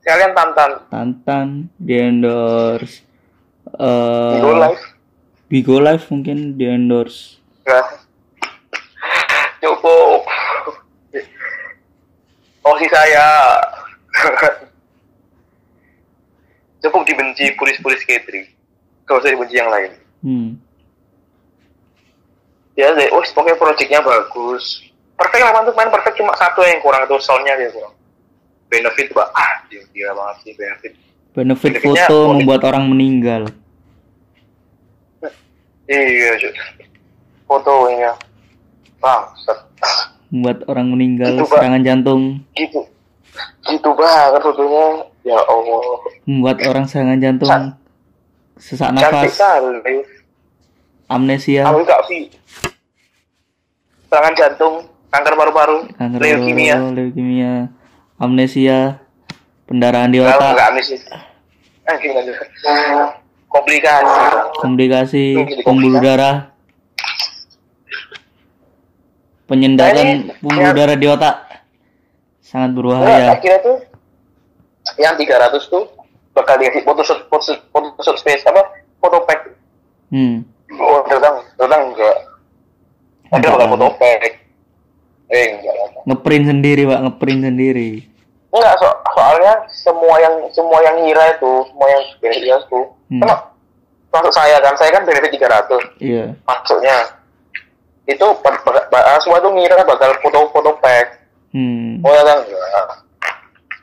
[0.00, 0.70] sekalian tantan.
[0.88, 1.46] Tantan
[1.76, 3.04] di endorse
[3.72, 4.82] eh Go live.
[5.52, 7.36] Bigo Live mungkin di endorse.
[9.60, 10.24] Cukup.
[12.64, 13.60] Oh si saya.
[16.80, 18.48] Cukup dibenci pulis-pulis catering.
[19.04, 19.92] Gak usah dibenci yang lain.
[20.22, 20.50] Hmm.
[22.72, 24.80] ya deh, oh pokoknya proyeknya bagus
[25.18, 27.92] perfect lah untuk main perfect cuma satu yang kurang itu soundnya dia kurang
[28.72, 30.92] benefit pak ah dia gila banget sih benefit
[31.32, 33.48] Benefit Benefitnya foto membuat orang meninggal.
[35.86, 36.52] Iya cuy
[37.44, 38.12] fotonya
[38.98, 39.58] bangsat
[40.32, 41.60] Membuat orang meninggal Itu, Pak.
[41.60, 42.22] serangan jantung.
[42.54, 42.80] gitu
[43.62, 44.86] gitu banget fotonya
[45.22, 45.82] ya allah
[46.24, 47.48] Membuat orang serangan jantung.
[47.48, 47.76] Can-
[48.56, 49.34] Sesak nafas.
[51.10, 51.66] Amnesia.
[51.66, 52.30] aku gak sih
[54.06, 54.74] serangan jantung
[55.08, 55.78] kanker paru-paru
[56.16, 57.68] leukemia leukemia,
[58.16, 58.96] amnesia,
[59.64, 61.00] pendarahan di otak, nggak amis sih
[61.84, 62.32] anjing aja
[63.52, 64.20] komplikasi.
[64.58, 65.24] Komplikasi,
[65.62, 66.52] pembuluh darah,
[69.44, 71.36] penyendaran Nah, pembuluh darah di otak,
[72.40, 73.36] sangat berbahaya.
[73.36, 73.76] akhirnya tuh
[74.96, 75.84] yang 300 tuh
[76.32, 78.62] bakal dikasih foto shoot, foto shoot, foto shoot space apa?
[78.98, 79.52] Foto pack.
[80.12, 80.44] Hmm.
[80.72, 82.16] oh datang datang enggak?
[83.32, 84.22] Enggak bakal foto pack.
[85.32, 87.90] Eh enggak Ngeprint sendiri pak, ngeprint sendiri.
[88.52, 93.20] Enggak so, soalnya semua yang semua yang ngira itu semua yang ya itu Hmm.
[93.20, 93.28] kan
[94.12, 96.36] masuk saya kan saya kan benefit 300 Iya.
[96.44, 96.96] masuknya
[98.04, 101.20] itu ba- semua tuh ngira bakal foto-foto pack
[101.52, 102.00] Hmm.
[102.00, 102.88] Oh ya kan enggak.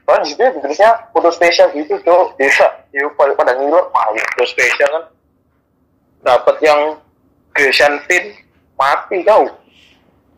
[0.10, 2.34] Kan di situ tulisnya foto spesial gitu tuh.
[2.34, 3.54] Bisa, ya pada
[3.94, 5.04] wah ya, foto spesial kan.
[6.20, 6.98] Dapat yang
[7.54, 8.34] Grecian Pin
[8.74, 9.46] mati kau.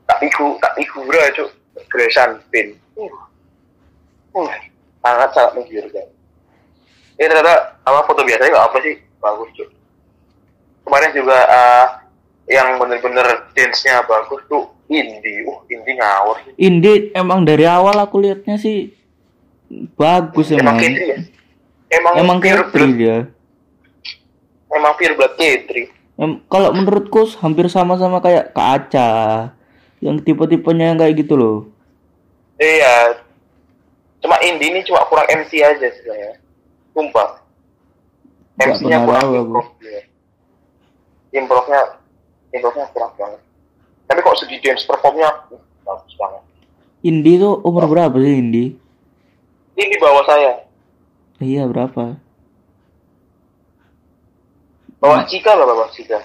[0.04, 1.48] Tak figu, tak figura cuk.
[1.88, 2.76] Grecian Pin.
[3.00, 3.08] Uh.
[4.32, 4.48] Uh,
[5.04, 6.08] sangat sangat menggiurkan.
[7.20, 9.70] Ini ternyata apa foto biasanya nggak apa sih bagus cuk.
[10.82, 11.86] Kemarin juga eh,
[12.50, 16.54] yang bener-bener dance-nya bagus tuh indie, uh indie ngawur sih.
[16.58, 18.92] Indie emang dari awal aku liatnya sih
[19.96, 20.78] bagus Emang emang.
[20.82, 21.20] Ketri ya?
[21.92, 23.18] Emang, Emang pure blood, dia.
[24.72, 25.84] emang pure blood Ketri.
[26.16, 29.10] Em, kalau menurutku hampir sama-sama kayak Kak Aca
[30.00, 31.58] yang tipe-tipenya yang kayak gitu loh.
[32.58, 33.20] Iya.
[34.22, 36.38] Cuma indie ini cuma kurang MC aja sebenarnya.
[36.94, 37.42] Sumpah.
[38.62, 40.02] MC-nya kurang improve dia.
[41.34, 41.82] Improve-nya
[42.54, 43.42] improve-nya kurang banget.
[44.06, 46.44] Tapi kok segi dance performnya uh, bagus banget.
[47.02, 48.78] Indie tuh umur berapa sih Indie?
[49.74, 50.70] Ini di bawah saya.
[51.42, 52.22] Iya berapa?
[55.02, 56.22] Bawah Cika lah bawah Cika.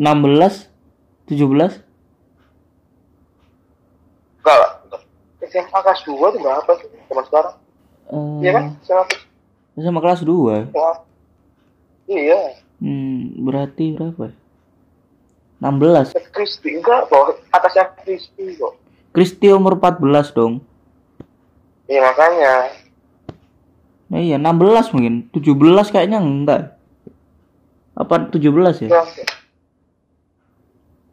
[0.00, 1.28] 16?
[1.28, 1.36] 17?
[4.40, 4.79] Enggak lah.
[5.50, 7.54] SMA kelas 2 tuh berapa sih teman sekarang?
[8.10, 8.64] Eh, Iya kan?
[8.80, 10.70] SMA sama kelas 2.
[10.70, 10.98] kelas
[12.10, 12.40] Iya.
[12.80, 14.34] Hmm, berarti berapa?
[15.60, 16.16] 16.
[16.32, 18.74] Crispy enggak bawah atasnya crispy kok.
[19.12, 20.64] Kristi umur 14 dong.
[21.84, 22.54] Iya makanya.
[24.10, 25.28] Nah, iya 16 mungkin.
[25.30, 26.74] 17 kayaknya enggak.
[27.94, 28.40] Apa 17
[28.80, 28.88] ya?
[28.88, 29.06] Enggak.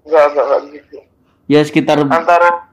[0.08, 0.98] Enggak, enggak, enggak gitu.
[1.48, 2.67] Ya sekitar Antara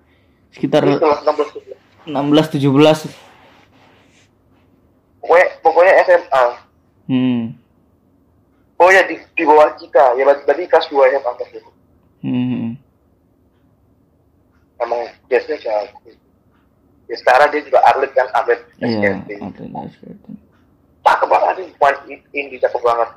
[0.55, 1.75] sekitar itu lah 16 gitu.
[2.07, 3.11] 16 17.
[5.21, 6.45] Pokoknya, pokoknya SMA.
[7.11, 7.43] Hmm.
[8.79, 10.15] Oh ya di, di bawah kita.
[10.17, 11.73] Ya berarti, kelas 2 SMA kelas dua.
[12.25, 12.77] Hmm.
[14.81, 15.99] Emang biasanya jago.
[17.05, 20.25] Ya sekarang dia juga atlet kan, atlet Iya, atlet SKT.
[21.05, 23.11] Cakep banget nih, Wan Indi cakep banget.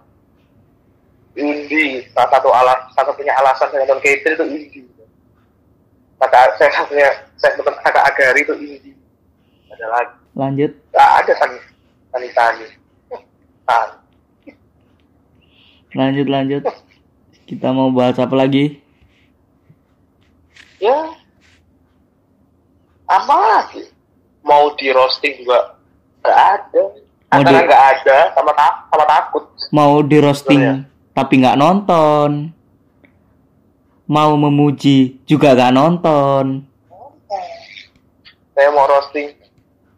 [1.40, 4.82] Indi, salah satu alas, salah satunya alasan saya nonton Kater itu Indi.
[6.18, 8.96] Kata saya saya saya kata agari itu indie
[9.70, 10.16] ada lagi.
[10.34, 10.72] Lanjut.
[10.90, 11.58] Nggak ada tani
[12.10, 12.66] tani tani.
[15.94, 16.64] Lanjut lanjut.
[17.48, 18.82] Kita mau bahas apa lagi?
[20.78, 21.16] Ya.
[23.08, 23.88] Apa lagi?
[24.44, 25.78] Mau di roasting juga
[26.22, 26.84] nggak ada.
[27.28, 29.44] Mau antara di- nggak ada sama ta- sama takut.
[29.72, 32.54] Mau di roasting Betul tapi nggak nonton
[34.08, 36.64] mau memuji juga nggak nonton.
[38.56, 39.36] Saya mau roasting.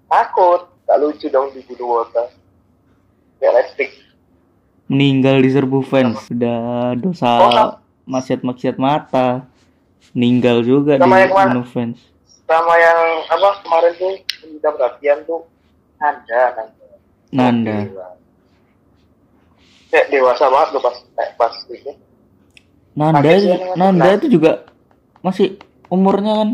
[0.10, 0.68] Takut.
[0.90, 1.54] Nggak lucu dong
[1.86, 2.34] wota
[3.40, 3.94] ya let's stick
[4.90, 6.26] meninggal di serbu fans.
[6.26, 7.78] Sudah dosa Oh, sama-
[8.10, 9.46] maksiat maksiat mata.
[10.18, 12.02] Meninggal juga Sama di bunuh fans.
[12.50, 13.00] Sama yang
[13.30, 14.14] apa kemarin tuh
[14.50, 15.46] minta perhatian tuh
[16.02, 16.86] Nanda Nanda.
[17.30, 17.78] Nanda.
[19.94, 21.92] Kayak dewasa banget loh pas kayak pas itu
[22.98, 23.32] Nanda
[23.78, 24.66] Nanda itu juga
[25.22, 25.60] masih
[25.92, 26.50] umurnya kan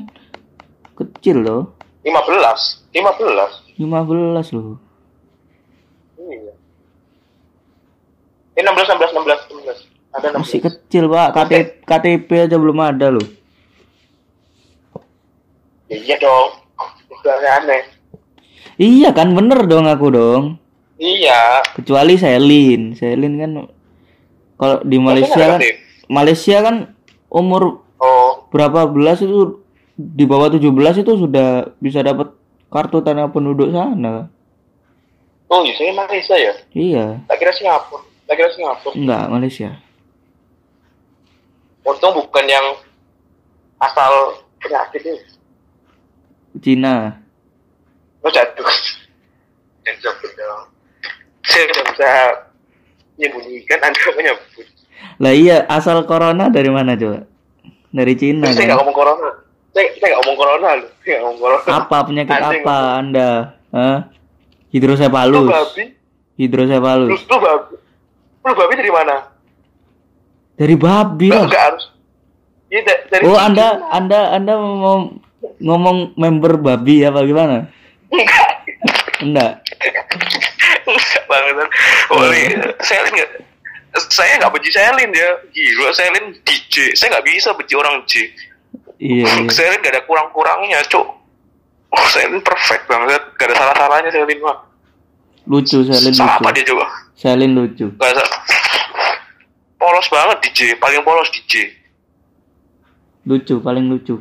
[0.96, 1.64] kecil loh.
[2.06, 4.78] 15 15 15 loh.
[6.16, 6.54] Iya.
[8.56, 11.28] Ini 16 16 16 16 ada 16 masih kecil pak.
[11.36, 13.28] KTP, KTP aja belum ada loh.
[15.92, 16.50] Ya, iya dong.
[17.12, 17.84] Udah aneh.
[18.80, 20.44] Iya kan bener dong aku dong.
[20.96, 21.64] Iya.
[21.76, 22.96] Kecuali Selin.
[22.96, 23.52] Selin kan
[24.56, 25.60] kalau di Malaysia kan.
[26.08, 26.96] Malaysia kan
[27.30, 28.48] umur oh.
[28.52, 28.90] berapa?
[28.90, 29.64] Belas itu
[29.96, 30.66] di bawah 17
[31.02, 32.34] itu sudah bisa dapat
[32.70, 34.28] kartu tanda penduduk sana.
[35.48, 36.54] Oh iya saya Malaysia ya?
[36.74, 37.06] Iya.
[37.30, 38.02] Tak kira Singapura.
[38.26, 38.94] Tak kira Singapura.
[38.98, 39.70] Enggak Malaysia.
[41.86, 42.66] Untung bukan yang
[43.78, 45.14] asal penyakit itu
[46.60, 47.22] Cina.
[48.26, 48.66] Lo jatuh.
[50.02, 50.76] Sebut dong
[51.56, 52.12] saya udah bisa
[53.16, 54.68] menyembunyikan anda menyebut
[55.16, 57.24] lah iya asal corona dari mana coba?
[57.90, 58.78] Dari Cina saya nggak kan?
[58.84, 59.30] ngomong corona.
[59.72, 61.64] Saya saya nggak ngomong corona saya nggak ngomong corona.
[61.72, 62.64] Apa penyakit Anjing.
[62.64, 63.30] apa anda?
[63.72, 63.98] Hah?
[64.06, 65.84] lu hidrosepalus babi.
[65.88, 67.76] Lu hidrosepalus lu babi.
[68.44, 69.16] Lu babi dari mana?
[70.56, 71.86] Dari babi Nggak, lah nggak harus.
[72.68, 73.46] Iya, da- dari oh sini.
[73.48, 74.98] anda anda anda mau
[75.62, 77.72] ngomong member babi apa gimana?
[78.12, 78.48] Enggak.
[79.24, 79.52] Enggak.
[80.84, 81.56] Enggak banget
[82.12, 82.58] oh iya.
[82.84, 83.30] Selin nggak
[84.10, 85.30] saya nggak benci Selin ya.
[85.50, 88.28] Gila Selin DJ saya nggak bisa benci orang J.
[88.96, 89.52] Iya, iya.
[89.52, 91.08] Selin gak ada kurang-kurangnya cuk.
[91.92, 93.22] Oh Selin perfect banget.
[93.36, 94.58] Gak ada salah-salahnya Selin mah
[95.46, 96.56] lucu Selin sama apa lucu.
[96.58, 96.86] dia coba?
[97.14, 97.86] Selin lucu.
[97.96, 98.24] Gak ada
[99.78, 101.70] polos banget DJ paling polos DJ
[103.26, 104.16] lucu paling lucu.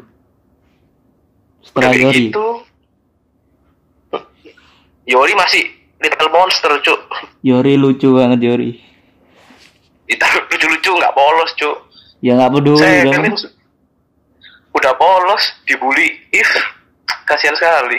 [1.64, 2.46] Setelah Yori gitu.
[5.04, 5.64] Yori masih
[6.00, 7.00] little monster cuk.
[7.44, 8.70] Yori lucu banget Yori
[10.04, 11.76] kita lucu-lucu nggak polos cuk.
[12.24, 13.34] Ya nggak peduli saya dong kan
[14.74, 16.08] udah polos dibully.
[16.34, 16.48] If
[17.24, 17.98] kasihan sekali.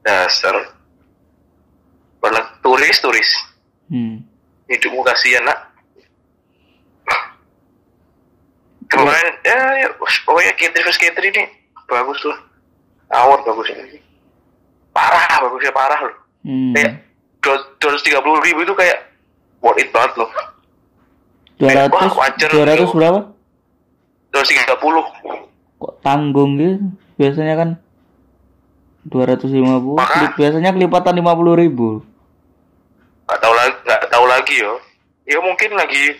[0.00, 0.56] Dasar.
[2.20, 3.30] Padahal turis turis.
[3.90, 4.22] Hmm.
[4.70, 5.66] hidupmu kasihan nak.
[8.86, 11.42] Kemarin ya, ya pokoknya Kitri vs Kitri ini
[11.90, 12.38] bagus lah.
[13.10, 13.98] Award bagus ini.
[14.94, 16.16] Parah bagusnya parah loh.
[16.46, 16.72] Hmm.
[16.74, 17.02] kayak
[17.42, 19.09] dua ratus tiga puluh ribu itu kayak
[19.60, 20.30] worth it banget loh.
[21.60, 22.90] 200 Wah, wajar 200 tuh.
[22.96, 23.20] berapa?
[24.30, 25.04] Dua ratus tiga puluh.
[25.76, 26.80] Kok tanggung gitu?
[27.16, 27.68] Biasanya kan
[29.04, 32.04] 250 Maka- biasanya kelipatan 50 ribu.
[33.24, 34.74] Nggak tahu lagi nggak tahu lagi yo.
[35.24, 36.16] Ya mungkin lagi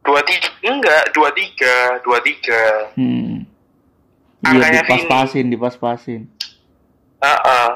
[0.00, 2.62] dua tiga enggak dua tiga dua tiga.
[2.94, 3.42] Hmm.
[4.46, 6.30] iya dipas-pasin dipas-pasin.
[7.18, 7.68] Ah ah.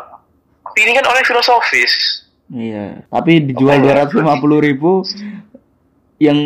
[0.78, 2.19] ini kan oleh filosofis
[2.52, 3.06] iya.
[3.08, 4.10] Tapi dijual Makanya.
[4.10, 4.90] 250 ribu
[6.20, 6.38] yang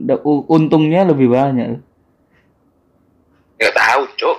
[0.00, 1.78] da- u- untungnya lebih banyak.
[3.60, 4.38] Nggak tahu cok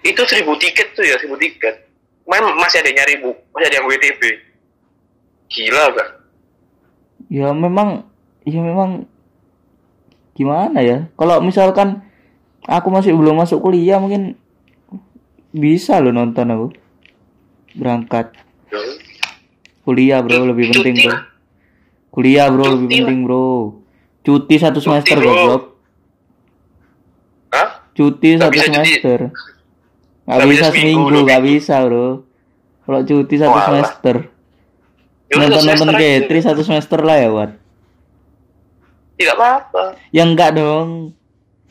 [0.00, 1.86] itu seribu tiket tuh ya seribu tiket.
[2.24, 3.30] Main masih ada yang nyari bu.
[3.52, 4.22] Masih ada yang WTB
[5.50, 6.10] gila gak
[7.26, 8.06] ya memang
[8.46, 9.04] ya memang
[10.38, 11.10] gimana ya?
[11.18, 12.06] Kalau misalkan
[12.64, 14.38] aku masih belum masuk kuliah mungkin
[15.50, 16.66] bisa lo nonton aku.
[17.74, 18.34] Berangkat
[19.90, 21.18] kuliah bro lebih Cuti penting bro
[22.08, 23.48] kuliah bro Cuti lebih penting bro
[24.20, 25.26] cuti satu Cuti, semester bro.
[25.28, 25.62] goblok
[27.50, 27.68] Hah?
[27.90, 28.70] cuti Nggak satu bisa cuti.
[28.70, 29.18] semester
[30.20, 31.42] nggak Nggak bisa bisa seminggu, minggu.
[31.42, 32.08] bisa bro
[32.80, 33.66] kalau cuti satu Walah.
[33.66, 34.16] semester
[35.28, 36.00] nonton nonton semester aja.
[36.20, 37.50] K3 satu semester lah ya Wat
[39.16, 40.88] tidak apa-apa ya enggak dong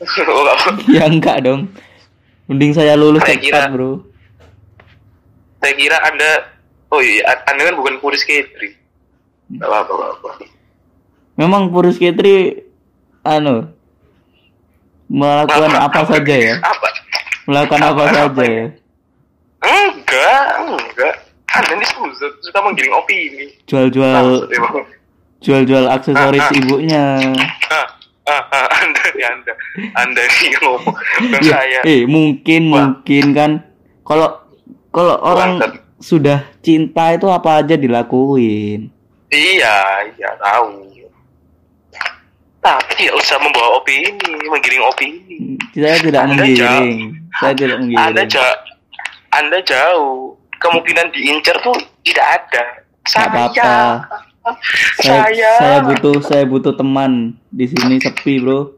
[0.00, 0.06] Oh,
[0.40, 0.70] nggak apa.
[0.96, 1.60] ya enggak dong
[2.46, 3.92] mending saya lulus Saya cepat kira- bro
[5.56, 6.30] saya kira anda
[6.90, 8.50] oh iya anda kan bukan K3
[9.50, 10.30] nggak apa-apa nggak apa
[11.36, 12.62] memang Purus Ketri
[13.22, 13.70] anu
[15.06, 16.88] melakukan apa saja ya Apa?
[17.44, 18.66] melakukan apa Apa- saja apa ya
[19.60, 21.14] Enggak, enggak.
[21.50, 22.08] Anda ini suka,
[22.40, 23.46] suka menggiring opini.
[23.66, 24.48] jual-jual
[25.40, 26.56] jual-jual aksesoris Ah, ah.
[26.56, 27.04] ibunya
[27.68, 27.86] Ah,
[28.30, 29.52] ah, ah, anda nih Anda,
[29.98, 31.80] Anda nih ngomong bukan Ya, saya.
[31.82, 32.94] eh mungkin Wah.
[32.94, 33.50] mungkin kan
[34.00, 34.32] kalau
[34.88, 35.60] kalau orang.
[36.00, 38.90] Sudah cinta itu apa aja dilakuin
[39.30, 40.90] Iya, iya tahu.
[42.60, 44.12] Tapi tidak usah membawa opini,
[44.44, 45.56] menggiring opini.
[45.72, 46.98] saya tidak Anda menggiring
[47.38, 48.58] saya tidak Anda menggiring jauh,
[49.32, 50.36] Anda jauh.
[50.60, 51.72] Kemungkinan diincar tuh
[52.04, 52.62] tidak ada.
[53.08, 53.72] Saya, apa-apa.
[55.00, 58.76] saya, saya, saya butuh saya butuh teman di sini sepi bro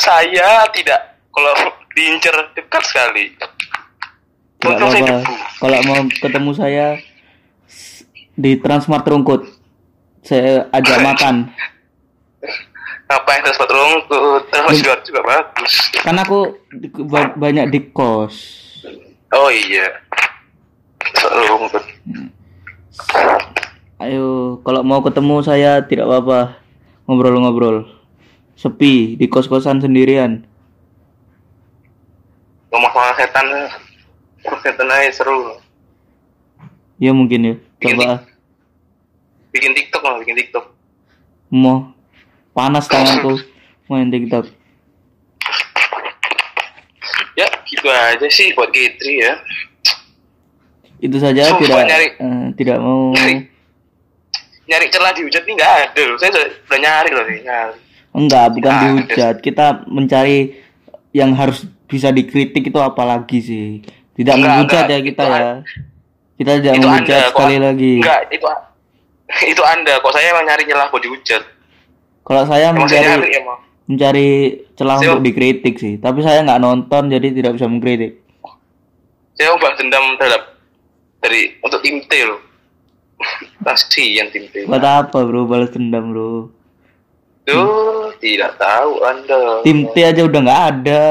[0.00, 1.18] saya tidak.
[1.28, 1.52] Kalau
[1.92, 3.36] diincar dekat sekali.
[4.58, 5.16] Tidak apa-apa
[5.58, 6.86] kalau mau ketemu saya
[8.34, 9.42] di Transmart Rungkut
[10.20, 11.36] saya ajak makan
[13.08, 14.12] Ngapain transport rungkut?
[14.52, 14.76] Transport Belum.
[14.76, 15.72] Sidoarjo juga bagus.
[15.96, 16.60] kan aku
[17.02, 18.36] ba- banyak di kos
[19.28, 19.88] Oh iya.
[21.16, 21.84] Rungkut.
[23.98, 24.26] ayo
[24.60, 26.60] kalau mau ketemu saya tidak apa-apa
[27.04, 27.88] ngobrol-ngobrol
[28.54, 30.44] sepi di kos-kosan sendirian
[32.68, 33.46] sama setan.
[34.58, 35.56] Setan aja seru.
[36.96, 38.26] ya mungkin ya coba
[39.48, 40.64] Bikin TikTok lah, bikin TikTok.
[41.48, 41.94] mau
[42.50, 43.38] panas tanganku
[43.86, 44.50] main TikTok
[47.34, 49.34] Ya, gitu aja sih buat K3 ya.
[50.98, 52.06] itu saja Sumpah, tidak nyari.
[52.12, 53.46] eh, tidak mau Nyari.
[54.66, 56.16] Nyari celah dihujat nih nggak ada loh.
[56.18, 57.74] Saya udah, udah nyari loh nih, nyari.
[58.10, 60.58] enggak bukan Nah, dihujat kita mencari
[61.10, 63.66] yang harus bisa dikritik itu apalagi sih
[64.18, 64.90] tidak Enggak, menghujat enggak.
[64.90, 65.52] ya kita ya
[66.34, 67.30] kita tidak itu menghujat Anda, kok.
[67.32, 68.46] sekali lagi Enggak, itu
[69.52, 69.92] itu Anda.
[69.98, 71.42] Kok saya emang nyari celah buat dihujat.
[72.22, 73.58] kalau saya Emang saya mencari nyari emang.
[73.86, 74.28] mencari
[74.74, 78.20] celah Saya- untuk dikritik sih tapi saya nggak nonton jadi tidak bisa mengkritik
[79.32, 80.42] Saya mau balas dendam terhadap
[81.18, 82.40] dari untuk tim T loh.
[83.64, 84.62] Kasihan tim T.
[84.64, 86.52] buat apa bro balas dendam bro
[87.44, 89.62] Duh, tidak tahu Anda.
[89.62, 91.06] tim T aja udah nggak ada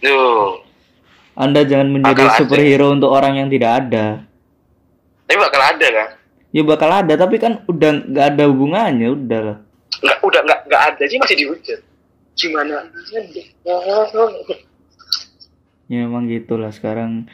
[0.00, 0.63] Duh,
[1.34, 2.38] anda jangan menjadi Bakal ada.
[2.40, 4.06] superhero untuk orang yang tidak ada
[5.24, 6.08] tapi bakal ada kan?
[6.54, 9.58] ya bakal ada tapi kan udah nggak ada hubungannya udah lah
[10.02, 11.80] Enggak, udah enggak enggak ada sih masih dihujat.
[12.34, 12.90] Gimana?
[15.86, 17.28] ya memang gitulah sekarang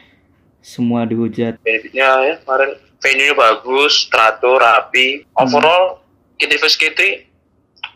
[0.61, 6.05] semua dihujat benefitnya ya kemarin venue nya bagus teratur rapi overall
[6.37, 6.99] K3 vs K3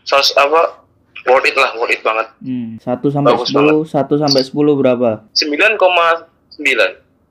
[0.02, 0.85] sos apa
[1.26, 5.10] worth it lah worth it banget Hmm, 1 sampai Bagus 10, 1 sampai 10 berapa?
[5.32, 5.76] 9,9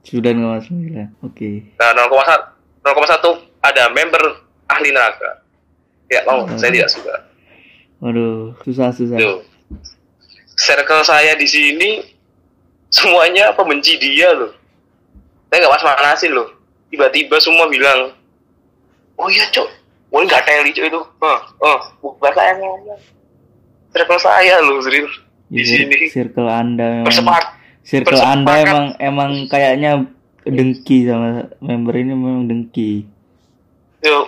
[0.03, 1.09] 9,9.
[1.21, 1.49] Oke.
[1.75, 2.53] nah 0,1
[2.85, 4.21] 0,1 ada member
[4.67, 5.41] ahli neraka
[6.07, 6.53] ya mau Hmm.
[6.55, 7.15] saya tidak suka
[7.97, 9.17] Waduh, susah-susah.
[9.17, 9.39] tuh
[10.55, 12.03] circle saya di sini
[12.87, 14.53] semuanya pembenci dia loh
[15.47, 16.47] saya nggak pas manasin loh
[16.87, 18.13] tiba-tiba semua bilang
[19.15, 19.67] oh iya cok
[20.11, 22.99] oh nggak teli cok itu oh oh bukan saya ngomong
[23.95, 25.13] circle saya loh serius
[25.47, 27.43] di Ya, sini Circle Anda memang bersepak
[27.87, 28.33] circle bersepakat.
[28.35, 29.91] Anda emang emang kayaknya
[30.43, 33.07] dengki sama member ini memang dengki.
[34.03, 34.27] Yo,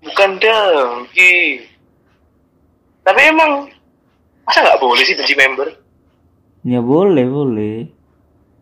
[0.00, 1.60] bukan dengki
[3.02, 3.68] tapi emang
[4.46, 5.68] masa nggak boleh sih benci member
[6.62, 7.90] Ya boleh, boleh.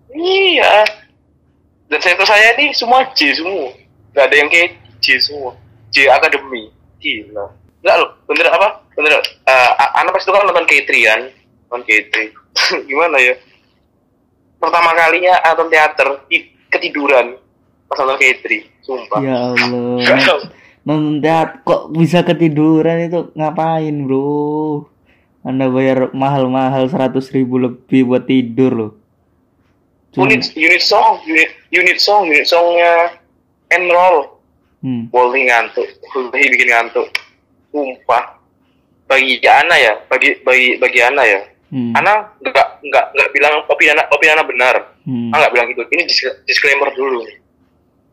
[0.09, 0.89] Iya.
[1.93, 3.77] Dan circle saya ini semua J semua.
[4.17, 5.53] Gak ada yang kayak J semua.
[5.93, 6.73] J Academy.
[6.97, 7.53] Gila.
[7.85, 8.69] Enggak loh, bener apa?
[9.01, 9.17] Bener.
[9.49, 11.21] Uh, anak pas itu kan nonton K3 kan.
[11.67, 12.15] Nonton K3.
[12.89, 13.35] Gimana ya?
[14.61, 16.09] Pertama kalinya nonton teater
[16.69, 17.41] ketiduran
[17.89, 18.45] pas nonton K3.
[18.85, 19.21] Sumpah.
[19.21, 19.97] Ya Allah.
[20.81, 24.89] Nonton teat- kok bisa ketiduran itu ngapain, Bro?
[25.41, 28.93] Anda bayar mahal-mahal 100 ribu lebih buat tidur loh.
[30.11, 33.13] Cuma- Unit, unit song, unit, unit song, unit songnya
[33.69, 34.41] enroll.
[34.81, 35.13] Hmm.
[35.13, 37.09] Boleh ngantuk, boleh bikin ngantuk.
[37.69, 38.40] Sumpah.
[39.11, 41.41] Bagi Ana ya, bagi bagi bagi Ana ya.
[41.71, 41.91] Hmm.
[41.95, 44.75] Ana nggak nggak nggak bilang opini Ana opini Ana benar.
[45.03, 45.35] Hmm.
[45.35, 45.83] Ana nggak bilang gitu.
[45.91, 47.27] Ini dis- disclaimer dulu.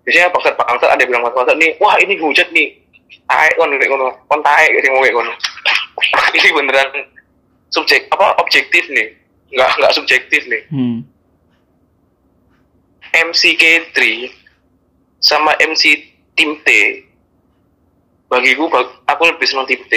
[0.02, 2.82] Biasanya bangsat bangsat ada bilang bangsat nih, wah ini hujat nih.
[3.28, 5.34] Taek kon kayak kono, kon taek kayak mau kayak kono.
[6.34, 6.90] ini beneran
[7.70, 9.14] subjek apa objektif nih.
[9.54, 10.62] Nggak nggak subjektif nih.
[10.74, 10.98] Hmm.
[13.14, 13.98] MCK3
[15.18, 15.98] sama MC
[16.38, 16.68] tim T
[18.28, 19.94] bagiku bag- aku lebih senang tim T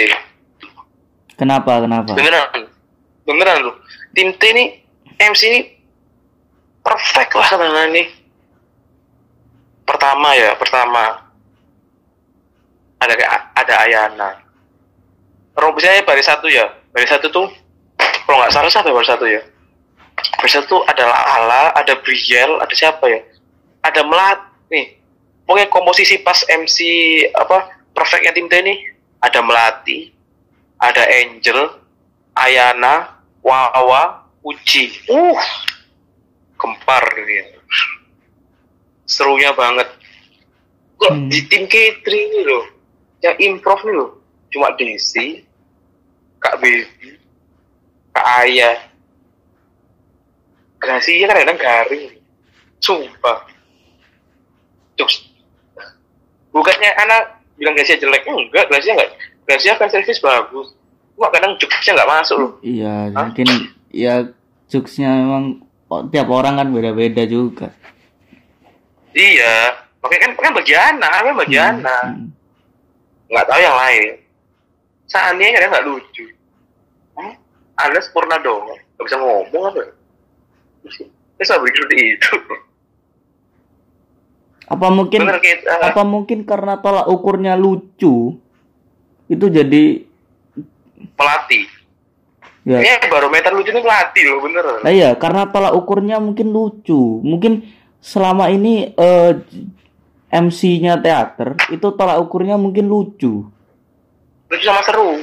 [1.41, 1.81] Kenapa?
[1.81, 2.13] Kenapa?
[2.13, 2.69] beneran
[3.25, 3.75] beneran loh
[4.13, 4.77] tim T ini
[5.17, 5.59] MC ini
[6.85, 8.07] perfect lah katanya nih
[9.85, 11.05] pertama ya pertama.
[13.01, 14.29] Ada kayak ada Ayana.
[15.57, 16.69] Rob saya baris satu ya.
[16.93, 17.49] Baris satu tuh
[17.97, 19.41] kalau nggak salah siapa baru satu ya?
[20.37, 23.25] Baru satu ada Lala ada Briel ada siapa ya?
[23.81, 24.39] Ada Melat
[24.69, 25.01] nih
[25.49, 26.77] pokoknya komposisi pas MC
[27.33, 28.77] apa perfectnya tim T nih
[29.19, 30.13] ada Melati
[30.81, 31.77] ada Angel
[32.33, 34.89] Ayana Wawa Uci.
[35.05, 35.37] Uh.
[36.57, 37.59] Gempar gitu.
[39.05, 39.85] Serunya banget.
[40.97, 41.29] Kok Hmm.
[41.29, 42.65] di tim K3 ini loh?
[43.21, 44.11] Yang improv nih loh.
[44.53, 45.41] Cuma Desi
[46.41, 47.17] Kak Baby
[48.11, 48.77] Kak Ayah
[50.81, 52.17] Gracia kan kadang garing.
[52.81, 53.45] Sumpah.
[54.97, 55.29] Terus
[56.49, 58.25] bukannya anak bilang Gracia jelek?
[58.25, 59.13] Enggak Gracia enggak
[59.51, 60.17] Gracia kan servis?
[60.17, 60.71] Bagus.
[61.13, 62.51] Cuma kadang jokesnya nggak masuk loh.
[62.63, 63.27] Iya, Hah?
[63.27, 63.47] mungkin
[63.91, 64.13] ya
[64.65, 65.43] jokesnya memang
[65.85, 67.75] oh, tiap orang kan beda-beda juga.
[69.11, 69.75] iya.
[69.99, 72.03] Makanya kan kan bagi anak kan bagi Hmm, anak.
[72.09, 72.27] hmm.
[73.27, 74.03] nggak tahu yang lain.
[75.05, 76.25] Sania kadang nggak lucu.
[77.13, 77.33] Hmm?
[77.77, 78.65] Anda sempurna dong.
[78.65, 79.81] Nggak bisa ngomong apa?
[81.37, 82.33] Ya saya seperti itu?
[84.65, 88.39] Apa mungkin bener kita apa mungkin karena tolak ukurnya lucu
[89.31, 89.83] itu jadi
[91.15, 91.63] pelatih
[92.61, 96.93] ya ini barometer lucu ini pelatih loh bener Nah iya, karena tolak ukurnya mungkin lucu.
[97.21, 97.65] Mungkin
[97.97, 99.31] selama ini eh,
[100.29, 103.49] MC-nya teater itu tolak ukurnya mungkin lucu.
[104.45, 105.15] lucu sama seru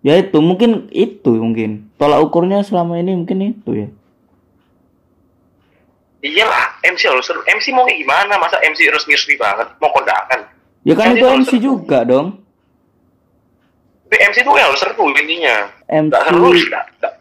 [0.00, 3.88] Ya itu mungkin itu mungkin tolak ukurnya selama ini mungkin itu ya.
[6.18, 10.40] iyalah MC harus seru MC mau gimana masa MC resmi-resmi banget mau kondangan
[10.82, 11.62] Ya kan MC itu harus MC seru.
[11.64, 12.26] juga dong.
[14.06, 15.56] Tapi MC itu yang seru intinya.
[15.90, 16.84] MC nggak seru nggak.
[17.02, 17.14] Nggak.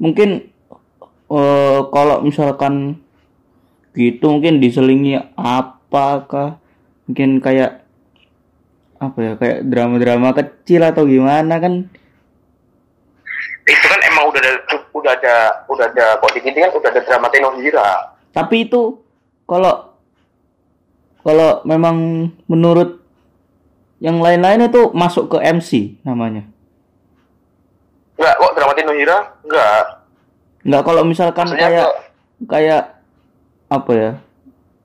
[0.00, 0.48] mungkin
[1.28, 2.96] eh, kalau misalkan
[3.92, 6.56] gitu mungkin diselingi apakah?
[7.04, 7.84] Mungkin kayak
[8.96, 11.84] apa ya kayak drama-drama kecil atau gimana kan?
[13.68, 14.52] Itu kan emang udah ada
[14.96, 15.34] udah ada
[15.68, 18.16] udah ada kok di kan udah ada drama Tenohira.
[18.32, 18.96] Tapi itu
[19.44, 19.92] kalau
[21.20, 22.99] kalau memang menurut
[24.00, 26.48] yang lain-lain itu masuk ke MC namanya.
[28.16, 29.84] Enggak kok drama Tenohira enggak.
[30.64, 31.96] Nggak kalau misalkan maksudnya kayak kok
[32.48, 32.82] kayak
[33.68, 34.10] apa ya?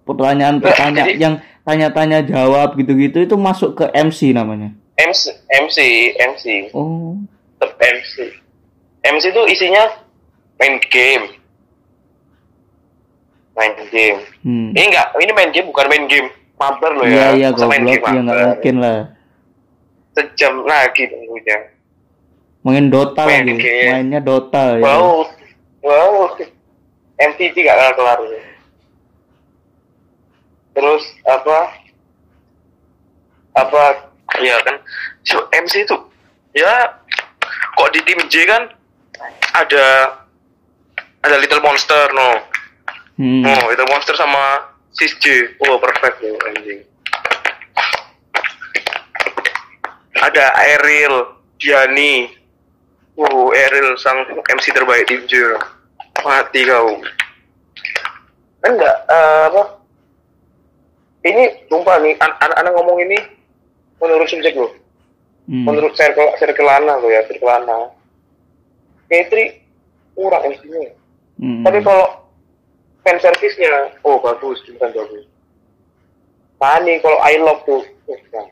[0.05, 1.35] Pertanyaan-pertanyaan jadi- yang
[1.65, 4.75] tanya-tanya jawab gitu-gitu itu masuk ke MC namanya.
[4.99, 5.77] MC MC
[6.19, 6.43] MC
[6.75, 7.15] oh.
[7.59, 8.13] Tetap MC
[9.01, 9.83] MC itu isinya
[10.59, 11.25] main game.
[13.55, 14.19] Main game.
[14.43, 14.75] Hmm.
[14.75, 17.51] ini enggak ini main game bukan main game mabar loh iya ya.
[17.51, 18.03] iya main goblok.
[18.07, 18.97] Ya nggak mungkin lah.
[20.15, 21.57] Sejam lagi tunggunya
[22.65, 23.61] main Dota Main lagi.
[23.61, 23.91] game.
[23.93, 24.83] mainnya Dota ya.
[24.83, 25.29] Wow.
[25.85, 26.33] Wow.
[27.15, 28.19] MTG gak kelar kelar.
[30.75, 31.59] Terus apa?
[33.55, 33.83] Apa?
[34.43, 34.75] Ya kan.
[35.23, 35.95] So, MC itu
[36.55, 36.99] ya
[37.75, 38.63] kok di tim J kan
[39.55, 39.85] ada
[41.23, 42.29] ada Little Monster no.
[43.15, 43.47] Hmm.
[43.47, 45.25] oh Little Monster sama Sis J.
[45.61, 46.79] Oh perfect loh anjing.
[50.15, 51.15] Ada Ariel
[51.55, 52.31] Diani
[53.15, 55.59] wow Ariel sang MC terbaik tim J
[56.21, 57.03] mati kau.
[58.63, 59.63] Enggak eh, apa?
[61.21, 63.17] Ini sumpah nih an- anak-anak ngomong ini
[63.97, 64.71] menurut subjek loh
[65.45, 65.61] Hmm.
[65.61, 67.93] menurut circle circle Lana loh ya circle Lana.
[69.05, 69.61] Katri
[70.17, 70.89] kurang MC-nya
[71.37, 71.61] Hmm.
[71.61, 72.24] tapi kalau
[73.05, 74.01] fan service-nya.
[74.01, 75.23] Oh bagus bukan bagus.
[76.57, 77.85] Tani kalau I love tuh.
[78.09, 78.49] Eh, nah.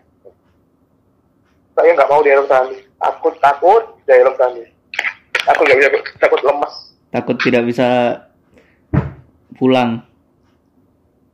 [1.74, 2.78] saya nggak mau dialog Tani.
[3.02, 4.64] Takut takut dialog Tani.
[5.50, 5.90] Aku nggak bisa
[6.22, 7.88] takut lemas takut tidak bisa
[9.54, 10.02] pulang.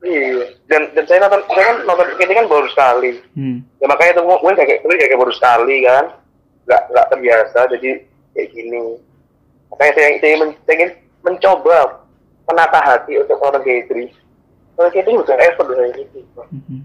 [0.04, 0.60] Iya.
[0.68, 3.12] Dan dan saya nonton saya kan nonton ini kan baru sekali.
[3.40, 3.58] Hmm.
[3.80, 6.06] ya makanya tuh gue kayak gue kayak baru sekali kan.
[6.68, 7.90] Nggak nggak terbiasa jadi
[8.36, 9.00] kayak gini.
[9.72, 10.92] Makanya saya, saya, men, saya ingin
[11.24, 11.99] mencoba
[12.50, 14.10] menata hati untuk orang K3
[14.76, 16.20] orang K3 bukan effort loh saya gitu
[16.50, 16.82] Hmm.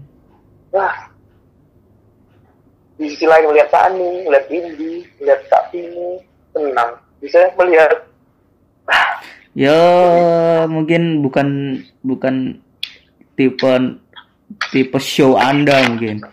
[0.69, 1.09] wah.
[2.95, 6.21] Di sisi lain melihat Tani melihat Indi melihat Kak Tini
[6.53, 6.95] tenang.
[7.19, 8.07] Bisa melihat.
[9.55, 9.75] Ya
[10.67, 12.59] mungkin bukan bukan
[13.35, 13.73] tipe
[14.71, 16.23] tipe show anda mungkin.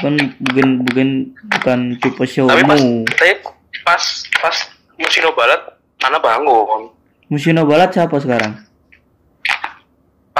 [0.00, 1.08] Bukan bukan bukan
[1.58, 3.34] bukan tipe tapi pas showmu saya
[3.84, 4.02] pas
[4.40, 4.56] pas
[4.96, 5.60] Musino Balat
[6.00, 6.88] mana bangun?
[7.28, 8.69] Musino Balat siapa sekarang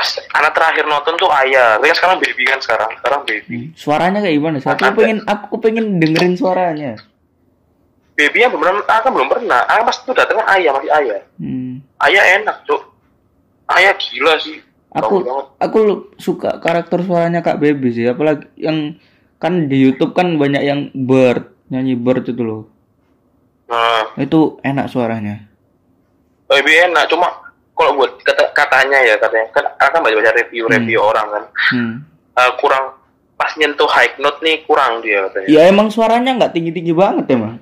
[0.01, 3.53] pas anak terakhir nonton tuh ayah tapi kan sekarang baby kan sekarang sekarang baby.
[3.53, 3.69] Hmm.
[3.77, 4.57] suaranya kayak gimana?
[4.57, 6.93] Sih aku pengen aku pengen dengerin suaranya.
[8.17, 9.61] Babynya belum pernah ah, kan belum pernah.
[9.69, 11.75] Ah pas itu datangnya ayah masih ayah hmm.
[12.09, 12.81] ayah enak tuh
[13.77, 14.59] ayah gila sih.
[14.97, 15.21] Aku
[15.61, 15.79] aku
[16.17, 18.09] suka karakter suaranya Kak Baby sih.
[18.09, 18.97] Apalagi yang
[19.37, 22.65] kan di YouTube kan banyak yang bird nyanyi bird itu loh.
[23.69, 25.47] Nah, Itu enak suaranya.
[26.51, 27.40] lebih enak cuma
[27.81, 31.95] kalau buat kata katanya ya katanya kan akan baca baca review review orang kan Hmm.
[32.37, 33.01] Eh, kurang
[33.41, 35.49] pas nyentuh high note nih kurang dia katanya.
[35.49, 37.57] Ya emang suaranya nggak tinggi-tinggi banget emang.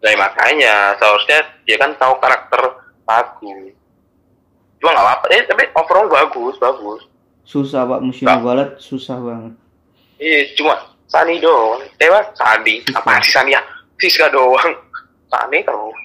[0.00, 3.76] Nah, makanya seharusnya dia kan tahu karakter bagus.
[4.80, 7.02] Cuma nggak apa-apa, eh, tapi overall bagus, bagus.
[7.44, 9.52] Susah pak musim balat susah banget.
[10.16, 10.74] Iya, cuma
[11.06, 11.84] Sani doang.
[12.02, 12.34] Eh, apa?
[12.34, 12.82] Sani.
[12.90, 13.62] Apa sih Sani ya?
[14.00, 14.74] Siska doang.
[15.30, 15.98] Sani terus.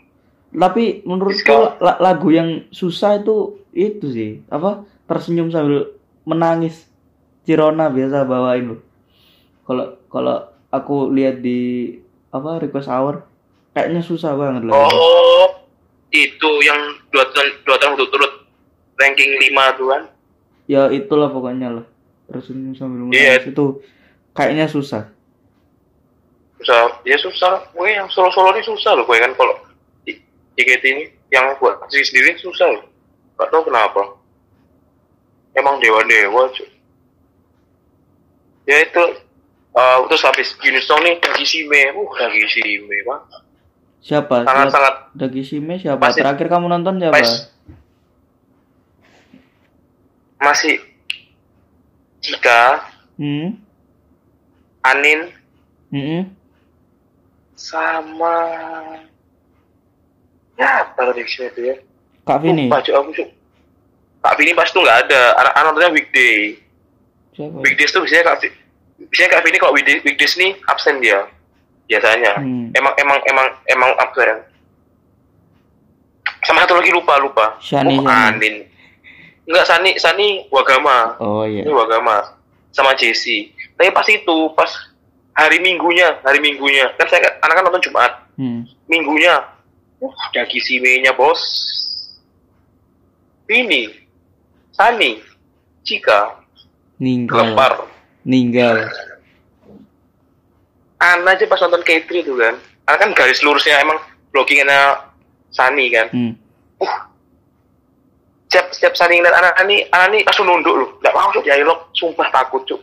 [0.52, 5.96] Tapi menurutku lagu yang susah itu itu sih apa tersenyum sambil
[6.28, 6.88] menangis.
[7.42, 8.82] Cirona biasa bawain loh.
[9.66, 10.38] Kalau kalau
[10.70, 11.98] aku lihat di
[12.30, 13.26] apa request hour
[13.74, 14.76] kayaknya susah banget lah.
[14.78, 15.48] Oh,
[16.12, 16.78] itu yang
[17.10, 18.34] dua tahun dua tahun berturut
[19.00, 20.04] ranking 5 tuh kan?
[20.70, 21.86] Ya itulah pokoknya lah.
[22.30, 23.42] Tersenyum sambil Iya.
[23.42, 23.66] menangis itu
[24.32, 25.10] kayaknya susah.
[26.62, 27.66] Susah, ya susah.
[27.74, 29.58] Gue yang solo-solo ini susah loh, gue kan kalau
[30.62, 32.86] JKT ini yang buat diri sendiri susah loh.
[33.36, 34.04] Gak tau kenapa.
[35.52, 36.70] Emang dewa-dewa, cuy.
[38.64, 39.04] Ya itu,
[39.74, 41.92] eh, terus habis Unisong nih, Dagi Shime.
[41.92, 43.20] Uh, Dagi Shime, Pak.
[44.00, 44.36] Siapa?
[44.38, 44.48] Siapa?
[44.48, 46.00] Sangat-sangat Dagi Shime siapa?
[46.00, 47.18] Pasti- Terakhir kamu nonton siapa?
[47.18, 47.32] pas.
[50.40, 50.78] Masih
[52.20, 52.86] Jika,
[53.18, 53.58] Hmm?
[54.80, 55.34] Anin,
[55.90, 56.30] Hmm?
[57.52, 58.34] sama
[60.62, 61.76] ya apa tadi itu ya
[62.22, 62.70] Kak Vini.
[62.70, 63.30] Lupa, Cuk, aku Cuk.
[64.22, 66.54] Kak Vini pas tuh nggak ada anak anak nontonnya weekday
[67.34, 67.58] Siapa?
[67.60, 68.38] weekdays tuh biasanya Kak
[69.02, 71.26] biasanya Kak Vini kalau weekdays, weekdays nih absen dia
[71.90, 72.70] biasanya Hmm.
[72.72, 74.46] emang emang emang emang absen
[76.42, 78.38] sama satu lagi lupa lupa Shani, oh, Shani.
[78.38, 78.56] Anin
[79.42, 81.66] Enggak Sani Sani Wagama Oh iya.
[81.66, 82.38] ini Wagama
[82.70, 84.70] sama Jesse tapi pas itu pas
[85.34, 88.64] hari minggunya hari minggunya kan saya anak kan nonton Jumat Hmm.
[88.86, 89.38] minggunya
[90.02, 91.40] uh, dagi simenya bos.
[93.48, 93.88] Ini.
[94.74, 95.22] Sani.
[95.86, 96.42] Cika.
[97.02, 97.54] Ninggal.
[97.54, 97.74] Gempar
[98.22, 98.86] Ninggal.
[101.02, 102.56] Ana aja pas nonton K3 tuh kan.
[102.86, 103.98] Ana kan garis lurusnya emang
[104.30, 105.10] blockingnya
[105.50, 106.08] Sani kan.
[106.14, 106.34] Hmm.
[106.82, 106.96] uh.
[108.46, 110.90] Setiap setiap Sani ngeliat anak ini anak ini langsung nunduk loh.
[111.02, 111.80] Nggak mau cuk dialog.
[111.98, 112.82] Sumpah takut cuk.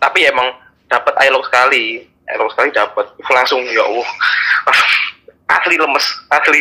[0.00, 0.48] Tapi emang
[0.88, 2.08] dapat dialog sekali.
[2.24, 3.06] Dialog sekali dapat.
[3.36, 4.08] Langsung ya Allah
[5.46, 6.60] asli lemes asli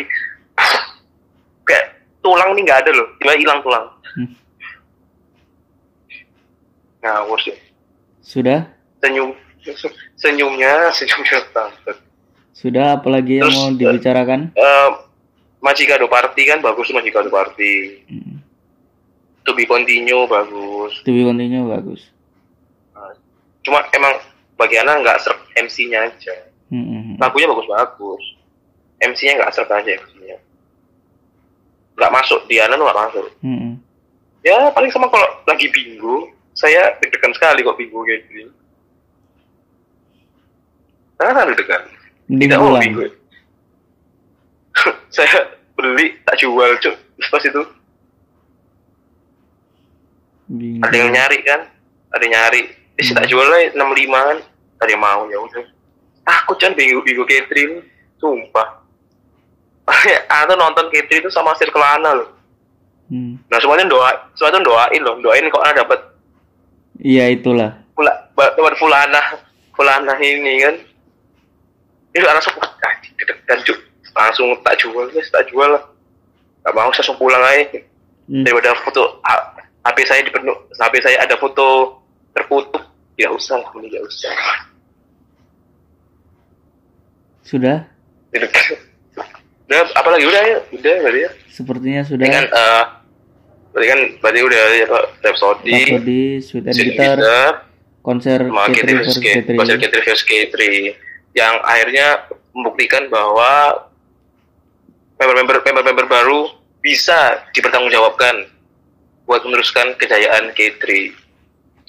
[1.63, 1.85] kayak
[2.19, 4.29] tulang ini nggak ada loh tiba hilang tulang Hmm.
[7.01, 7.57] ngawur sih
[8.21, 8.69] Sudah?
[8.99, 9.33] senyum
[10.15, 11.97] senyumnya senyumnya banget
[12.53, 14.53] Sudah apalagi yang Terus, mau dibicarakan?
[14.53, 14.89] Eh,
[15.59, 18.37] Majikado Party kan bagus tuh Majikado Party Hmm.
[19.43, 22.01] To be continue bagus To be continue bagus.
[23.63, 24.19] cuma emang
[24.53, 26.35] bagi Ana nggak serp MC-nya aja
[26.67, 27.15] Hmm, hmm, hmm.
[27.17, 28.23] lagunya bagus-bagus
[29.11, 30.37] MC-nya nggak serp aja MC-nya
[31.93, 33.25] nggak masuk di Ana tuh nggak masuk.
[33.45, 33.73] Hmm, hmm.
[34.41, 38.49] ya paling sama kalau lagi bingo saya deg-degan sekali kok bingo kayak gini.
[41.17, 41.83] Karena kan deg-degan.
[42.33, 43.05] Tidak mau bingo.
[45.15, 46.95] Saya beli tak jual cuk.
[47.29, 47.61] Pas itu.
[50.49, 50.81] Bingung.
[50.81, 51.61] ada yang nyari kan?
[52.13, 52.61] Ada yang nyari.
[52.93, 53.17] Eh, Hmm.
[53.17, 54.37] tak jual lah enam lima kan?
[54.81, 55.65] Ada yang mau ya udah.
[56.25, 57.85] Takut kan bingo bingo catering.
[58.17, 58.82] Sumpah
[60.25, 62.29] atau nonton catering itu sama circle Ana loh
[63.11, 63.35] Hmm.
[63.51, 65.99] nah semuanya doa semuanya doain loh doain kok Ana dapat
[66.97, 67.75] Iya itulah.
[67.93, 69.21] pula dapat fulana
[69.75, 70.75] fulana ini kan
[72.09, 72.93] itu Ana langsung ah,
[73.43, 73.59] dan
[74.15, 75.83] langsung tak jual guys tak jual lah
[76.63, 77.83] gak mau saya langsung pulang aja
[78.23, 78.47] Hmm.
[78.47, 79.19] daripada foto
[79.83, 81.99] HP saya dipenuh HP saya ada foto
[82.31, 82.81] tertutup
[83.13, 84.31] tidak usah lah tidak usah
[87.43, 87.83] Sudah?
[89.73, 90.57] Udah apa lagi udah ya?
[90.71, 91.29] Udah berarti ya?
[91.49, 92.23] Sepertinya sudah.
[92.23, 92.83] Kan eh
[93.73, 95.71] berarti kan berarti udah ya Pak Rhapsody.
[95.73, 97.17] Rhapsody, Sweet and Bitter,
[97.99, 99.49] konser sama K3 K3 versus versus K- K3.
[99.55, 100.55] konser K3 versus K3
[101.33, 102.07] yang akhirnya
[102.51, 103.81] membuktikan bahwa
[105.15, 106.39] member-member member-member baru
[106.79, 107.17] bisa
[107.49, 108.45] dipertanggungjawabkan
[109.23, 110.85] buat meneruskan kejayaan K3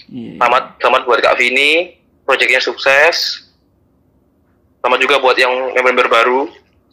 [0.05, 0.37] Iya.
[0.37, 3.49] Selamat, selamat buat Kak Vini, proyeknya sukses.
[4.79, 6.45] Selamat juga buat yang member baru,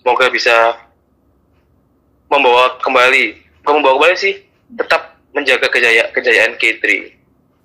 [0.02, 0.82] semoga bisa
[2.26, 4.34] membawa kembali, bukan membawa kembali sih,
[4.74, 7.14] tetap menjaga kejaya, kejayaan K3.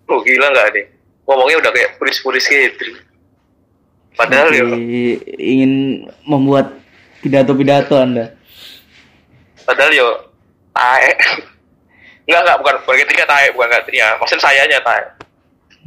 [0.06, 0.86] Oh gila nggak nih?
[1.26, 3.02] Ngomongnya udah kayak puris-puris K3.
[4.16, 4.64] Padahal ya,
[5.36, 6.72] ingin membuat
[7.20, 8.32] pidato-pidato Anda.
[9.66, 10.08] padahal yo,
[10.70, 11.10] tae.
[12.26, 15.04] Enggak, enggak, bukan, bukan ketika tae, bukan ketika, maksudnya sayanya tae.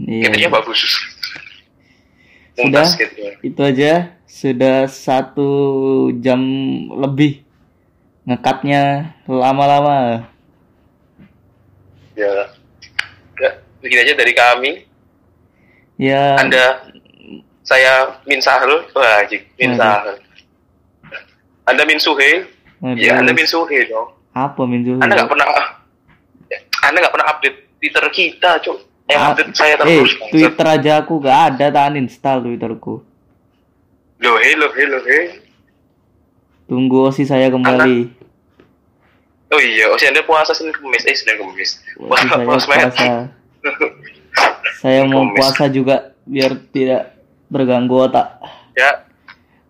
[0.04, 0.28] Iya.
[0.28, 0.80] Ketiknya bagus.
[2.60, 2.88] Sudah?
[2.88, 3.44] K3.
[3.45, 3.94] Itu aja.
[4.30, 5.49] sudah satu
[6.22, 6.38] jam
[6.94, 7.41] lebih
[8.30, 10.30] ngekatnya lama-lama.
[12.14, 12.53] Ya.
[13.41, 13.49] ya.
[13.81, 14.72] Begini aja dari kami.
[15.98, 16.38] Ya.
[16.38, 16.94] Anda
[17.65, 18.86] saya Min Sahrul.
[18.94, 19.26] Wah,
[19.57, 19.73] Min.
[19.73, 20.22] Sahrul.
[21.65, 22.45] Anda Min Suhe.
[23.02, 24.15] Ya, Anda Min Suhe dong.
[24.30, 25.02] apa Minju?
[25.02, 25.48] Anda nggak pernah
[26.86, 28.89] Anda nggak pernah update Twitter kita, Cuk.
[29.10, 30.11] Yang Ah, update saya Eh, terus.
[30.30, 33.02] Twitter aja aku gak ada, tak uninstall Twitterku.
[34.19, 35.19] Loh, hello, hello, he.
[36.65, 38.14] Tunggu osi saya kembali.
[39.49, 41.81] Oh iya, oh si Anda puasa Senin Kemis, eh Senin Kemis.
[41.98, 43.06] Osi saya Puasa- puasa.
[44.80, 47.11] Saya mau puasa juga biar tidak
[47.45, 48.40] terganggu otak.
[48.72, 49.03] Ya,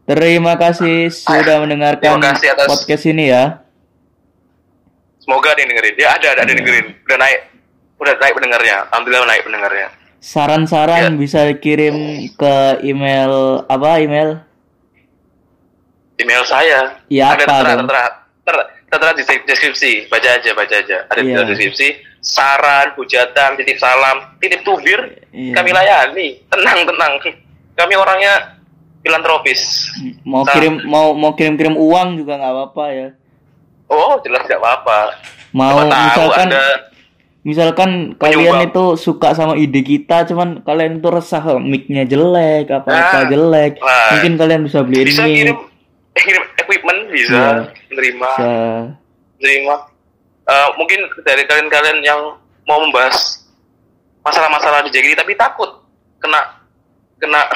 [0.06, 3.61] Terima kasih sudah mendengarkan Terima kasih atas- podcast ini ya.
[5.18, 5.95] semoga ada yang dengerin.
[5.95, 6.88] Ya ada, ada, ada yang dengerin.
[6.99, 7.40] Udah naik,
[8.00, 8.78] udah naik pendengarnya.
[8.90, 9.88] Alhamdulillah naik pendengarnya.
[10.20, 11.16] Saran-saran Ya.
[11.16, 11.96] bisa kirim
[12.34, 14.44] ke email apa email?
[16.16, 17.00] Email saya.
[17.08, 17.80] Ya, ada apa tertera, dong?
[17.82, 18.04] tertera,
[18.44, 19.92] tertera, tertera di deskripsi.
[20.12, 20.98] Baca aja, baca aja.
[21.08, 21.44] Ada di Iya.
[21.46, 21.88] deskripsi.
[22.20, 25.00] Saran, hujatan, titip salam, titip tubir.
[25.32, 25.56] Iya.
[25.56, 26.28] Kami layani.
[26.52, 27.14] Tenang, tenang.
[27.80, 28.60] Kami orangnya
[29.00, 29.88] filantropis.
[30.28, 33.08] Mau Sa- kirim mau mau kirim-kirim uang juga nggak apa-apa ya.
[33.88, 35.16] Oh, jelas tidak apa-apa.
[35.50, 36.66] Mau Siapa tahu misalkan Anda
[37.41, 43.18] misalkan kalian itu suka sama ide kita cuman kalian itu resah mic-nya jelek apa apa
[43.18, 43.74] Nah, jelek.
[43.80, 44.10] Nah.
[44.11, 45.32] mungkin kalian bisa beliin bisa mic.
[45.34, 45.57] kirim
[46.18, 47.49] kirim equipment bisa Iya.
[47.88, 48.30] menerima.
[48.30, 48.52] Bisa.
[49.38, 49.76] Menerima.
[50.45, 52.22] Eh, mungkin dari kalian-kalian yang
[52.66, 53.16] mau membahas
[54.20, 55.80] masalah-masalah di JKT tapi takut
[56.20, 56.44] kena
[57.18, 57.48] kena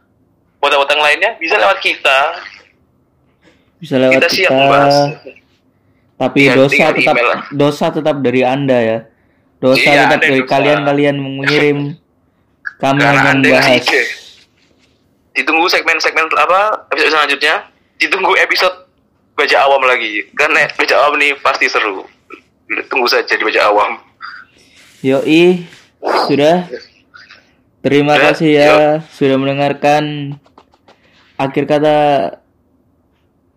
[0.60, 2.18] botak-botak lainnya bisa lewat kita.
[3.78, 4.94] Bisa lewat kita kita, siap membahas.
[6.18, 7.30] Tapi Tinggal- dosa tetap email.
[7.54, 8.98] dosa tetap dari anda ya
[9.58, 10.50] dosa Iya, tetap dari dosa.
[10.50, 11.78] kalian kalian mengirim
[12.82, 13.84] kami hanya ngasih membahas
[15.34, 17.54] ditunggu segmen-segmen apa episode selanjutnya
[17.98, 18.86] ditunggu episode
[19.34, 22.02] baca awam lagi karena baca awam nih pasti seru
[22.90, 23.92] tunggu saja di baca awam
[24.98, 25.62] Yoi,
[26.26, 26.66] sudah.
[27.78, 28.72] Terima Sudah, kasih ya
[29.14, 30.34] sudah mendengarkan.
[31.38, 31.96] Akhir kata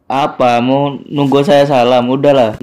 [0.06, 0.62] apa?
[0.62, 2.06] Mau nunggu saya salam?
[2.06, 2.54] Udahlah.